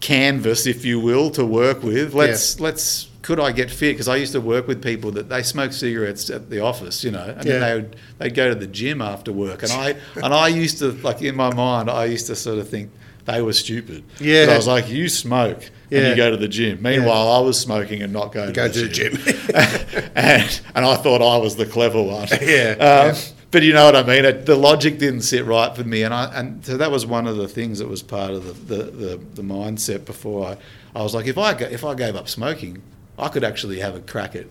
canvas, 0.00 0.66
if 0.66 0.84
you 0.84 1.00
will, 1.00 1.30
to 1.30 1.46
work 1.46 1.82
with. 1.82 2.12
Let's 2.12 2.60
let's 2.60 3.08
could 3.22 3.40
I 3.40 3.52
get 3.52 3.70
fit? 3.70 3.94
Because 3.94 4.06
I 4.08 4.16
used 4.16 4.32
to 4.32 4.40
work 4.40 4.66
with 4.66 4.82
people 4.82 5.10
that 5.12 5.30
they 5.30 5.42
smoke 5.42 5.72
cigarettes 5.72 6.28
at 6.28 6.50
the 6.50 6.60
office, 6.60 7.02
you 7.02 7.10
know, 7.10 7.34
and 7.36 7.44
Yeah. 7.46 7.52
then 7.52 7.60
they 7.62 7.74
would 7.74 7.96
they'd 8.18 8.34
go 8.34 8.48
to 8.50 8.54
the 8.54 8.66
gym 8.66 9.00
after 9.00 9.32
work, 9.32 9.62
and 9.62 9.72
I 9.72 9.96
and 10.16 10.34
I 10.34 10.48
used 10.48 10.78
to 10.80 10.92
like 10.92 11.22
in 11.22 11.34
my 11.36 11.54
mind, 11.54 11.88
I 11.88 12.04
used 12.04 12.26
to 12.26 12.36
sort 12.36 12.58
of 12.58 12.68
think 12.68 12.90
they 13.24 13.40
were 13.40 13.54
stupid. 13.54 14.04
Yeah. 14.20 14.46
I 14.50 14.56
was 14.56 14.66
like, 14.66 14.90
you 14.90 15.08
smoke 15.08 15.70
and 15.90 16.06
you 16.06 16.16
go 16.16 16.30
to 16.30 16.36
the 16.36 16.48
gym. 16.48 16.82
Meanwhile, 16.82 17.30
I 17.30 17.40
was 17.40 17.58
smoking 17.58 18.02
and 18.02 18.12
not 18.12 18.32
going 18.32 18.52
Go 18.52 18.68
to 18.68 18.82
the 18.82 18.88
gym. 18.88 19.12
and 20.14 20.60
and 20.74 20.84
I 20.86 20.96
thought 20.96 21.22
I 21.22 21.36
was 21.38 21.56
the 21.56 21.66
clever 21.66 22.02
one. 22.02 22.28
Yeah, 22.40 22.70
Um, 22.72 23.14
yeah. 23.14 23.18
But 23.50 23.64
you 23.64 23.72
know 23.72 23.84
what 23.84 23.96
I 23.96 24.04
mean. 24.04 24.24
It, 24.24 24.46
the 24.46 24.54
logic 24.54 24.98
didn't 24.98 25.22
sit 25.22 25.44
right 25.44 25.74
for 25.74 25.82
me, 25.82 26.02
and 26.04 26.14
I 26.14 26.26
and 26.38 26.64
so 26.64 26.76
that 26.76 26.90
was 26.92 27.04
one 27.04 27.26
of 27.26 27.36
the 27.36 27.48
things 27.48 27.78
that 27.80 27.88
was 27.88 28.00
part 28.02 28.30
of 28.30 28.44
the 28.68 28.76
the, 28.76 28.82
the, 28.84 29.16
the 29.34 29.42
mindset 29.42 30.04
before 30.04 30.46
I. 30.46 30.56
I 30.94 31.02
was 31.02 31.14
like, 31.14 31.26
if 31.26 31.36
I 31.38 31.52
if 31.52 31.84
I 31.84 31.94
gave 31.94 32.14
up 32.16 32.28
smoking, 32.28 32.82
I 33.18 33.28
could 33.28 33.42
actually 33.44 33.80
have 33.80 33.94
a 33.96 34.00
crack 34.00 34.36
at 34.36 34.46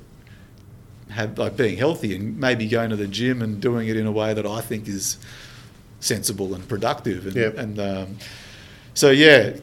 have 1.11 1.37
like 1.37 1.57
being 1.57 1.77
healthy 1.77 2.15
and 2.15 2.37
maybe 2.37 2.67
going 2.67 2.89
to 2.91 2.95
the 2.95 3.07
gym 3.07 3.41
and 3.41 3.59
doing 3.61 3.87
it 3.87 3.97
in 3.97 4.05
a 4.05 4.11
way 4.11 4.33
that 4.33 4.45
I 4.45 4.61
think 4.61 4.87
is 4.87 5.17
sensible 5.99 6.53
and 6.53 6.67
productive. 6.67 7.25
And, 7.25 7.35
Yep. 7.35 7.57
and 7.57 7.79
um, 7.79 8.17
so 8.99 9.11
yeah, 9.11 9.55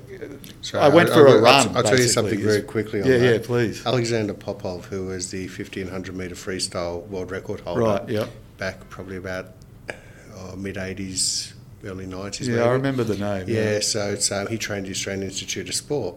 So 0.63 0.79
I 0.79 0.89
went 0.89 1.11
I- 1.11 1.15
for 1.15 1.27
a 1.27 1.41
run. 1.41 1.69
I'll, 1.69 1.77
I'll 1.79 1.83
tell 1.83 1.99
you 1.99 2.09
something 2.09 2.41
very 2.41 2.63
quickly 2.63 3.03
on 3.03 3.07
yeah, 3.09 3.19
that. 3.19 3.33
yeah, 3.41 3.47
please. 3.47 3.85
Alexander 3.85 4.33
Popov, 4.33 4.87
who 4.87 5.07
was 5.07 5.31
the 5.31 5.47
1500 5.47 6.17
metre 6.17 6.35
freestyle 6.35 7.07
world 7.09 7.31
record 7.31 7.61
holder, 7.61 7.83
Right. 7.83 8.09
Yep. 8.09 8.29
back 8.57 8.89
probably 8.89 9.17
about 9.19 9.53
oh, 10.39 10.57
mid 10.57 10.77
80s, 10.77 11.53
early 11.85 12.07
90s. 12.07 12.47
Yeah, 12.47 12.57
maybe. 12.57 12.61
I 12.63 12.71
remember 12.71 13.05
the 13.05 13.17
name. 13.19 13.45
Yeah, 13.47 13.81
so 13.81 14.11
it's, 14.11 14.33
um, 14.33 14.47
he 14.47 14.57
trained 14.57 14.85
at 14.87 14.87
the 14.87 14.93
Australian 14.93 15.25
Institute 15.25 15.69
of 15.69 15.75
Sport. 15.75 16.17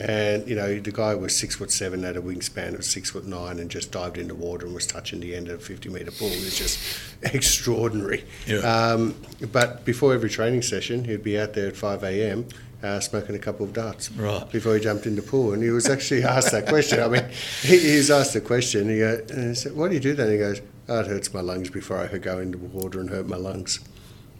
And, 0.00 0.48
you 0.48 0.54
know, 0.56 0.80
the 0.80 0.90
guy 0.92 1.14
was 1.14 1.36
six 1.36 1.56
foot 1.56 1.70
seven, 1.70 2.02
had 2.02 2.16
a 2.16 2.20
wingspan 2.22 2.74
of 2.74 2.84
six 2.84 3.10
foot 3.10 3.26
nine, 3.26 3.58
and 3.58 3.70
just 3.70 3.90
dived 3.92 4.16
into 4.18 4.34
water 4.34 4.64
and 4.66 4.74
was 4.74 4.86
touching 4.86 5.20
the 5.20 5.34
end 5.34 5.48
of 5.48 5.60
a 5.60 5.62
50 5.62 5.88
metre 5.90 6.10
pool. 6.10 6.28
It 6.28 6.42
was 6.44 6.56
just 6.56 6.78
extraordinary. 7.22 8.24
Yeah. 8.46 8.58
Um, 8.60 9.14
but 9.52 9.84
before 9.84 10.14
every 10.14 10.30
training 10.30 10.62
session, 10.62 11.04
he'd 11.04 11.22
be 11.22 11.38
out 11.38 11.52
there 11.52 11.68
at 11.68 11.76
5 11.76 12.04
a.m. 12.04 12.46
Uh, 12.82 12.98
smoking 13.00 13.36
a 13.36 13.38
couple 13.38 13.64
of 13.64 13.72
darts 13.72 14.10
Right. 14.12 14.50
before 14.50 14.74
he 14.74 14.80
jumped 14.80 15.06
in 15.06 15.14
the 15.14 15.22
pool. 15.22 15.52
And 15.52 15.62
he 15.62 15.70
was 15.70 15.88
actually 15.88 16.24
asked 16.36 16.50
that 16.52 16.66
question. 16.66 17.00
I 17.00 17.08
mean, 17.08 17.24
he, 17.62 17.78
he 17.78 17.96
was 17.96 18.10
asked 18.10 18.32
the 18.32 18.40
question. 18.40 18.88
He, 18.88 18.98
go, 18.98 19.20
and 19.30 19.48
he 19.50 19.54
said, 19.54 19.76
Why 19.76 19.88
do 19.88 19.94
you 19.94 20.00
do 20.00 20.14
that? 20.14 20.22
And 20.24 20.32
he 20.32 20.38
goes, 20.38 20.60
oh, 20.88 21.00
It 21.00 21.06
hurts 21.06 21.32
my 21.32 21.40
lungs 21.42 21.70
before 21.70 21.98
I 21.98 22.18
go 22.18 22.38
into 22.40 22.58
water 22.58 22.98
and 23.00 23.08
hurt 23.10 23.28
my 23.28 23.36
lungs. 23.36 23.78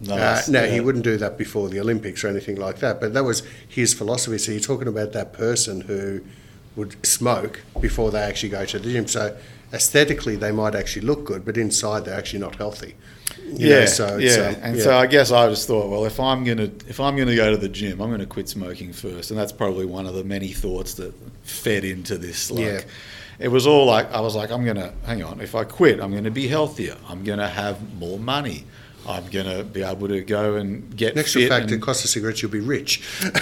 Nice, 0.03 0.49
Uh, 0.49 0.53
no, 0.53 0.65
yeah. 0.65 0.73
he 0.73 0.81
wouldn't 0.81 1.05
do 1.05 1.17
that 1.19 1.38
before 1.38 1.69
the 1.69 1.79
Olympics 1.81 2.25
or 2.25 2.29
anything 2.29 2.57
like 2.57 2.79
that. 2.81 3.01
But 3.01 3.15
that 3.15 3.25
was 3.25 3.43
his 3.69 3.95
philosophy. 3.95 4.38
So 4.38 4.53
you're 4.53 4.61
talking 4.61 4.88
about 4.88 5.12
that 5.12 5.33
person 5.33 5.83
who 5.83 6.21
would 6.77 7.05
smoke 7.07 7.61
before 7.81 8.11
they 8.11 8.21
actually 8.21 8.49
go 8.49 8.65
to 8.65 8.79
the 8.79 8.93
gym. 8.93 9.07
So 9.07 9.37
aesthetically, 9.73 10.37
they 10.37 10.53
might 10.53 10.75
actually 10.75 11.07
look 11.07 11.25
good, 11.25 11.45
but 11.45 11.57
inside 11.57 12.05
they're 12.05 12.19
actually 12.19 12.41
not 12.41 12.57
healthy. 12.57 12.95
Yeah, 13.55 13.81
know, 13.81 13.87
so 13.87 14.17
yeah. 14.19 14.31
um, 14.49 14.57
and 14.62 14.77
yeah. 14.77 14.83
so 14.85 14.97
I 14.97 15.07
guess 15.07 15.31
I 15.31 15.49
just 15.49 15.67
thought, 15.67 15.91
well, 15.91 16.05
if 16.07 16.19
I'm 16.19 16.45
gonna 16.45 16.71
if 16.88 16.99
I'm 17.01 17.17
gonna 17.17 17.37
go 17.37 17.51
to 17.51 17.57
the 17.57 17.69
gym, 17.69 18.01
I'm 18.01 18.11
gonna 18.11 18.27
quit 18.27 18.49
smoking 18.49 18.93
first, 18.93 19.31
and 19.31 19.38
that's 19.38 19.53
probably 19.53 19.85
one 19.87 20.07
of 20.07 20.15
the 20.15 20.25
many 20.25 20.49
thoughts 20.49 20.95
that 20.95 21.12
fed 21.43 21.85
into 21.85 22.17
this. 22.19 22.51
Like, 22.51 22.65
Yeah. 22.65 22.81
it 23.38 23.49
was 23.49 23.67
all 23.67 23.87
like 23.87 24.11
I 24.12 24.21
was 24.21 24.35
like, 24.35 24.51
I'm 24.51 24.65
gonna 24.65 24.93
hang 25.05 25.23
on. 25.23 25.41
If 25.41 25.55
I 25.55 25.65
quit, 25.65 26.01
I'm 26.01 26.15
gonna 26.15 26.31
be 26.31 26.49
healthier. 26.49 26.97
I'm 27.09 27.25
gonna 27.25 27.49
have 27.49 27.77
more 27.99 28.19
money. 28.19 28.65
I'm 29.07 29.27
gonna 29.31 29.65
be 29.65 29.83
able 29.83 30.07
to 30.09 30.21
go 30.23 30.55
and 30.57 30.97
get 30.97 31.15
In 31.15 31.19
actual 31.19 31.49
fact, 31.49 31.65
and- 31.65 31.73
it 31.73 31.83
costs 31.83 32.05
a 32.05 32.09
cigarette, 32.09 32.41
you'll 32.43 32.51
be 32.53 32.61
rich. 32.61 33.03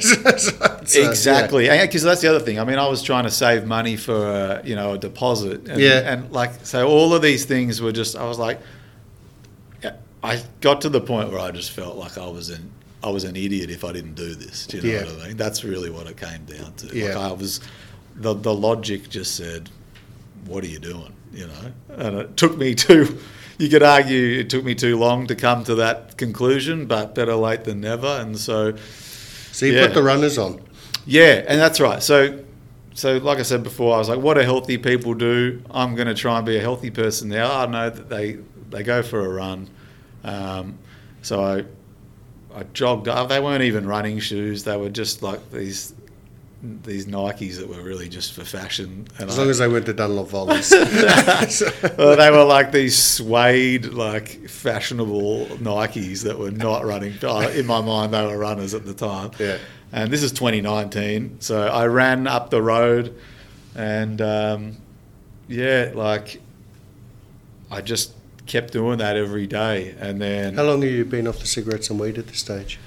So- 0.00 0.36
so- 0.36 0.80
so, 0.86 1.08
exactly. 1.10 1.68
because 1.68 2.02
that's 2.02 2.20
the 2.22 2.28
other 2.28 2.40
thing. 2.40 2.58
I 2.58 2.64
mean 2.64 2.78
i 2.78 2.86
was 2.88 3.02
trying 3.02 3.24
to 3.24 3.30
save 3.30 3.66
money 3.66 3.96
for 3.96 4.14
uh, 4.16 4.62
you 4.64 4.74
know 4.76 4.92
a 4.94 4.98
deposit. 4.98 5.68
And, 5.68 5.80
Yeah. 5.80 6.12
and 6.12 6.32
like 6.32 6.64
so 6.64 6.88
all 6.88 7.12
of 7.14 7.22
these 7.22 7.44
things 7.44 7.80
were 7.82 7.92
just 7.92 8.16
i 8.16 8.24
was 8.24 8.38
like 8.38 8.60
i 10.22 10.42
got 10.60 10.80
to 10.82 10.88
the 10.88 11.00
point 11.00 11.30
where 11.30 11.40
i 11.40 11.50
just 11.50 11.70
felt 11.70 11.96
like 11.96 12.18
i 12.18 12.26
was 12.26 12.50
an 12.50 12.70
i 13.02 13.08
was 13.08 13.24
an 13.24 13.36
idiot 13.36 13.70
if 13.70 13.84
i 13.84 13.92
didn't 13.92 14.14
do 14.14 14.34
this. 14.34 14.66
Do 14.66 14.76
you 14.78 14.82
know 14.82 14.88
Yeah. 15.00 15.04
what 15.12 15.22
i 15.24 15.28
mean? 15.28 15.36
That's 15.36 15.64
really 15.64 15.90
what 15.90 16.06
it 16.06 16.16
came 16.16 16.44
down 16.44 16.72
to. 16.74 16.86
Yeah. 16.96 17.16
like 17.16 17.30
i 17.30 17.32
was 17.32 17.60
the, 18.16 18.34
the 18.34 18.54
logic 18.54 19.08
just 19.08 19.34
said 19.36 19.70
what 20.46 20.64
are 20.64 20.68
you 20.68 20.78
doing? 20.78 21.12
You 21.32 21.46
know? 21.46 21.72
And 21.96 22.16
it 22.18 22.36
took 22.36 22.56
me 22.56 22.74
too 22.86 23.18
you 23.60 23.68
could 23.68 23.82
argue 23.82 24.38
it 24.40 24.48
took 24.50 24.64
me 24.64 24.74
too 24.74 24.96
long 24.98 25.26
to 25.26 25.34
come 25.36 25.62
to 25.64 25.74
that 25.76 26.16
conclusion 26.16 26.86
but 26.86 27.14
better 27.14 27.34
late 27.36 27.64
than 27.64 27.80
never 27.80 28.06
and 28.20 28.38
so 28.38 28.74
So 29.52 29.66
you 29.66 29.74
Yeah. 29.74 29.86
put 29.86 29.94
the 29.94 30.02
runners 30.02 30.38
on. 30.38 30.60
yeah, 31.06 31.44
and 31.46 31.60
that's 31.60 31.78
right. 31.80 32.02
So, 32.02 32.38
so 32.94 33.18
like 33.18 33.38
I 33.38 33.42
said 33.42 33.62
before, 33.62 33.94
I 33.94 33.98
was 33.98 34.08
like, 34.08 34.20
what 34.20 34.34
do 34.34 34.40
healthy 34.40 34.78
people 34.78 35.14
do? 35.14 35.60
I'm 35.70 35.94
going 35.94 36.08
to 36.08 36.14
try 36.14 36.36
and 36.38 36.46
be 36.46 36.56
a 36.56 36.60
healthy 36.60 36.90
person 36.90 37.28
now. 37.28 37.48
I 37.62 37.66
know 37.66 37.90
that 37.90 38.08
they 38.08 38.38
they 38.70 38.82
go 38.82 39.02
for 39.02 39.20
a 39.24 39.28
run. 39.28 39.68
Um, 40.24 40.78
so 41.22 41.42
I 41.42 41.64
I 42.58 42.62
jogged. 42.72 43.08
up. 43.08 43.28
They 43.28 43.40
weren't 43.40 43.62
even 43.64 43.86
running 43.86 44.18
shoes. 44.20 44.64
They 44.64 44.76
were 44.76 44.88
just 44.90 45.22
like 45.22 45.40
these 45.50 45.92
these 46.62 47.06
Nikes 47.06 47.56
that 47.58 47.68
were 47.68 47.82
really 47.82 48.08
just 48.08 48.34
for 48.34 48.44
fashion. 48.44 49.06
And 49.18 49.30
As 49.30 49.38
I- 49.38 49.42
long 49.42 49.50
as 49.50 49.58
they 49.58 49.68
went 49.68 49.86
to 49.86 49.94
Dunlop 49.94 50.28
Volleys. 50.28 50.70
well, 51.96 52.16
they 52.16 52.30
were 52.30 52.44
like 52.44 52.70
these 52.72 52.96
suede, 52.98 53.86
like 53.86 54.48
fashionable 54.48 55.46
Nikes 55.58 56.22
that 56.24 56.38
were 56.38 56.50
not 56.50 56.84
running. 56.84 57.14
In 57.56 57.66
my 57.66 57.80
mind, 57.80 58.12
they 58.12 58.24
were 58.26 58.36
runners 58.36 58.74
at 58.74 58.84
the 58.84 58.92
time. 58.94 59.30
Yeah. 59.38 59.56
And 59.92 60.12
this 60.12 60.22
is 60.22 60.32
2019, 60.32 61.40
so 61.40 61.66
I 61.66 61.86
ran 61.86 62.26
up 62.26 62.50
the 62.50 62.62
road, 62.62 63.16
and 63.74 64.20
um, 64.20 64.76
yeah, 65.48 65.90
like 65.94 66.40
I 67.72 67.80
just 67.80 68.12
kept 68.46 68.72
doing 68.72 68.98
that 68.98 69.16
every 69.16 69.46
day, 69.48 69.94
and 69.98 70.20
then 70.20 70.54
How 70.54 70.62
long 70.64 70.82
have 70.82 70.90
you 70.90 71.04
been 71.04 71.26
off 71.26 71.38
the 71.40 71.46
cigarettes 71.46 71.90
and 71.90 71.98
weed 71.98 72.18
at 72.18 72.26
this 72.28 72.38
stage? 72.38 72.78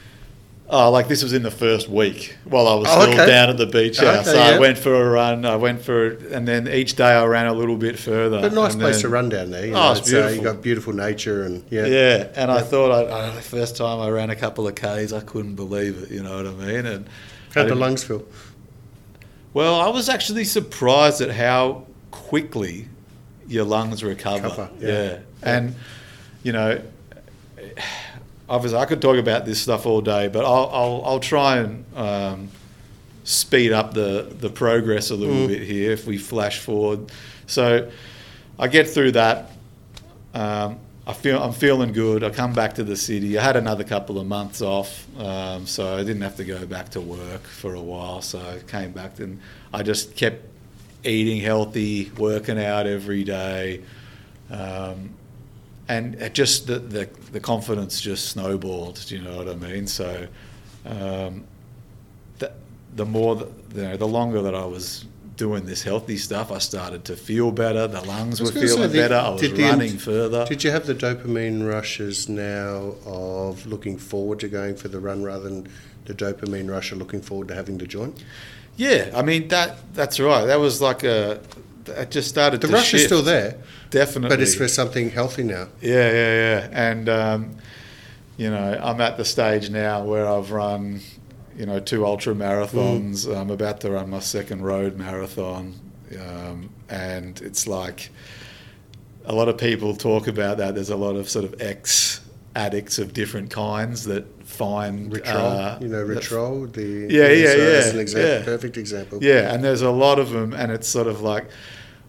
Oh, 0.70 0.90
like 0.90 1.08
this 1.08 1.22
was 1.22 1.34
in 1.34 1.44
the 1.44 1.52
first 1.52 1.88
week 1.90 2.36
while 2.46 2.68
I 2.68 2.74
was 2.76 2.88
Oh, 2.90 3.02
still 3.02 3.14
okay. 3.14 3.26
down 3.28 3.50
at 3.50 3.58
the 3.58 3.66
beach 3.68 3.98
house. 4.00 4.28
Okay, 4.28 4.38
so 4.38 4.40
I 4.40 4.58
went 4.58 4.78
for 4.78 4.96
a 4.96 5.08
run. 5.10 5.46
I 5.46 5.56
went 5.58 5.82
for, 5.82 6.08
it 6.08 6.32
and 6.32 6.48
then 6.48 6.68
each 6.68 6.96
day 6.96 7.12
I 7.12 7.26
ran 7.26 7.46
a 7.48 7.54
little 7.54 7.76
bit 7.76 8.00
further. 8.00 8.42
But 8.42 8.54
a 8.54 8.56
nice 8.56 8.74
place 8.76 8.96
then- 8.96 9.02
to 9.04 9.10
run 9.10 9.30
down 9.30 9.52
there. 9.52 9.66
You 9.68 9.74
Oh, 9.74 9.76
know, 9.76 9.92
it's 10.00 10.12
uh, 10.12 10.28
you 10.36 10.42
got 10.42 10.62
beautiful 10.62 10.94
nature 10.94 11.44
and 11.44 11.64
yeah. 11.70 11.86
Yeah, 11.86 12.28
and 12.36 12.50
I 12.50 12.62
thought 12.62 12.92
I, 12.92 13.28
I, 13.28 13.36
the 13.36 13.42
first 13.42 13.76
time 13.78 14.00
I 14.00 14.10
ran 14.10 14.30
a 14.30 14.36
couple 14.36 14.68
of 14.68 14.74
k's, 14.76 15.12
I 15.14 15.20
couldn't 15.20 15.56
believe 15.56 16.02
it. 16.04 16.12
You 16.12 16.24
know 16.24 16.38
what 16.38 16.48
I 16.48 16.52
mean? 16.52 16.86
And 16.86 17.10
How'd 17.54 17.68
the 17.70 17.76
lungs 17.76 18.04
feel? 18.04 18.24
well, 19.54 19.80
I 19.80 19.90
was 19.90 20.10
actually 20.10 20.46
surprised 20.46 21.22
at 21.22 21.30
how 21.30 21.86
quickly 22.10 22.88
your 23.48 23.66
lungs 23.66 24.02
recover. 24.04 24.48
Recover, 24.48 24.70
yeah. 24.80 24.90
yeah. 24.90 25.18
and 25.44 25.76
you 26.42 26.52
know, 26.54 26.82
obviously 28.50 28.78
I 28.80 28.86
could 28.86 29.02
talk 29.02 29.18
about 29.18 29.46
this 29.46 29.62
stuff 29.62 29.86
all 29.86 30.02
day, 30.02 30.28
but 30.28 30.46
I'll 30.46 30.70
I'll, 30.74 31.02
I'll 31.06 31.20
try 31.20 31.58
and 31.58 31.86
um, 31.96 32.50
speed 33.24 33.72
up 33.72 33.94
the 33.94 34.34
the 34.40 34.50
progress 34.50 35.10
a 35.12 35.16
little 35.16 35.36
Mm. 35.36 35.48
bit 35.48 35.62
here 35.64 35.92
if 35.92 36.06
we 36.06 36.18
flash 36.18 36.60
forward. 36.60 37.12
So 37.48 37.90
I 38.60 38.68
get 38.68 38.88
through 38.90 39.14
that. 39.14 39.52
Um, 40.34 40.80
I 41.06 41.12
feel 41.14 41.42
I'm 41.44 41.52
feeling 41.52 41.92
good. 41.92 42.24
I 42.24 42.30
come 42.30 42.54
back 42.54 42.76
to 42.76 42.84
the 42.84 42.96
city. 42.96 43.38
I 43.38 43.44
had 43.44 43.58
another 43.58 43.84
couple 43.84 44.18
of 44.20 44.26
months 44.26 44.62
off, 44.62 45.06
um, 45.20 45.68
so 45.68 45.96
I 45.96 46.04
didn't 46.04 46.22
have 46.22 46.38
to 46.38 46.46
go 46.46 46.66
back 46.66 46.90
to 46.92 47.02
work 47.02 47.44
for 47.44 47.74
a 47.76 47.82
while. 47.82 48.22
So 48.22 48.40
I 48.40 48.60
came 48.72 48.92
back 48.94 49.20
and 49.20 49.40
I 49.74 49.84
just 49.84 50.16
kept 50.16 50.46
eating 51.04 51.42
healthy, 51.42 52.10
working 52.18 52.58
out 52.58 52.88
every 52.88 53.26
day, 53.26 53.82
um, 54.50 55.10
and 55.88 56.16
it 56.16 56.34
just 56.34 56.68
the, 56.68 56.80
the 56.80 57.10
the 57.32 57.40
confidence 57.40 58.00
just 58.02 58.30
snowballed. 58.30 59.04
Do 59.08 59.16
you 59.16 59.22
know 59.22 59.38
what 59.38 59.50
I 59.50 59.56
mean? 59.56 59.88
So 59.88 60.28
um, 60.86 61.44
the 62.40 62.52
the 62.96 63.06
more 63.06 63.36
that, 63.36 63.50
you 63.76 63.82
know, 63.84 63.98
the 63.98 64.08
longer 64.08 64.42
that 64.42 64.56
I 64.56 64.66
was 64.66 65.06
doing 65.36 65.66
this 65.66 65.82
healthy 65.82 66.16
stuff, 66.18 66.52
I 66.52 66.60
started 66.60 67.06
to 67.06 67.16
feel 67.16 67.52
better. 67.52 67.88
The 67.88 68.02
lungs 68.02 68.40
were 68.40 68.52
feeling 68.52 68.92
the- 68.92 68.98
better. 68.98 69.16
I 69.16 69.30
was 69.30 69.42
the- 69.42 69.64
running 69.64 69.98
further. 69.98 70.46
Did 70.46 70.64
you 70.64 70.72
have 70.72 70.86
the 70.86 70.94
dopamine 70.96 71.68
rushes 71.68 72.30
now 72.30 72.94
of 73.06 73.66
looking 73.66 73.98
forward 73.98 74.40
to 74.42 74.48
going 74.48 74.76
for 74.76 74.90
the 74.90 75.00
run 75.00 75.24
rather 75.24 75.46
than 75.50 75.68
the 76.06 76.14
dopamine 76.14 76.70
rush 76.70 76.92
of 76.92 76.98
looking 77.00 77.22
forward 77.22 77.48
to 77.48 77.56
having 77.56 77.78
the 77.78 77.88
joint? 77.88 78.24
Yeah, 78.78 79.12
I 79.16 79.22
mean 79.22 79.48
that 79.50 79.78
that's 79.94 80.20
right. 80.20 80.46
That 80.46 80.60
was 80.60 80.82
like 80.82 81.04
a. 81.04 81.40
It 81.86 82.12
just 82.12 82.30
started. 82.30 82.62
The 82.62 82.70
rush 82.70 82.94
is 82.94 83.04
still 83.06 83.22
there, 83.22 83.58
definitely. 83.94 84.30
but 84.30 84.42
it's 84.42 84.56
for 84.56 84.68
something 84.68 85.10
healthy 85.12 85.44
now. 85.44 85.68
Yeah, 85.82 86.12
yeah, 86.12 86.12
yeah. 86.12 86.70
And, 86.72 87.10
um, 87.10 87.56
you 88.38 88.50
know, 88.50 88.80
I'm 88.84 89.00
at 89.00 89.18
the 89.18 89.26
stage 89.26 89.70
now 89.70 90.04
where 90.04 90.28
I've 90.28 90.52
run, 90.52 91.00
you 91.56 91.66
know, 91.66 91.80
two 91.80 92.06
ultra 92.06 92.34
marathons. 92.34 93.28
I'm 93.34 93.50
about 93.50 93.80
to 93.82 93.92
run 93.92 94.10
my 94.10 94.20
second 94.20 94.64
road 94.64 94.98
marathon. 94.98 95.76
Um, 96.20 96.70
and 96.90 97.40
it's 97.42 97.68
like 97.68 98.10
a 99.26 99.34
lot 99.34 99.48
of 99.48 99.58
people 99.58 99.96
talk 99.96 100.28
about 100.28 100.58
that. 100.58 100.76
There's 100.76 100.90
a 100.90 100.98
lot 100.98 101.16
of 101.16 101.30
sort 101.30 101.46
of 101.46 101.62
ex 101.62 102.22
addicts 102.56 103.00
of 103.00 103.14
different 103.14 103.50
kinds 103.50 104.04
that 104.06 104.26
find 104.46 105.12
Rich 105.12 105.28
Roll, 105.28 105.38
uh, 105.38 105.80
you 105.82 105.88
know, 105.88 106.04
Rich 106.04 106.32
Roll, 106.32 106.66
the 106.68 107.08
Yeah, 107.10 107.30
yeah, 107.30 107.30
yeah, 107.30 107.56
That's 107.56 107.94
an 107.94 108.00
example, 108.00 108.30
yeah. 108.30 108.44
perfect 108.44 108.78
example. 108.78 109.24
Yeah, 109.24 109.54
and 109.54 109.64
there's 109.64 109.82
a 109.82 109.90
lot 109.90 110.20
of 110.20 110.30
them, 110.30 110.54
and 110.54 110.72
it's 110.72 110.88
sort 110.88 111.08
of 111.08 111.22
like 111.22 111.50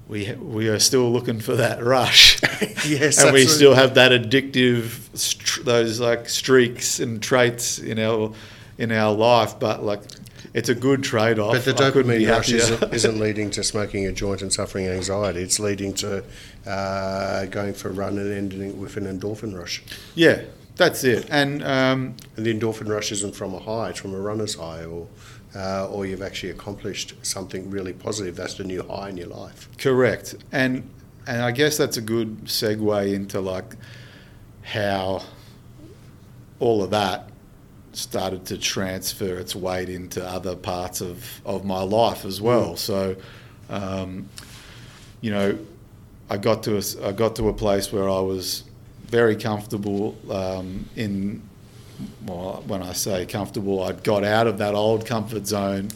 we 0.08 0.32
we 0.34 0.68
are 0.68 0.78
still 0.78 1.10
looking 1.10 1.40
for 1.40 1.56
that 1.56 1.82
rush, 1.82 2.40
Yes, 2.86 3.22
and 3.22 3.32
we 3.32 3.46
still 3.46 3.74
have 3.74 3.94
that 3.94 4.12
addictive 4.12 5.64
those 5.64 6.00
like 6.00 6.28
streaks 6.28 7.00
and 7.00 7.22
traits 7.22 7.78
in 7.78 7.98
our 7.98 8.32
in 8.78 8.92
our 8.92 9.12
life, 9.14 9.58
but 9.58 9.82
like 9.82 10.02
it's 10.52 10.68
a 10.68 10.74
good 10.74 11.02
trade 11.02 11.38
off. 11.38 11.52
But 11.54 11.64
the 11.64 11.72
dopamine 11.72 12.28
rush 12.28 12.52
isn't, 12.52 12.92
isn't 12.94 13.18
leading 13.18 13.50
to 13.52 13.64
smoking 13.64 14.06
a 14.06 14.12
joint 14.12 14.42
and 14.42 14.52
suffering 14.52 14.86
anxiety. 14.86 15.40
It's 15.40 15.58
leading 15.58 15.94
to 15.94 16.22
uh, 16.66 17.46
going 17.46 17.74
for 17.74 17.88
a 17.88 17.92
run 17.92 18.18
and 18.18 18.32
ending 18.32 18.78
with 18.80 18.96
an 18.96 19.04
endorphin 19.04 19.56
rush. 19.56 19.82
yeah, 20.14 20.42
that's 20.76 21.02
it, 21.04 21.26
and. 21.30 21.62
Um, 21.64 22.14
And 22.36 22.44
the 22.44 22.52
endorphin 22.52 22.88
rush 22.88 23.10
isn't 23.12 23.34
from 23.34 23.54
a 23.54 23.60
high; 23.60 23.90
it's 23.90 24.00
from 24.00 24.14
a 24.14 24.20
runner's 24.20 24.56
high, 24.56 24.84
or 24.84 25.06
uh, 25.54 25.88
or 25.88 26.06
you've 26.06 26.22
actually 26.22 26.50
accomplished 26.50 27.14
something 27.22 27.70
really 27.70 27.92
positive. 27.92 28.36
That's 28.36 28.54
the 28.54 28.64
new 28.64 28.82
high 28.82 29.10
in 29.10 29.16
your 29.16 29.28
life. 29.28 29.68
Correct, 29.78 30.34
and 30.52 30.88
and 31.26 31.42
I 31.42 31.52
guess 31.52 31.76
that's 31.76 31.96
a 31.96 32.02
good 32.02 32.44
segue 32.44 33.14
into 33.14 33.40
like 33.40 33.76
how 34.62 35.22
all 36.58 36.82
of 36.82 36.90
that 36.90 37.28
started 37.92 38.44
to 38.46 38.58
transfer 38.58 39.36
its 39.38 39.54
weight 39.54 39.88
into 39.88 40.26
other 40.26 40.56
parts 40.56 41.00
of, 41.00 41.40
of 41.44 41.64
my 41.64 41.82
life 41.82 42.24
as 42.24 42.40
well. 42.40 42.76
So, 42.76 43.16
um, 43.68 44.28
you 45.20 45.30
know, 45.30 45.58
I 46.28 46.36
got 46.36 46.62
to 46.64 46.78
a, 46.78 47.08
I 47.08 47.12
got 47.12 47.36
to 47.36 47.48
a 47.48 47.52
place 47.52 47.92
where 47.92 48.08
I 48.08 48.20
was 48.20 48.64
very 49.06 49.36
comfortable 49.36 50.16
um, 50.30 50.88
in. 50.96 51.42
Well, 52.26 52.62
when 52.66 52.82
I 52.82 52.92
say 52.92 53.26
comfortable, 53.26 53.82
I'd 53.82 54.02
got 54.02 54.24
out 54.24 54.46
of 54.46 54.58
that 54.58 54.74
old 54.74 55.06
comfort 55.06 55.46
zone 55.46 55.88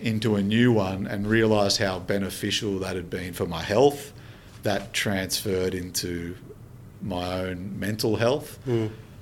into 0.00 0.36
a 0.36 0.42
new 0.42 0.72
one 0.72 1.06
and 1.06 1.26
realised 1.26 1.78
how 1.78 1.98
beneficial 1.98 2.78
that 2.80 2.96
had 2.96 3.08
been 3.08 3.32
for 3.32 3.46
my 3.46 3.62
health. 3.62 4.12
That 4.62 4.92
transferred 4.92 5.74
into 5.74 6.36
my 7.02 7.40
own 7.40 7.78
mental 7.78 8.16
health. 8.16 8.58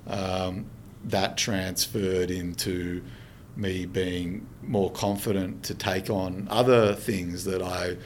Um, 0.07 0.66
that 1.05 1.37
transferred 1.37 2.30
into 2.30 3.03
me 3.57 3.87
being 3.87 4.47
more 4.62 4.91
confident 4.91 5.62
to 5.64 5.74
take 5.74 6.11
on 6.11 6.49
other 6.51 6.95
things 6.95 7.45
that 7.45 7.62
I 7.62 7.97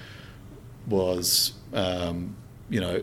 was, 0.86 1.52
um, 1.72 2.34
you 2.68 2.80
know, 2.80 3.02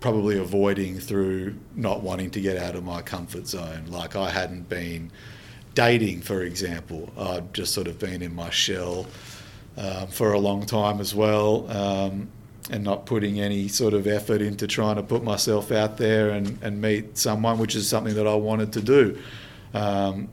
probably 0.00 0.38
avoiding 0.38 0.98
through 0.98 1.54
not 1.76 2.02
wanting 2.02 2.30
to 2.30 2.40
get 2.40 2.56
out 2.56 2.74
of 2.74 2.82
my 2.82 3.02
comfort 3.02 3.46
zone. 3.46 3.84
Like 3.88 4.16
I 4.16 4.30
hadn't 4.30 4.68
been 4.68 5.10
dating, 5.74 6.22
for 6.22 6.42
example. 6.42 7.10
I'd 7.18 7.52
just 7.52 7.74
sort 7.74 7.86
of 7.86 7.98
been 7.98 8.22
in 8.22 8.34
my 8.34 8.50
shell 8.50 9.06
um, 9.76 10.08
for 10.08 10.32
a 10.32 10.38
long 10.38 10.66
time 10.66 11.00
as 11.00 11.14
well, 11.14 11.70
um, 11.70 12.28
and 12.70 12.82
not 12.82 13.06
putting 13.06 13.40
any 13.40 13.68
sort 13.68 13.94
of 13.94 14.06
effort 14.06 14.40
into 14.40 14.66
trying 14.66 14.96
to 14.96 15.02
put 15.02 15.22
myself 15.22 15.70
out 15.70 15.96
there 15.96 16.30
and, 16.30 16.58
and 16.62 16.80
meet 16.80 17.18
someone, 17.18 17.58
which 17.58 17.74
is 17.74 17.88
something 17.88 18.14
that 18.14 18.26
I 18.26 18.34
wanted 18.34 18.72
to 18.74 18.82
do. 18.82 19.18
Um, 19.74 20.28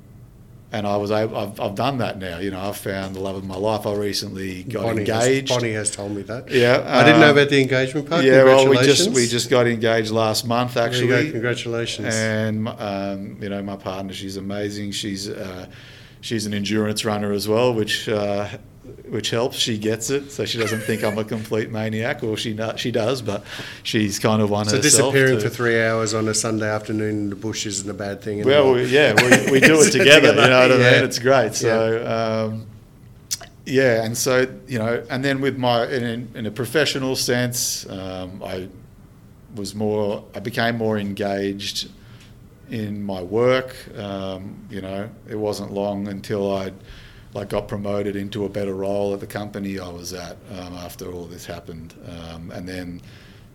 and 0.71 0.85
I 0.85 0.97
was 0.97 1.11
able, 1.11 1.37
I've, 1.37 1.59
I've 1.59 1.75
done 1.75 1.99
that 1.99 2.19
now. 2.19 2.39
You 2.39 2.51
know, 2.51 2.59
I've 2.59 2.77
found 2.77 3.15
the 3.15 3.21
love 3.21 3.35
of 3.35 3.45
my 3.45 3.55
life. 3.55 3.85
I 3.85 3.93
recently 3.93 4.63
got 4.63 4.83
Bonnie 4.83 4.99
engaged. 5.01 5.49
Has, 5.49 5.57
Bonnie 5.57 5.73
has 5.73 5.91
told 5.91 6.11
me 6.11 6.23
that. 6.23 6.51
Yeah, 6.51 6.83
I 6.85 7.03
didn't 7.03 7.21
know 7.21 7.29
um, 7.29 7.37
about 7.37 7.49
the 7.49 7.61
engagement 7.61 8.09
part. 8.09 8.25
yeah, 8.25 8.43
well, 8.43 8.67
we 8.67 8.77
just 8.77 9.11
we 9.11 9.27
just 9.27 9.49
got 9.49 9.67
engaged 9.67 10.11
last 10.11 10.45
month 10.45 10.73
There 10.73 10.83
you 10.83 10.89
actually. 10.89 11.07
go. 11.07 11.31
Congratulations. 11.31 12.13
And 12.13 12.67
um, 12.67 13.37
you 13.41 13.49
know, 13.49 13.61
my 13.63 13.77
partner, 13.77 14.13
she's 14.13 14.35
amazing. 14.35 14.91
She's 14.91 15.29
uh, 15.29 15.67
she's 16.21 16.45
an 16.45 16.53
endurance 16.53 17.05
runner 17.05 17.31
as 17.31 17.47
well, 17.47 17.73
which 17.73 18.09
uh, 18.09 18.49
which 19.09 19.29
helps. 19.29 19.57
She 19.57 19.77
gets 19.77 20.09
it, 20.09 20.31
so 20.31 20.45
she 20.45 20.57
doesn't 20.57 20.81
think 20.81 21.03
I'm 21.03 21.17
a 21.17 21.23
complete 21.23 21.69
maniac, 21.71 22.23
or 22.23 22.37
she 22.37 22.53
not, 22.53 22.79
she 22.79 22.91
does, 22.91 23.21
but 23.21 23.43
she's 23.83 24.19
kind 24.19 24.41
of 24.41 24.49
one 24.49 24.67
of 24.67 24.71
those. 24.71 24.81
so 24.81 24.87
herself. 24.87 25.13
disappearing 25.13 25.39
to- 25.39 25.49
for 25.49 25.55
three 25.55 25.81
hours 25.81 26.13
on 26.13 26.27
a 26.27 26.33
Sunday 26.33 26.69
afternoon 26.69 27.09
in 27.09 27.29
the 27.29 27.35
bush 27.35 27.65
isn't 27.65 27.89
a 27.89 27.93
bad 27.93 28.21
thing. 28.21 28.43
well, 28.43 28.73
we, 28.73 28.85
yeah, 28.85 29.13
we, 29.13 29.51
we 29.51 29.59
do 29.59 29.79
it 29.81 29.91
together. 29.91 30.29
You 30.29 30.35
know 30.35 30.41
what 30.41 30.71
I 30.71 30.77
yeah. 30.77 30.91
mean? 30.91 31.03
It's 31.03 31.19
great. 31.19 31.55
So, 31.55 32.51
um, 32.51 32.67
yeah, 33.65 34.03
and 34.05 34.17
so 34.17 34.47
you 34.67 34.79
know, 34.79 35.03
and 35.09 35.23
then 35.23 35.41
with 35.41 35.57
my 35.57 35.85
in, 35.87 36.29
in 36.35 36.45
a 36.45 36.51
professional 36.51 37.15
sense, 37.15 37.87
um, 37.89 38.41
I 38.43 38.69
was 39.55 39.75
more. 39.75 40.23
I 40.33 40.39
became 40.39 40.77
more 40.77 40.97
engaged 40.97 41.89
in 42.69 43.03
my 43.03 43.21
work. 43.21 43.75
Um, 43.97 44.65
you 44.69 44.81
know, 44.81 45.09
it 45.29 45.35
wasn't 45.35 45.73
long 45.73 46.07
until 46.07 46.55
I 46.55 46.71
like 47.37 47.49
got 47.49 47.67
promoted 47.67 48.15
into 48.15 48.45
a 48.45 48.49
better 48.49 48.73
role 48.73 49.13
at 49.13 49.19
the 49.19 49.27
company 49.27 49.79
I 49.79 49.89
was 49.89 50.11
at 50.11 50.37
um, 50.51 50.73
after 50.73 51.11
all 51.11 51.25
this 51.25 51.45
happened, 51.45 51.93
um, 52.07 52.49
and 52.49 52.67
then 52.67 52.99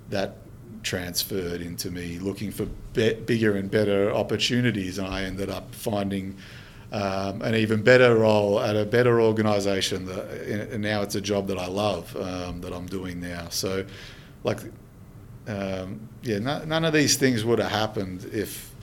that 0.09 0.37
transferred 0.85 1.61
into 1.61 1.91
me 1.91 2.21
looking 2.21 2.53
for 2.53 2.67
be- 2.93 3.15
bigger 3.15 3.57
and 3.57 3.69
better 3.69 4.13
opportunities, 4.13 4.99
and 4.99 5.09
I 5.09 5.25
ended 5.25 5.51
up 5.51 5.75
finding. 5.75 6.37
Um, 6.95 7.41
an 7.41 7.55
even 7.55 7.83
better 7.83 8.17
role 8.17 8.61
at 8.61 8.77
a 8.77 8.85
better 8.85 9.19
organisation, 9.19 10.07
and 10.11 10.83
now 10.83 11.01
it's 11.01 11.15
a 11.15 11.23
job 11.23 11.47
that 11.47 11.57
I 11.57 11.67
love 11.67 12.15
um, 12.17 12.61
that 12.61 12.75
I'm 12.75 12.85
doing 12.85 13.19
now. 13.19 13.49
So, 13.49 13.87
like, 14.45 14.59
um, 15.49 16.07
yeah, 16.21 16.39
no, 16.41 16.63
none 16.67 16.85
of 16.85 16.93
these 16.93 17.17
things 17.17 17.47
would 17.47 17.61
have 17.61 17.71
happened 17.71 18.29
if 18.31 18.75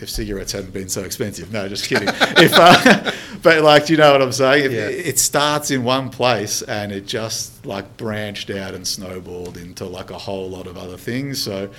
if 0.00 0.10
cigarettes 0.10 0.50
hadn't 0.50 0.72
been 0.72 0.88
so 0.88 1.04
expensive. 1.04 1.52
No, 1.52 1.68
just 1.68 1.86
kidding. 1.88 2.08
if, 2.12 2.52
uh, 2.54 3.12
but 3.44 3.62
like, 3.62 3.86
do 3.86 3.92
you 3.92 3.98
know 3.98 4.10
what 4.10 4.22
I'm 4.22 4.32
saying? 4.32 4.64
If 4.64 4.72
Yeah. 4.72 4.88
It 4.88 5.18
starts 5.18 5.70
in 5.70 5.84
one 5.84 6.08
place 6.08 6.62
and 6.62 6.90
it 6.90 7.06
just 7.06 7.64
like 7.66 7.96
branched 7.98 8.50
out 8.50 8.74
and 8.74 8.88
snowballed 8.88 9.58
into 9.58 9.84
like 9.84 10.10
a 10.10 10.18
whole 10.18 10.48
lot 10.48 10.66
of 10.66 10.78
other 10.78 10.96
things. 10.96 11.42
So, 11.42 11.70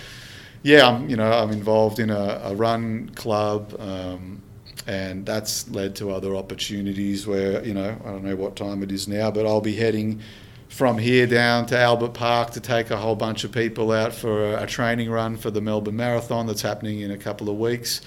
yeah, 0.61 0.88
I'm 0.88 1.09
you 1.09 1.18
know 1.18 1.32
I'm 1.32 1.49
involved 1.49 1.99
in 1.99 2.11
a, 2.11 2.41
a 2.43 2.55
run 2.55 3.09
club. 3.16 3.76
Um, 3.80 4.41
and 4.88 5.26
that's 5.26 5.68
led 5.70 5.95
to 5.95 6.11
other 6.11 6.36
opportunities 6.36 7.26
where 7.26 7.66
you 7.66 7.74
know 7.74 7.97
I 8.05 8.09
don't 8.11 8.24
know 8.24 8.36
what 8.36 8.55
time 8.55 8.84
it 8.84 8.91
is 8.91 9.07
now, 9.07 9.32
but 9.32 9.47
I'll 9.47 9.59
be 9.59 9.76
heading 9.76 10.22
from 10.70 10.99
here 10.99 11.26
down 11.26 11.66
to 11.68 11.80
Albert 11.80 12.13
Park 12.13 12.51
to 12.51 12.59
take 12.59 12.91
a 12.91 12.97
whole 12.97 13.16
bunch 13.16 13.43
of 13.43 13.51
people 13.51 13.91
out 13.91 14.13
for 14.13 14.53
a, 14.53 14.63
a 14.63 14.68
training 14.68 15.09
run 15.09 15.38
for 15.38 15.49
the 15.49 15.61
Melbourne 15.61 15.95
Marathon 15.95 16.45
that's 16.45 16.61
happening 16.61 16.99
in 16.99 17.09
a 17.09 17.18
couple 17.18 17.49
of 17.49 17.57
weeks. 17.57 18.01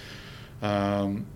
Um, 0.63 1.27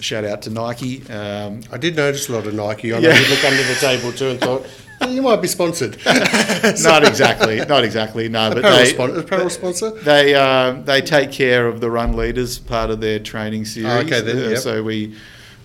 shout 0.00 0.24
out 0.24 0.42
to 0.42 0.50
Nike. 0.50 1.02
Um, 1.10 1.60
I 1.72 1.76
did 1.78 1.96
notice 1.96 2.28
a 2.28 2.32
lot 2.32 2.46
of 2.46 2.54
Nike. 2.54 2.92
I 2.92 2.98
Yeah. 2.98 3.12
did 3.18 3.28
look 3.30 3.44
under 3.44 3.62
the 3.62 3.74
table 3.74 4.12
too 4.12 4.28
and 4.30 4.40
thought, 4.40 4.66
"Eh, 5.00 5.08
you 5.10 5.22
might 5.22 5.40
be 5.42 5.48
sponsored. 5.48 5.96
not 6.04 7.04
exactly, 7.06 7.58
not 7.66 7.84
exactly, 7.84 8.28
no, 8.28 8.48
but 8.50 8.58
apparel, 8.58 8.76
they, 8.78 8.84
spon- 8.86 9.16
apparel 9.18 9.50
sponsor. 9.50 9.90
They 9.90 10.34
um, 10.34 10.84
they 10.84 11.00
take 11.00 11.32
care 11.32 11.66
of 11.66 11.80
the 11.80 11.90
run 11.90 12.16
leaders 12.16 12.58
part 12.58 12.90
of 12.90 13.00
their 13.00 13.18
training 13.18 13.64
series. 13.66 14.04
okay, 14.06 14.20
then, 14.20 14.38
Uh, 14.38 14.48
yep. 14.50 14.58
So 14.58 14.82
we 14.82 15.14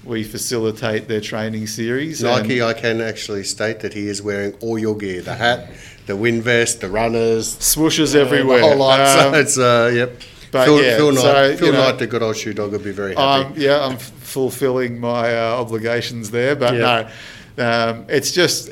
we 0.03 0.23
facilitate 0.23 1.07
their 1.07 1.21
training 1.21 1.65
series. 1.67 2.21
Nike, 2.21 2.61
I 2.61 2.73
can 2.73 3.01
actually 3.01 3.43
state 3.43 3.79
that 3.79 3.93
he 3.93 4.07
is 4.07 4.21
wearing 4.21 4.53
all 4.61 4.77
your 4.77 4.95
gear: 4.95 5.21
the 5.21 5.35
hat, 5.35 5.69
the 6.05 6.15
wind 6.15 6.43
vest, 6.43 6.81
the 6.81 6.89
runners, 6.89 7.55
swooshes 7.57 8.15
uh, 8.15 8.19
everywhere. 8.19 8.59
The 8.59 8.67
whole 8.67 8.77
lot. 8.77 8.99
Um, 8.99 9.33
so 9.33 9.39
it's 9.39 9.57
uh, 9.57 9.91
yep. 9.93 10.21
but 10.51 10.65
Phil, 10.65 10.81
yeah, 10.83 10.97
Phil 10.97 11.11
Knight, 11.11 11.21
so, 11.21 11.57
Phil 11.57 11.67
you 11.67 11.73
know, 11.73 11.91
the 11.97 12.07
good 12.07 12.21
old 12.21 12.37
shoe 12.37 12.53
dog, 12.53 12.71
would 12.71 12.83
be 12.83 12.91
very 12.91 13.15
happy. 13.15 13.45
um, 13.47 13.53
yeah, 13.57 13.83
I'm 13.85 13.97
fulfilling 14.35 14.99
my 14.99 15.23
uh, 15.37 15.61
obligations 15.61 16.29
there, 16.29 16.55
but 16.57 16.73
Yeah. 16.73 17.09
no, 17.57 17.65
um, 17.67 18.05
it's 18.09 18.31
just 18.31 18.71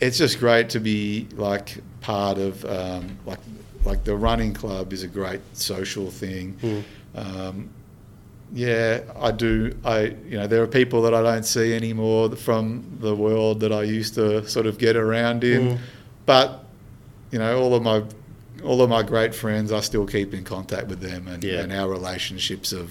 it's 0.00 0.16
just 0.16 0.38
great 0.38 0.68
to 0.70 0.80
be 0.80 1.26
like 1.48 1.68
part 2.00 2.38
of 2.38 2.64
um, 2.64 3.04
like 3.26 3.40
like 3.84 4.04
the 4.04 4.14
running 4.14 4.52
club 4.54 4.92
is 4.92 5.02
a 5.02 5.08
great 5.08 5.40
social 5.52 6.10
thing. 6.22 6.46
Hmm. 6.62 6.80
Um, 7.22 7.56
yeah, 8.52 9.00
I 9.28 9.30
do. 9.32 9.74
I 9.84 9.98
you 10.30 10.36
know 10.38 10.46
there 10.46 10.62
are 10.62 10.66
people 10.80 11.02
that 11.02 11.14
I 11.14 11.22
don't 11.22 11.44
see 11.56 11.74
anymore 11.74 12.30
from 12.36 12.64
the 13.00 13.14
world 13.14 13.60
that 13.60 13.72
I 13.72 13.82
used 13.98 14.14
to 14.14 14.46
sort 14.48 14.66
of 14.66 14.78
get 14.78 14.96
around 14.96 15.44
in, 15.44 15.62
Mm. 15.62 15.78
but 16.26 16.64
you 17.32 17.38
know 17.40 17.52
all 17.60 17.74
of 17.74 17.82
my 17.82 18.02
all 18.64 18.80
of 18.82 18.88
my 18.90 19.02
great 19.02 19.34
friends, 19.34 19.72
I 19.72 19.80
still 19.80 20.06
keep 20.06 20.34
in 20.34 20.44
contact 20.44 20.86
with 20.88 21.00
them, 21.00 21.26
and, 21.28 21.42
Yeah. 21.42 21.60
and 21.62 21.72
our 21.72 21.88
relationships 21.88 22.70
have 22.72 22.90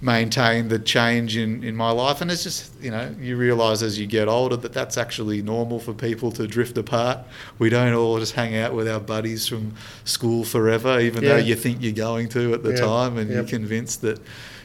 maintained 0.00 0.70
the 0.70 0.78
change 0.78 1.36
in, 1.36 1.64
in 1.64 1.74
my 1.74 1.90
life. 1.90 2.20
And 2.20 2.30
it's 2.30 2.44
just 2.44 2.70
you 2.80 2.90
know 2.90 3.14
you 3.20 3.36
realise 3.36 3.82
as 3.82 3.98
you 3.98 4.06
get 4.06 4.28
older 4.28 4.56
that 4.56 4.72
that's 4.72 4.96
actually 4.96 5.42
normal 5.42 5.80
for 5.80 5.92
people 5.92 6.30
to 6.32 6.46
drift 6.46 6.78
apart. 6.78 7.18
We 7.58 7.68
don't 7.68 7.92
all 7.94 8.18
just 8.18 8.34
hang 8.34 8.56
out 8.56 8.74
with 8.74 8.88
our 8.88 9.00
buddies 9.00 9.48
from 9.48 9.74
school 10.04 10.44
forever, 10.44 11.00
even 11.00 11.24
though 11.24 11.36
you 11.36 11.54
think 11.56 11.78
you're 11.82 11.92
going 11.92 12.28
to 12.30 12.54
at 12.54 12.62
the 12.62 12.70
Yeah. 12.70 12.80
time, 12.80 13.18
and 13.18 13.28
Yep. 13.28 13.34
you're 13.36 13.58
convinced 13.58 14.02
that 14.02 14.20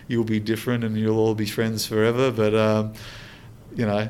you'll 0.08 0.24
be 0.26 0.40
different 0.40 0.84
and 0.84 0.98
you'll 0.98 1.18
all 1.18 1.34
be 1.36 1.46
friends 1.48 1.86
forever. 1.86 2.30
But 2.32 2.54
um, 2.54 2.94
you 3.76 3.86
know 3.86 4.08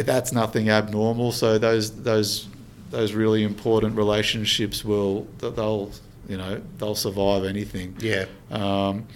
that's 0.00 0.32
nothing 0.32 0.68
abnormal. 0.68 1.32
So 1.32 1.56
those 1.58 1.90
those 2.02 2.48
those 2.90 3.14
really 3.14 3.42
important 3.44 3.96
relationships 3.96 4.84
will 4.84 5.26
they'll 5.38 5.90
you 6.28 6.36
know 6.36 6.60
they'll 6.78 6.94
survive 6.94 7.44
anything. 7.44 7.96
yeah. 8.00 8.26
Um, 8.50 9.06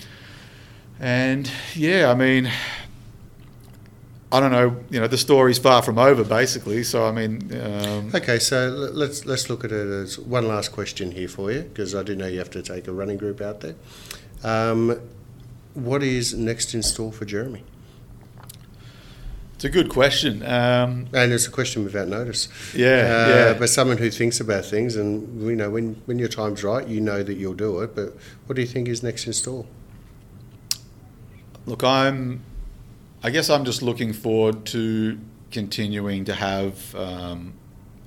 and 1.01 1.51
yeah, 1.75 2.11
I 2.11 2.15
mean, 2.15 2.51
I 4.33 4.39
don't 4.41 4.53
know. 4.53 4.77
You 4.91 5.01
know, 5.01 5.09
the 5.09 5.19
story's 5.19 5.59
far 5.59 5.83
from 5.83 5.99
over, 5.99 6.23
basically. 6.23 6.85
So 6.85 7.05
I 7.05 7.11
mean, 7.13 7.51
um, 7.61 8.11
Okay, 8.15 8.39
so 8.39 8.69
let's 8.93 9.27
let's 9.27 9.49
look 9.51 9.65
at 9.65 9.73
it 9.73 9.89
as 9.89 10.19
one 10.19 10.47
last 10.47 10.71
question 10.73 11.11
here 11.13 11.29
for 11.29 11.51
you 11.51 11.63
because 11.63 11.95
I 11.95 12.03
do 12.03 12.15
know 12.15 12.27
you 12.27 12.39
have 12.39 12.51
to 12.51 12.63
take 12.63 12.87
a 12.87 12.93
running 12.93 13.17
group 13.17 13.41
out 13.41 13.61
there. 13.61 13.75
Um, 14.45 15.01
what 15.75 16.03
is 16.03 16.35
next 16.35 16.75
in 16.75 16.83
store 16.83 17.13
for 17.13 17.25
Jeremy? 17.25 17.65
it's 19.55 19.65
a 19.67 19.69
good 19.69 19.91
question. 19.91 20.43
Um, 20.43 21.07
And 21.13 21.33
it's 21.35 21.47
a 21.47 21.51
question 21.51 21.85
without 21.85 22.09
notice. 22.09 22.49
Yeah, 22.75 22.89
Uh, 22.89 23.29
yeah. 23.29 23.53
But 23.59 23.69
someone 23.69 23.99
who 23.99 24.11
thinks 24.11 24.41
about 24.41 24.65
things, 24.65 24.97
and 24.97 25.43
you 25.43 25.55
know, 25.57 25.69
when 25.71 25.97
when 26.07 26.19
your 26.19 26.29
time's 26.31 26.63
right, 26.65 26.87
you 26.89 27.01
know 27.01 27.23
that 27.23 27.35
you'll 27.35 27.53
do 27.69 27.81
it. 27.81 27.95
But 27.95 28.17
what 28.47 28.55
do 28.57 28.63
you 28.63 28.69
think 28.69 28.89
is 28.89 29.03
next 29.03 29.27
in 29.27 29.33
store? 29.35 29.67
Look, 31.67 31.85
I'm. 31.85 32.43
I 33.23 33.31
guess 33.31 33.51
I'm 33.51 33.65
just 33.67 33.83
looking 33.83 34.13
forward 34.15 34.65
to 34.67 35.19
continuing 35.51 36.25
to 36.25 36.35
have 36.35 36.95
um, 36.95 37.53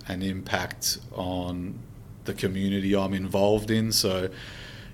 an 0.08 0.24
impact 0.24 0.98
on 1.14 1.78
the 2.26 2.34
community 2.34 2.96
I'm 2.96 3.14
involved 3.14 3.70
in. 3.70 3.92
So, 3.92 4.30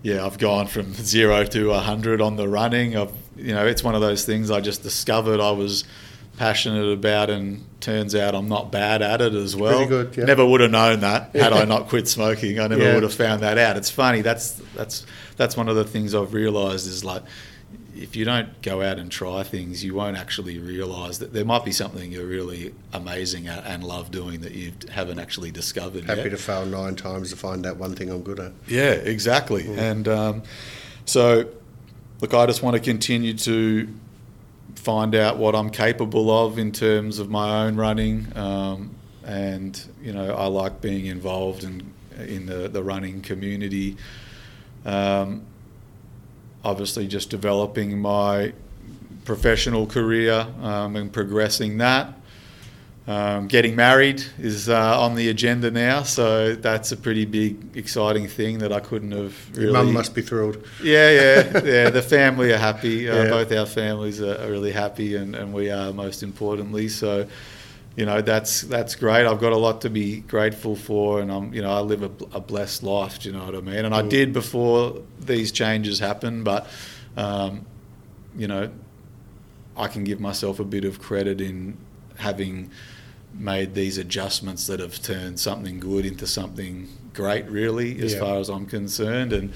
yeah, 0.04 0.26
I've 0.26 0.38
gone 0.38 0.68
from 0.68 0.94
zero 0.94 1.46
to 1.46 1.72
a 1.72 1.80
hundred 1.80 2.20
on 2.22 2.36
the 2.36 2.50
running. 2.50 2.98
I've, 2.98 3.14
you 3.38 3.54
know, 3.54 3.66
it's 3.66 3.82
one 3.84 3.96
of 3.96 4.02
those 4.02 4.26
things 4.26 4.52
I 4.52 4.60
just 4.60 4.84
discovered 4.84 5.40
I 5.40 5.52
was 5.52 5.86
passionate 6.38 6.92
about, 6.92 7.30
and 7.30 7.66
turns 7.80 8.14
out 8.14 8.36
I'm 8.36 8.50
not 8.50 8.72
bad 8.74 9.02
at 9.02 9.22
it 9.22 9.34
as 9.34 9.56
well. 9.56 9.86
Good, 9.88 10.18
yeah. 10.18 10.26
Never 10.26 10.46
would 10.46 10.60
have 10.60 10.72
known 10.72 11.00
that 11.00 11.32
had 11.36 11.54
I 11.54 11.64
not 11.64 11.88
quit 11.88 12.10
smoking. 12.10 12.60
I 12.60 12.68
never 12.68 12.82
Yeah. 12.84 12.94
would 12.96 13.04
have 13.04 13.14
found 13.14 13.42
that 13.42 13.58
out. 13.58 13.78
It's 13.78 13.90
funny. 13.90 14.22
That's 14.22 14.54
that's 14.76 15.06
that's 15.38 15.56
one 15.56 15.70
of 15.70 15.78
the 15.78 15.86
things 15.86 16.14
I've 16.14 16.34
realised 16.34 16.88
is 16.88 17.06
like 17.06 17.24
if 17.96 18.16
you 18.16 18.26
don't 18.26 18.62
go 18.62 18.82
out 18.82 19.00
and 19.00 19.12
try 19.12 19.44
things, 19.44 19.84
you 19.84 19.96
won't 19.96 20.18
actually 20.18 20.58
realise 20.60 21.18
that 21.20 21.34
there 21.34 21.46
might 21.46 21.66
be 21.66 21.72
something 21.72 22.12
you're 22.12 22.26
really 22.26 22.74
amazing 22.94 23.48
at 23.48 23.66
and 23.66 23.84
love 23.84 24.12
doing 24.12 24.42
that 24.42 24.54
you 24.54 24.74
haven't 24.92 25.20
actually 25.20 25.52
discovered 25.52 26.06
Happy 26.06 26.22
yet. 26.22 26.30
to 26.30 26.38
fail 26.38 26.66
nine 26.66 26.96
times 26.96 27.30
to 27.32 27.36
find 27.36 27.66
that 27.66 27.78
one 27.78 27.96
thing 27.96 28.10
I'm 28.10 28.22
good 28.22 28.40
at. 28.40 28.52
Yeah, 28.68 28.92
exactly. 28.92 29.68
And 29.78 30.08
um, 30.08 30.44
so, 31.06 31.50
look, 32.22 32.34
I 32.34 32.46
just 32.46 32.64
want 32.64 32.76
to 32.76 32.82
continue 32.82 33.34
to 33.34 33.88
find 34.76 35.16
out 35.16 35.38
what 35.38 35.56
I'm 35.56 35.70
capable 35.70 36.32
of 36.46 36.58
in 36.58 36.72
terms 36.72 37.20
of 37.20 37.30
my 37.30 37.66
own 37.66 37.76
running. 37.76 38.28
Um, 38.38 38.96
and, 39.26 39.82
you 40.02 40.14
know, 40.14 40.34
I 40.34 40.48
like 40.48 40.82
being 40.82 41.06
involved 41.06 41.64
in, 41.64 41.94
in 42.18 42.46
the, 42.46 42.68
the 42.68 42.82
running 42.82 43.22
community. 43.22 43.98
Um, 44.86 45.46
obviously, 46.64 47.08
just 47.08 47.30
developing 47.30 48.00
my 48.00 48.54
professional 49.26 49.86
career 49.86 50.48
um, 50.62 50.96
and 50.96 51.12
progressing 51.12 51.78
that. 51.78 52.14
Um, 53.08 53.48
getting 53.48 53.76
married 53.76 54.24
is 54.38 54.70
uh, 54.70 55.02
on 55.02 55.16
the 55.16 55.30
agenda 55.30 55.72
now, 55.72 56.04
so 56.04 56.54
that's 56.54 56.92
a 56.92 56.98
pretty 56.98 57.26
big, 57.26 57.76
exciting 57.76 58.28
thing 58.28 58.60
that 58.60 58.72
I 58.72 58.80
couldn't 58.80 59.14
have 59.14 59.58
really. 59.58 59.74
Mum 59.74 59.94
must 59.94 60.14
be 60.14 60.22
thrilled. 60.22 60.64
Yeah, 60.84 61.10
yeah, 61.10 61.64
yeah. 61.64 61.90
The 61.90 62.04
family 62.04 62.52
are 62.54 62.58
happy. 62.58 63.10
Uh, 63.10 63.16
Yeah. 63.24 63.30
Both 63.30 63.52
our 63.52 63.66
families 63.66 64.22
are, 64.22 64.40
are 64.40 64.52
really 64.52 64.72
happy, 64.72 65.16
and, 65.16 65.36
and 65.36 65.52
we 65.54 65.72
are 65.72 65.92
most 65.92 66.22
importantly. 66.22 66.88
So, 66.88 67.26
you 68.00 68.06
know, 68.06 68.22
that's 68.22 68.62
that's 68.62 68.96
great. 68.96 69.26
I've 69.28 69.42
got 69.42 69.52
a 69.52 69.58
lot 69.58 69.82
to 69.82 69.90
be 69.90 70.22
grateful 70.22 70.76
for, 70.78 71.20
and 71.22 71.30
I'm, 71.30 71.54
you 71.54 71.62
know, 71.62 71.72
I 71.80 71.82
live 71.82 72.02
a, 72.02 72.12
a 72.38 72.40
blessed 72.40 72.82
life. 72.82 73.20
Do 73.20 73.28
you 73.30 73.36
know 73.38 73.44
what 73.44 73.56
I 73.56 73.60
mean? 73.60 73.84
And 73.88 73.94
I 73.94 74.04
did 74.18 74.32
before 74.32 75.02
these 75.20 75.52
changes 75.52 76.00
happened, 76.00 76.46
but, 76.46 76.66
um, 77.18 77.66
you 78.38 78.48
know, 78.48 78.70
I 79.76 79.88
can 79.88 80.06
give 80.06 80.22
myself 80.22 80.62
a 80.62 80.64
bit 80.64 80.86
of 80.86 81.02
credit 81.02 81.42
in 81.42 81.78
having 82.16 82.72
made 83.34 83.74
these 83.76 83.98
adjustments 83.98 84.68
that 84.68 84.80
have 84.80 85.02
turned 85.02 85.38
something 85.40 85.82
good 85.82 86.06
into 86.06 86.26
something 86.26 86.88
great, 87.14 87.46
really, 87.50 88.00
as 88.02 88.14
Yeah. 88.14 88.20
far 88.22 88.38
as 88.40 88.48
I'm 88.50 88.66
concerned. 88.66 89.34
And 89.34 89.52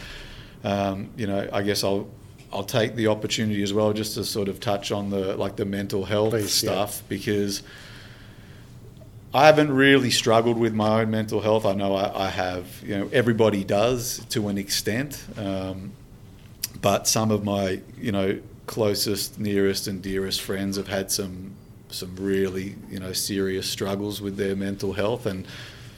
um, 0.65 1.11
you 1.15 1.27
know, 1.27 1.47
I 1.53 1.61
guess 1.61 1.81
I'll 1.83 2.09
I'll 2.51 2.65
take 2.65 2.95
the 2.95 3.07
opportunity 3.07 3.63
as 3.63 3.71
well 3.73 3.93
just 3.93 4.15
to 4.15 4.25
sort 4.25 4.49
of 4.49 4.59
touch 4.59 4.91
on 4.91 5.11
the 5.11 5.37
like 5.37 5.55
the 5.55 5.65
mental 5.65 6.03
health 6.03 6.31
Please, 6.31 6.61
yeah. 6.61 6.71
stuff 6.71 7.03
because 7.07 7.63
I 9.33 9.47
haven't 9.47 9.71
really 9.71 10.11
struggled 10.11 10.57
with 10.59 10.73
my 10.73 11.01
own 11.01 11.09
mental 11.09 11.41
health. 11.41 11.65
I 11.65 11.73
know 11.73 11.95
I, 11.95 12.25
I 12.25 12.29
have, 12.29 12.67
you 12.85 12.97
know, 12.97 13.09
everybody 13.11 13.63
does 13.63 14.23
to 14.29 14.47
an 14.47 14.59
extent. 14.59 15.25
Um, 15.37 15.93
but 16.81 17.07
some 17.07 17.31
of 17.31 17.43
my, 17.43 17.81
you 17.97 18.11
know, 18.11 18.39
closest, 18.67 19.39
nearest, 19.39 19.87
and 19.87 20.01
dearest 20.01 20.41
friends 20.41 20.77
have 20.77 20.87
had 20.87 21.11
some 21.11 21.55
some 21.89 22.15
really, 22.15 22.75
you 22.89 22.99
know, 22.99 23.13
serious 23.13 23.69
struggles 23.69 24.19
with 24.19 24.35
their 24.35 24.55
mental 24.55 24.93
health, 24.93 25.25
and 25.25 25.45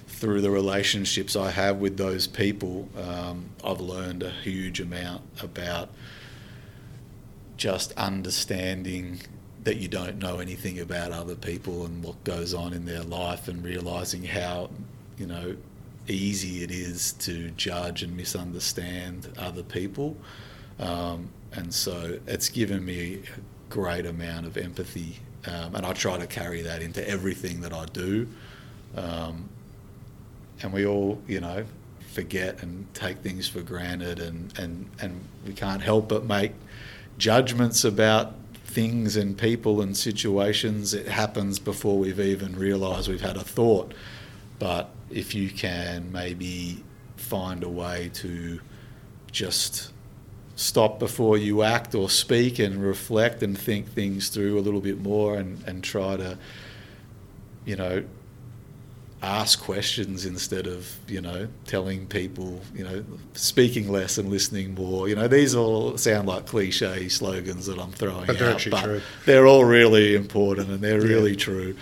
through 0.07 0.41
the 0.41 0.51
relationships 0.51 1.35
I 1.35 1.51
have 1.51 1.77
with 1.77 1.97
those 1.97 2.27
people, 2.27 2.89
um, 2.97 3.45
I've 3.63 3.79
learned 3.79 4.23
a 4.23 4.29
huge 4.29 4.81
amount 4.81 5.23
about 5.41 5.89
just 7.57 7.93
understanding 7.93 9.21
that 9.65 9.77
you 9.77 9.87
don't 9.87 10.17
know 10.17 10.39
anything 10.39 10.79
about 10.79 11.11
other 11.11 11.35
people 11.35 11.85
and 11.85 12.03
what 12.03 12.23
goes 12.23 12.53
on 12.53 12.71
in 12.71 12.85
their 12.85 13.03
life 13.03 13.47
and 13.47 13.63
realizing 13.63 14.23
how 14.23 14.69
you 15.17 15.27
know 15.27 15.55
easy 16.07 16.63
it 16.63 16.71
is 16.71 17.13
to 17.13 17.49
judge 17.51 18.03
and 18.03 18.15
misunderstand 18.15 19.27
other 19.37 19.63
people. 19.63 20.15
Um, 20.79 21.29
and 21.53 21.73
so 21.73 22.19
it's 22.27 22.49
given 22.49 22.85
me 22.85 23.23
a 23.23 23.71
great 23.73 24.05
amount 24.05 24.45
of 24.45 24.55
empathy 24.57 25.17
um, 25.47 25.75
and 25.75 25.85
I 25.85 25.93
try 25.93 26.17
to 26.17 26.27
carry 26.27 26.61
that 26.63 26.81
into 26.81 27.07
everything 27.07 27.61
that 27.61 27.73
I 27.73 27.85
do. 27.85 28.27
Um, 28.95 29.49
and 30.61 30.71
we 30.71 30.85
all 30.85 31.21
you 31.27 31.41
know 31.41 31.65
forget 32.13 32.63
and 32.63 32.87
take 32.93 33.17
things 33.17 33.47
for 33.47 33.61
granted 33.61 34.19
and, 34.19 34.57
and, 34.57 34.89
and 35.01 35.19
we 35.45 35.51
can't 35.51 35.81
help 35.81 36.07
but 36.07 36.23
make 36.23 36.53
judgments 37.17 37.83
about 37.83 38.33
things 38.75 39.15
and 39.15 39.37
people 39.37 39.79
and 39.81 39.95
situations. 39.95 40.93
It 40.93 41.07
happens 41.07 41.59
before 41.59 41.97
we've 41.97 42.19
even 42.19 42.57
realised 42.57 43.07
we've 43.07 43.21
had 43.21 43.37
a 43.37 43.43
thought. 43.43 43.93
But 44.59 44.89
if 45.09 45.33
you 45.33 45.49
can 45.49 46.11
maybe 46.11 46.83
find 47.15 47.63
a 47.63 47.69
way 47.69 48.11
to 48.15 48.59
just 49.31 49.93
stop 50.57 50.99
before 50.99 51.37
you 51.37 51.63
act 51.63 51.95
or 51.95 52.09
speak 52.09 52.59
and 52.59 52.83
reflect 52.83 53.41
and 53.43 53.57
think 53.57 53.87
things 53.87 54.27
through 54.27 54.59
a 54.59 54.61
little 54.61 54.81
bit 54.81 54.99
more 54.99 55.37
and, 55.37 55.63
and 55.65 55.81
try 55.81 56.17
to, 56.17 56.37
you 57.63 57.77
know, 57.77 58.03
ask 59.25 59.59
questions 59.61 60.25
instead 60.25 60.67
of 60.67 60.95
you 61.07 61.19
know 61.21 61.47
telling 61.65 62.05
people 62.07 62.61
you 62.73 62.83
know 62.83 63.03
speaking 63.33 63.91
less 63.91 64.17
and 64.17 64.29
listening 64.29 64.73
more 64.75 65.07
you 65.09 65.15
know 65.15 65.27
these 65.27 65.55
all 65.55 65.97
sound 65.97 66.27
like 66.27 66.45
cliche 66.45 67.09
slogans 67.09 67.65
that 67.65 67.79
i'm 67.79 67.91
throwing 67.91 68.25
But 68.27 68.37
they're 68.39 68.49
out 68.49 68.55
actually 68.55 68.71
but 68.71 68.83
true. 68.83 69.01
they're 69.25 69.47
all 69.47 69.65
really 69.65 70.15
important 70.15 70.69
and 70.69 70.79
they're 70.79 71.01
Yeah. 71.01 71.15
really 71.15 71.35
true 71.35 71.75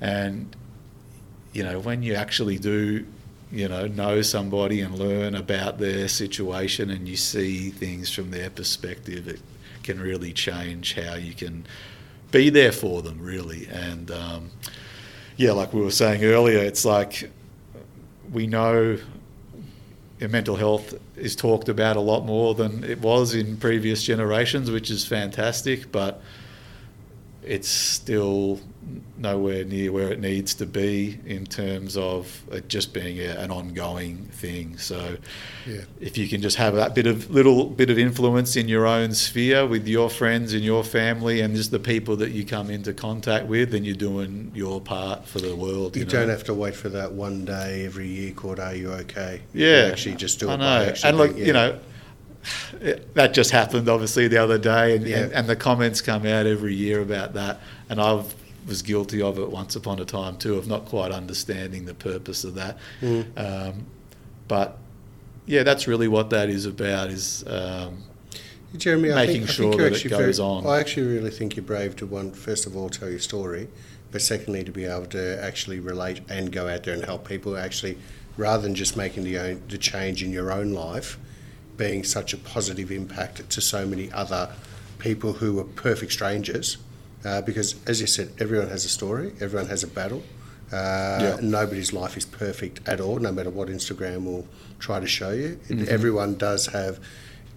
and 0.00 0.54
you 1.52 1.62
know 1.62 1.78
when 1.78 2.02
you 2.02 2.14
actually 2.14 2.58
do 2.58 3.06
you 3.52 3.68
know 3.68 3.86
know 3.86 4.22
somebody 4.22 4.80
and 4.80 4.98
learn 4.98 5.34
about 5.34 5.78
their 5.78 6.08
situation 6.08 6.90
and 6.90 7.08
you 7.08 7.16
see 7.16 7.70
things 7.70 8.10
from 8.12 8.30
their 8.30 8.50
perspective 8.50 9.28
it 9.28 9.40
can 9.82 9.98
really 10.00 10.32
change 10.32 10.94
how 10.94 11.14
you 11.14 11.34
can 11.34 11.64
be 12.32 12.50
there 12.50 12.72
for 12.72 13.02
them 13.02 13.18
really 13.20 13.66
and 13.72 14.10
um, 14.10 14.50
yeah, 15.40 15.52
like 15.52 15.72
we 15.72 15.80
were 15.80 15.90
saying 15.90 16.22
earlier, 16.22 16.58
it's 16.58 16.84
like 16.84 17.30
we 18.30 18.46
know 18.46 18.98
mental 20.20 20.54
health 20.54 20.92
is 21.16 21.34
talked 21.34 21.70
about 21.70 21.96
a 21.96 22.00
lot 22.00 22.26
more 22.26 22.54
than 22.54 22.84
it 22.84 23.00
was 23.00 23.34
in 23.34 23.56
previous 23.56 24.02
generations, 24.02 24.70
which 24.70 24.90
is 24.90 25.06
fantastic, 25.06 25.90
but 25.90 26.20
it's 27.50 27.68
still 27.68 28.60
nowhere 29.18 29.64
near 29.64 29.90
where 29.92 30.10
it 30.12 30.20
needs 30.20 30.54
to 30.54 30.64
be 30.64 31.18
in 31.26 31.44
terms 31.44 31.96
of 31.96 32.42
it 32.52 32.68
just 32.68 32.94
being 32.94 33.18
a, 33.18 33.30
an 33.44 33.50
ongoing 33.50 34.16
thing. 34.32 34.78
So 34.78 35.16
Yeah. 35.66 35.80
if 36.00 36.16
you 36.16 36.28
can 36.28 36.40
just 36.42 36.56
have 36.58 36.74
that 36.76 36.94
bit 36.94 37.06
of 37.08 37.28
little 37.28 37.64
bit 37.66 37.90
of 37.90 37.98
influence 37.98 38.54
in 38.54 38.68
your 38.68 38.86
own 38.86 39.12
sphere 39.14 39.66
with 39.66 39.88
your 39.88 40.08
friends 40.08 40.54
and 40.54 40.62
your 40.64 40.84
family 40.84 41.40
and 41.40 41.54
just 41.56 41.72
the 41.72 41.80
people 41.80 42.14
that 42.16 42.30
you 42.30 42.44
come 42.44 42.70
into 42.70 42.92
contact 42.94 43.46
with, 43.46 43.72
then 43.72 43.84
you're 43.84 43.96
doing 44.10 44.52
your 44.54 44.80
part 44.80 45.26
for 45.26 45.40
the 45.40 45.54
world. 45.56 45.96
You, 45.96 46.00
You, 46.00 46.06
know? 46.06 46.12
don't 46.12 46.28
have 46.28 46.44
to 46.44 46.54
wait 46.54 46.74
for 46.76 46.88
that 46.90 47.12
one 47.12 47.44
day 47.44 47.84
every 47.84 48.06
year 48.08 48.30
called 48.30 48.60
"Are 48.60 48.74
you 48.76 48.92
okay?" 48.92 49.42
Yeah, 49.52 49.82
can 49.82 49.90
actually 49.92 50.14
just 50.14 50.38
do 50.40 50.48
it. 50.48 50.52
I 50.52 50.56
know, 50.56 50.94
and 51.04 51.16
look, 51.18 51.34
being- 51.34 51.46
you 51.48 51.52
know, 51.52 51.78
it- 52.80 53.14
that 53.14 53.34
just 53.34 53.50
happened 53.50 53.88
obviously 53.88 54.28
the 54.28 54.38
other 54.38 54.58
day, 54.58 54.96
and, 54.96 55.06
Yeah. 55.06 55.18
and, 55.18 55.32
and 55.32 55.48
the 55.48 55.56
comments 55.56 56.00
come 56.00 56.26
out 56.26 56.46
every 56.46 56.74
year 56.74 57.00
about 57.00 57.34
that, 57.34 57.60
and 57.88 58.00
I've 58.00 58.34
was 58.66 58.82
guilty 58.82 59.22
of 59.22 59.38
it 59.38 59.50
once 59.50 59.74
upon 59.74 59.98
a 60.00 60.04
time 60.04 60.36
too, 60.36 60.56
of 60.56 60.68
not 60.68 60.84
quite 60.84 61.10
understanding 61.10 61.86
the 61.86 61.94
purpose 61.94 62.44
of 62.44 62.54
that. 62.56 62.76
Mm. 63.00 63.24
Um, 63.36 63.86
but 64.48 64.76
yeah, 65.46 65.62
that's 65.62 65.88
really 65.88 66.08
what 66.08 66.30
that 66.30 66.50
is 66.50 66.66
about. 66.66 67.10
Is 67.10 67.42
um, 67.46 68.04
Jeremy, 68.76 69.12
I 69.12 69.14
making 69.26 69.40
think, 69.40 69.50
I 69.50 69.52
sure 69.52 69.70
think 69.70 69.80
you're 69.80 69.90
that 69.90 69.94
it 69.94 69.96
actually 69.96 70.10
goes 70.10 70.38
very, 70.38 70.48
on. 70.48 70.66
I 70.66 70.78
actually 70.78 71.06
really 71.06 71.30
think 71.30 71.56
you're 71.56 71.64
brave 71.64 71.96
to 71.96 72.06
one, 72.06 72.32
first 72.32 72.66
of 72.66 72.76
all, 72.76 72.90
tell 72.90 73.08
your 73.08 73.18
story, 73.18 73.68
but 74.12 74.20
secondly, 74.20 74.62
to 74.62 74.70
be 74.70 74.84
able 74.84 75.06
to 75.06 75.42
actually 75.42 75.80
relate 75.80 76.20
and 76.28 76.52
go 76.52 76.68
out 76.68 76.84
there 76.84 76.94
and 76.94 77.04
help 77.04 77.26
people. 77.26 77.56
Actually, 77.56 77.96
rather 78.36 78.62
than 78.62 78.74
just 78.74 78.96
making 78.96 79.24
the 79.24 79.38
own, 79.38 79.62
the 79.68 79.78
change 79.78 80.22
in 80.22 80.32
your 80.32 80.52
own 80.52 80.72
life, 80.72 81.18
being 81.80 82.04
such 82.04 82.34
a 82.34 82.36
positive 82.36 82.92
impact 82.92 83.48
to 83.48 83.60
so 83.60 83.86
many 83.86 84.12
other 84.12 84.42
people 84.98 85.32
who 85.32 85.58
are 85.58 85.68
perfect 85.88 86.12
strangers. 86.12 86.76
Uh, 87.24 87.40
because, 87.40 87.68
as 87.86 88.02
you 88.02 88.06
said, 88.06 88.28
everyone 88.38 88.68
has 88.68 88.84
a 88.84 88.88
story, 88.88 89.32
everyone 89.40 89.68
has 89.74 89.82
a 89.82 89.86
battle. 89.86 90.22
Uh, 90.70 91.18
Yeah. 91.26 91.36
Nobody's 91.40 91.92
life 91.92 92.14
is 92.18 92.26
perfect 92.26 92.86
at 92.86 93.00
all, 93.00 93.18
no 93.18 93.32
matter 93.32 93.52
what 93.58 93.68
Instagram 93.68 94.24
will 94.24 94.46
try 94.78 95.00
to 95.00 95.06
show 95.06 95.30
you. 95.42 95.50
Mm-hmm. 95.68 95.86
Everyone 95.88 96.30
does 96.36 96.66
have 96.66 97.00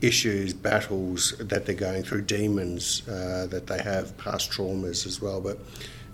issues, 0.02 0.54
battles 0.54 1.20
that 1.52 1.66
they're 1.66 1.84
going 1.90 2.04
through, 2.04 2.24
demons 2.40 3.08
uh, 3.08 3.46
that 3.54 3.68
they 3.68 3.82
have, 3.92 4.06
past 4.18 4.52
traumas 4.52 5.06
as 5.06 5.22
well. 5.22 5.40
But 5.42 5.58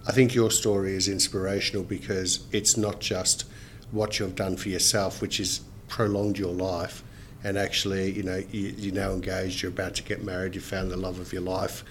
I 0.09 0.11
think 0.11 0.33
your 0.33 0.51
story 0.51 0.93
is 0.95 1.07
inspirational 1.07 1.83
because 1.83 2.31
it's 2.51 2.75
not 2.75 2.99
just 3.13 3.45
what 3.91 4.09
you've 4.17 4.35
done 4.45 4.57
for 4.57 4.69
yourself, 4.69 5.21
which 5.21 5.39
is 5.39 5.61
prolonged 5.87 6.37
your 6.39 6.53
life. 6.53 7.03
And 7.43 7.57
actually, 7.57 8.11
you 8.11 8.23
know, 8.23 8.43
you, 8.51 8.73
you're 8.77 8.93
now 8.93 9.11
engaged, 9.11 9.61
you're 9.61 9.71
about 9.71 9.95
to 9.95 10.03
get 10.03 10.23
married, 10.23 10.55
you 10.55 10.61
found 10.61 10.91
the 10.91 10.97
love 10.97 11.19
of 11.19 11.31
your 11.31 11.41
life, 11.41 11.83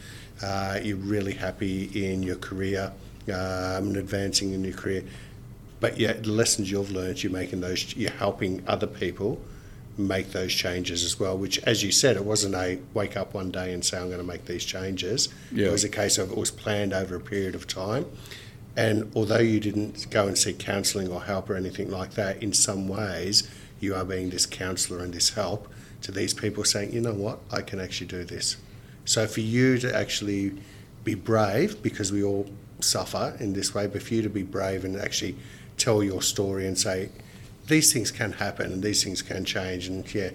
uh, 0.42 0.78
you're 0.82 0.96
really 0.96 1.32
happy 1.32 1.84
in 2.10 2.22
your 2.22 2.36
career 2.36 2.92
um, 3.28 3.88
and 3.88 3.96
advancing 3.96 4.52
in 4.52 4.62
your 4.62 4.74
career. 4.76 5.04
But 5.80 5.98
yeah, 5.98 6.12
the 6.12 6.30
lessons 6.30 6.70
you've 6.70 6.90
learned, 6.90 7.22
you're 7.22 7.32
making 7.32 7.60
those, 7.60 7.96
you're 7.96 8.10
helping 8.10 8.62
other 8.66 8.86
people 8.86 9.40
make 9.96 10.32
those 10.32 10.52
changes 10.52 11.04
as 11.04 11.18
well. 11.18 11.36
Which, 11.36 11.58
as 11.60 11.82
you 11.82 11.92
said, 11.92 12.16
it 12.16 12.24
wasn't 12.24 12.54
a 12.54 12.78
wake 12.94 13.16
up 13.16 13.34
one 13.34 13.50
day 13.50 13.72
and 13.72 13.84
say 13.84 13.98
I'm 13.98 14.06
going 14.06 14.18
to 14.18 14.24
make 14.24 14.44
these 14.44 14.64
changes. 14.64 15.28
Yeah. 15.52 15.68
It 15.68 15.72
was 15.72 15.84
a 15.84 15.88
case 15.88 16.18
of 16.18 16.30
it 16.30 16.36
was 16.36 16.50
planned 16.50 16.92
over 16.92 17.16
a 17.16 17.20
period 17.20 17.54
of 17.54 17.66
time. 17.66 18.06
And 18.76 19.10
although 19.16 19.40
you 19.40 19.58
didn't 19.58 20.08
go 20.10 20.28
and 20.28 20.38
seek 20.38 20.58
counselling 20.58 21.08
or 21.10 21.22
help 21.22 21.50
or 21.50 21.56
anything 21.56 21.90
like 21.90 22.12
that, 22.12 22.42
in 22.42 22.52
some 22.52 22.86
ways 22.86 23.48
you 23.80 23.94
are 23.94 24.04
being 24.04 24.30
this 24.30 24.46
counsellor 24.46 25.00
and 25.00 25.12
this 25.12 25.30
help 25.30 25.68
to 26.02 26.12
these 26.12 26.34
people 26.34 26.64
saying, 26.64 26.92
you 26.92 27.00
know 27.00 27.14
what, 27.14 27.38
I 27.50 27.62
can 27.62 27.80
actually 27.80 28.06
do 28.06 28.24
this. 28.24 28.56
So 29.04 29.26
for 29.26 29.40
you 29.40 29.78
to 29.78 29.94
actually 29.94 30.52
be 31.04 31.14
brave, 31.14 31.82
because 31.82 32.12
we 32.12 32.22
all 32.22 32.46
suffer 32.80 33.36
in 33.40 33.52
this 33.54 33.74
way, 33.74 33.86
but 33.86 34.02
for 34.02 34.14
you 34.14 34.22
to 34.22 34.28
be 34.28 34.42
brave 34.42 34.84
and 34.84 34.96
actually 34.96 35.36
tell 35.76 36.02
your 36.02 36.22
story 36.22 36.66
and 36.66 36.78
say, 36.78 37.08
these 37.68 37.92
things 37.92 38.10
can 38.10 38.32
happen 38.32 38.72
and 38.72 38.82
these 38.82 39.04
things 39.04 39.22
can 39.22 39.44
change. 39.44 39.88
And 39.88 40.12
yeah, 40.14 40.30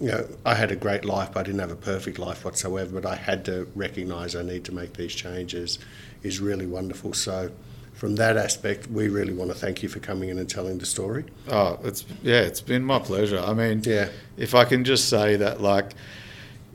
you 0.00 0.08
know, 0.08 0.26
I 0.44 0.54
had 0.54 0.70
a 0.70 0.76
great 0.76 1.04
life, 1.04 1.30
but 1.32 1.40
I 1.40 1.42
didn't 1.44 1.60
have 1.60 1.70
a 1.70 1.76
perfect 1.76 2.18
life 2.18 2.44
whatsoever. 2.44 3.00
But 3.00 3.06
I 3.06 3.16
had 3.16 3.44
to 3.46 3.66
recognise 3.74 4.36
I 4.36 4.42
need 4.42 4.64
to 4.66 4.74
make 4.74 4.94
these 4.94 5.14
changes. 5.14 5.78
Is 6.22 6.40
really 6.40 6.66
wonderful. 6.66 7.12
So, 7.12 7.50
from 7.96 8.14
that 8.16 8.36
aspect, 8.36 8.88
we 8.90 9.08
really 9.08 9.32
want 9.32 9.50
to 9.50 9.56
thank 9.56 9.82
you 9.82 9.88
for 9.88 10.00
coming 10.00 10.28
in 10.28 10.38
and 10.38 10.48
telling 10.48 10.76
the 10.78 10.84
story. 10.86 11.24
Oh, 11.48 11.78
it's 11.82 12.04
yeah, 12.22 12.40
it's 12.42 12.60
been 12.60 12.84
my 12.84 12.98
pleasure. 12.98 13.38
I 13.40 13.54
mean, 13.54 13.82
Yeah. 13.84 14.10
if 14.36 14.54
I 14.54 14.64
can 14.66 14.84
just 14.84 15.08
say 15.08 15.36
that, 15.36 15.60
like, 15.62 15.94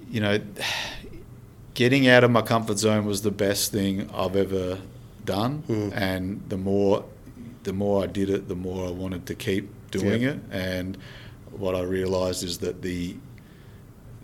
you 0.09 0.19
know, 0.19 0.39
getting 1.75 2.07
out 2.07 2.23
of 2.23 2.31
my 2.31 2.41
comfort 2.41 2.79
zone 2.79 3.05
was 3.05 3.21
the 3.21 3.31
best 3.31 3.71
thing 3.71 4.09
I've 4.13 4.35
ever 4.35 4.79
done, 5.23 5.63
Mm. 5.69 5.91
and 5.95 6.41
the 6.49 6.57
more, 6.57 7.05
the 7.63 7.73
more 7.73 8.03
I 8.03 8.07
did 8.07 8.29
it, 8.29 8.47
the 8.47 8.55
more 8.55 8.87
I 8.87 8.91
wanted 8.91 9.25
to 9.27 9.35
keep 9.35 9.69
doing 9.91 10.23
Yeah. 10.23 10.29
it. 10.31 10.39
And 10.51 10.97
what 11.51 11.75
I 11.75 11.81
realised 11.81 12.43
is 12.43 12.57
that 12.59 12.81
the, 12.81 13.15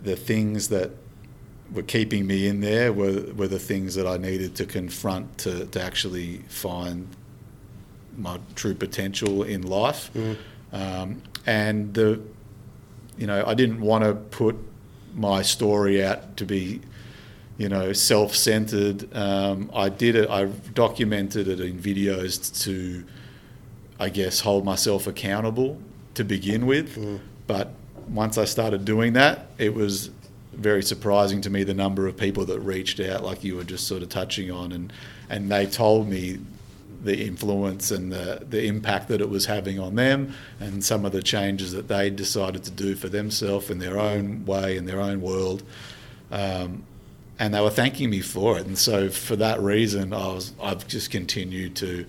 the 0.02 0.16
things 0.16 0.68
that 0.68 0.90
were 1.72 1.82
keeping 1.82 2.26
me 2.26 2.46
in 2.46 2.60
there 2.60 2.92
were, 2.92 3.24
were 3.36 3.48
the 3.48 3.58
things 3.58 3.94
that 3.94 4.06
I 4.06 4.16
needed 4.16 4.54
to 4.56 4.64
confront 4.64 5.38
to, 5.38 5.66
to 5.66 5.82
actually 5.82 6.38
find 6.48 7.08
my 8.16 8.38
true 8.54 8.74
potential 8.74 9.42
in 9.42 9.62
life. 9.62 10.10
Um, 10.72 11.22
and 11.46 11.94
the, 11.94 12.20
you 13.16 13.26
know, 13.26 13.44
I 13.46 13.54
didn't 13.54 13.80
want 13.80 14.04
to 14.04 14.14
put 14.14 14.56
my 15.14 15.42
story 15.42 16.04
out 16.04 16.36
to 16.38 16.44
be, 16.44 16.80
you 17.58 17.68
know, 17.68 17.92
self-centered. 17.92 19.14
Um, 19.16 19.70
I 19.74 19.88
did 19.88 20.14
it. 20.16 20.30
I 20.30 20.46
documented 20.74 21.48
it 21.48 21.60
in 21.60 21.78
videos 21.78 22.62
to, 22.64 23.04
I 23.98 24.08
guess, 24.08 24.40
hold 24.40 24.64
myself 24.64 25.06
accountable 25.06 25.78
to 26.14 26.24
begin 26.24 26.66
with. 26.66 27.20
But 27.46 27.72
once 28.08 28.38
I 28.38 28.44
started 28.44 28.84
doing 28.84 29.12
that, 29.14 29.48
it 29.58 29.74
was 29.74 30.10
very 30.52 30.82
surprising 30.82 31.40
to 31.42 31.50
me 31.50 31.62
the 31.64 31.74
number 31.74 32.06
of 32.06 32.16
people 32.16 32.44
that 32.46 32.60
reached 32.60 33.00
out, 33.00 33.22
like 33.22 33.44
you 33.44 33.56
were 33.56 33.64
just 33.64 33.86
sort 33.86 34.02
of 34.02 34.08
touching 34.08 34.50
on, 34.50 34.72
and 34.72 34.92
and 35.28 35.50
they 35.50 35.66
told 35.66 36.08
me 36.08 36.38
the 37.02 37.26
influence 37.26 37.90
and 37.90 38.12
the, 38.12 38.44
the 38.48 38.64
impact 38.66 39.08
that 39.08 39.20
it 39.20 39.28
was 39.28 39.46
having 39.46 39.78
on 39.78 39.94
them 39.94 40.34
and 40.58 40.84
some 40.84 41.04
of 41.04 41.12
the 41.12 41.22
changes 41.22 41.72
that 41.72 41.86
they 41.88 42.10
decided 42.10 42.64
to 42.64 42.70
do 42.70 42.96
for 42.96 43.08
themselves 43.08 43.70
in 43.70 43.78
their 43.78 43.98
own 43.98 44.44
way 44.44 44.76
in 44.76 44.84
their 44.84 45.00
own 45.00 45.20
world. 45.20 45.62
Um, 46.30 46.84
and 47.38 47.54
they 47.54 47.60
were 47.60 47.70
thanking 47.70 48.10
me 48.10 48.20
for 48.20 48.58
it 48.58 48.66
and 48.66 48.76
so 48.76 49.08
for 49.08 49.36
that 49.36 49.60
reason 49.60 50.12
I 50.12 50.26
was 50.26 50.52
I've 50.60 50.88
just 50.88 51.10
continued 51.10 51.76
to 51.76 52.04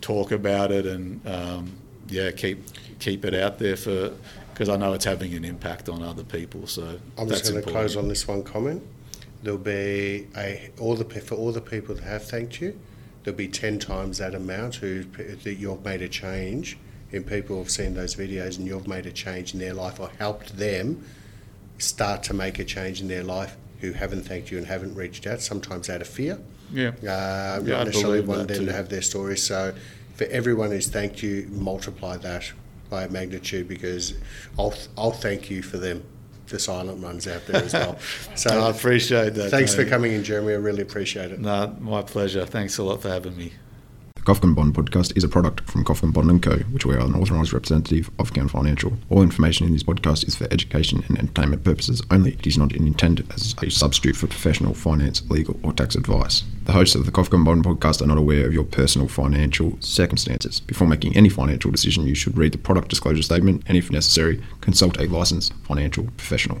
talk 0.00 0.30
about 0.30 0.70
it 0.70 0.86
and 0.86 1.26
um, 1.26 1.72
yeah 2.08 2.30
keep 2.30 2.64
keep 2.98 3.24
it 3.24 3.34
out 3.34 3.58
there 3.58 3.76
for 3.76 4.12
because 4.52 4.68
I 4.68 4.76
know 4.76 4.92
it's 4.92 5.04
having 5.04 5.34
an 5.34 5.44
impact 5.44 5.88
on 5.88 6.02
other 6.02 6.24
people 6.24 6.66
so 6.66 6.98
I'm 7.16 7.28
just 7.28 7.50
going 7.50 7.62
to 7.62 7.70
close 7.70 7.96
on 7.96 8.08
this 8.08 8.26
one 8.26 8.42
comment. 8.42 8.82
There'll 9.42 9.58
be 9.58 10.26
a 10.36 10.70
all 10.80 10.96
the 10.96 11.04
for 11.20 11.36
all 11.36 11.52
the 11.52 11.60
people 11.60 11.94
that 11.94 12.04
have 12.04 12.24
thanked 12.24 12.60
you. 12.60 12.78
There'll 13.22 13.36
be 13.36 13.48
ten 13.48 13.78
times 13.78 14.18
that 14.18 14.34
amount 14.34 14.76
who 14.76 15.04
that 15.04 15.54
you've 15.54 15.84
made 15.84 16.02
a 16.02 16.08
change 16.08 16.76
in 17.12 17.24
people 17.24 17.56
who've 17.56 17.70
seen 17.70 17.94
those 17.94 18.14
videos 18.16 18.58
and 18.58 18.66
you've 18.66 18.88
made 18.88 19.06
a 19.06 19.12
change 19.12 19.54
in 19.54 19.60
their 19.60 19.74
life 19.74 19.98
or 20.00 20.10
helped 20.18 20.56
them 20.56 21.04
start 21.78 22.22
to 22.24 22.34
make 22.34 22.58
a 22.58 22.64
change 22.64 23.00
in 23.00 23.08
their 23.08 23.24
life 23.24 23.56
who 23.80 23.92
haven't 23.92 24.24
thanked 24.24 24.50
you 24.50 24.58
and 24.58 24.66
haven't 24.66 24.94
reached 24.94 25.26
out. 25.26 25.40
Sometimes 25.40 25.88
out 25.88 26.00
of 26.00 26.08
fear, 26.08 26.38
yeah 26.72 26.88
uh, 26.88 27.60
Yeah, 27.62 27.78
not 27.78 27.86
necessarily 27.86 28.20
that 28.20 28.48
them 28.48 28.66
to 28.66 28.72
have 28.72 28.88
their 28.88 29.02
story. 29.02 29.36
So, 29.36 29.72
for 30.18 30.24
everyone 30.24 30.70
who's 30.70 30.88
thanked 30.88 31.22
you, 31.22 31.46
multiply 31.50 32.16
that 32.18 32.52
by 32.90 33.04
a 33.04 33.08
magnitude 33.08 33.68
because 33.68 34.14
I'll 34.58 34.74
I'll 34.96 35.12
thank 35.12 35.48
you 35.48 35.62
for 35.62 35.78
them. 35.78 36.02
The 36.48 36.58
silent 36.58 36.98
ones 37.02 37.28
out 37.28 37.46
there 37.46 37.62
as 37.62 37.72
well. 37.74 37.98
So, 38.34 38.50
I 38.50 38.70
appreciate 38.70 39.34
that 39.34 39.50
thanks 39.50 39.74
for 39.74 39.84
coming 39.84 40.12
in, 40.12 40.24
Jeremy. 40.24 40.52
I 40.54 40.56
really 40.56 40.80
appreciate 40.82 41.30
it. 41.30 41.40
no 41.40 41.76
my 41.80 42.02
pleasure 42.02 42.44
thanks 42.46 42.78
a 42.78 42.82
lot 42.82 43.02
for 43.02 43.10
having 43.10 43.36
me 43.36 43.52
Kofkin 44.28 44.54
Bond 44.54 44.74
podcast 44.74 45.16
is 45.16 45.24
a 45.24 45.28
product 45.28 45.62
from 45.62 45.86
Kofkin 45.86 46.12
Bond 46.12 46.42
& 46.42 46.44
Co., 46.44 46.58
which 46.70 46.84
we 46.84 46.94
are 46.94 47.00
an 47.00 47.14
authorised 47.14 47.54
representative 47.54 48.10
of 48.18 48.34
Count 48.34 48.50
Financial. 48.50 48.92
All 49.08 49.22
information 49.22 49.66
in 49.66 49.72
this 49.72 49.82
podcast 49.82 50.28
is 50.28 50.36
for 50.36 50.46
education 50.50 51.02
and 51.08 51.18
entertainment 51.18 51.64
purposes 51.64 52.02
only. 52.10 52.32
It 52.32 52.46
is 52.46 52.58
not 52.58 52.72
intended 52.72 53.32
as 53.32 53.54
a 53.62 53.70
substitute 53.70 54.16
for 54.16 54.26
professional 54.26 54.74
finance, 54.74 55.22
legal 55.30 55.58
or 55.62 55.72
tax 55.72 55.94
advice. 55.94 56.44
The 56.64 56.72
hosts 56.72 56.94
of 56.94 57.06
the 57.06 57.10
Kofkin 57.10 57.42
Bond 57.42 57.64
podcast 57.64 58.02
are 58.02 58.06
not 58.06 58.18
aware 58.18 58.46
of 58.46 58.52
your 58.52 58.64
personal 58.64 59.08
financial 59.08 59.78
circumstances. 59.80 60.60
Before 60.60 60.86
making 60.86 61.16
any 61.16 61.30
financial 61.30 61.70
decision, 61.70 62.06
you 62.06 62.14
should 62.14 62.36
read 62.36 62.52
the 62.52 62.58
product 62.58 62.88
disclosure 62.88 63.22
statement 63.22 63.62
and, 63.66 63.78
if 63.78 63.90
necessary, 63.90 64.42
consult 64.60 65.00
a 65.00 65.06
licensed 65.06 65.54
financial 65.64 66.04
professional. 66.18 66.60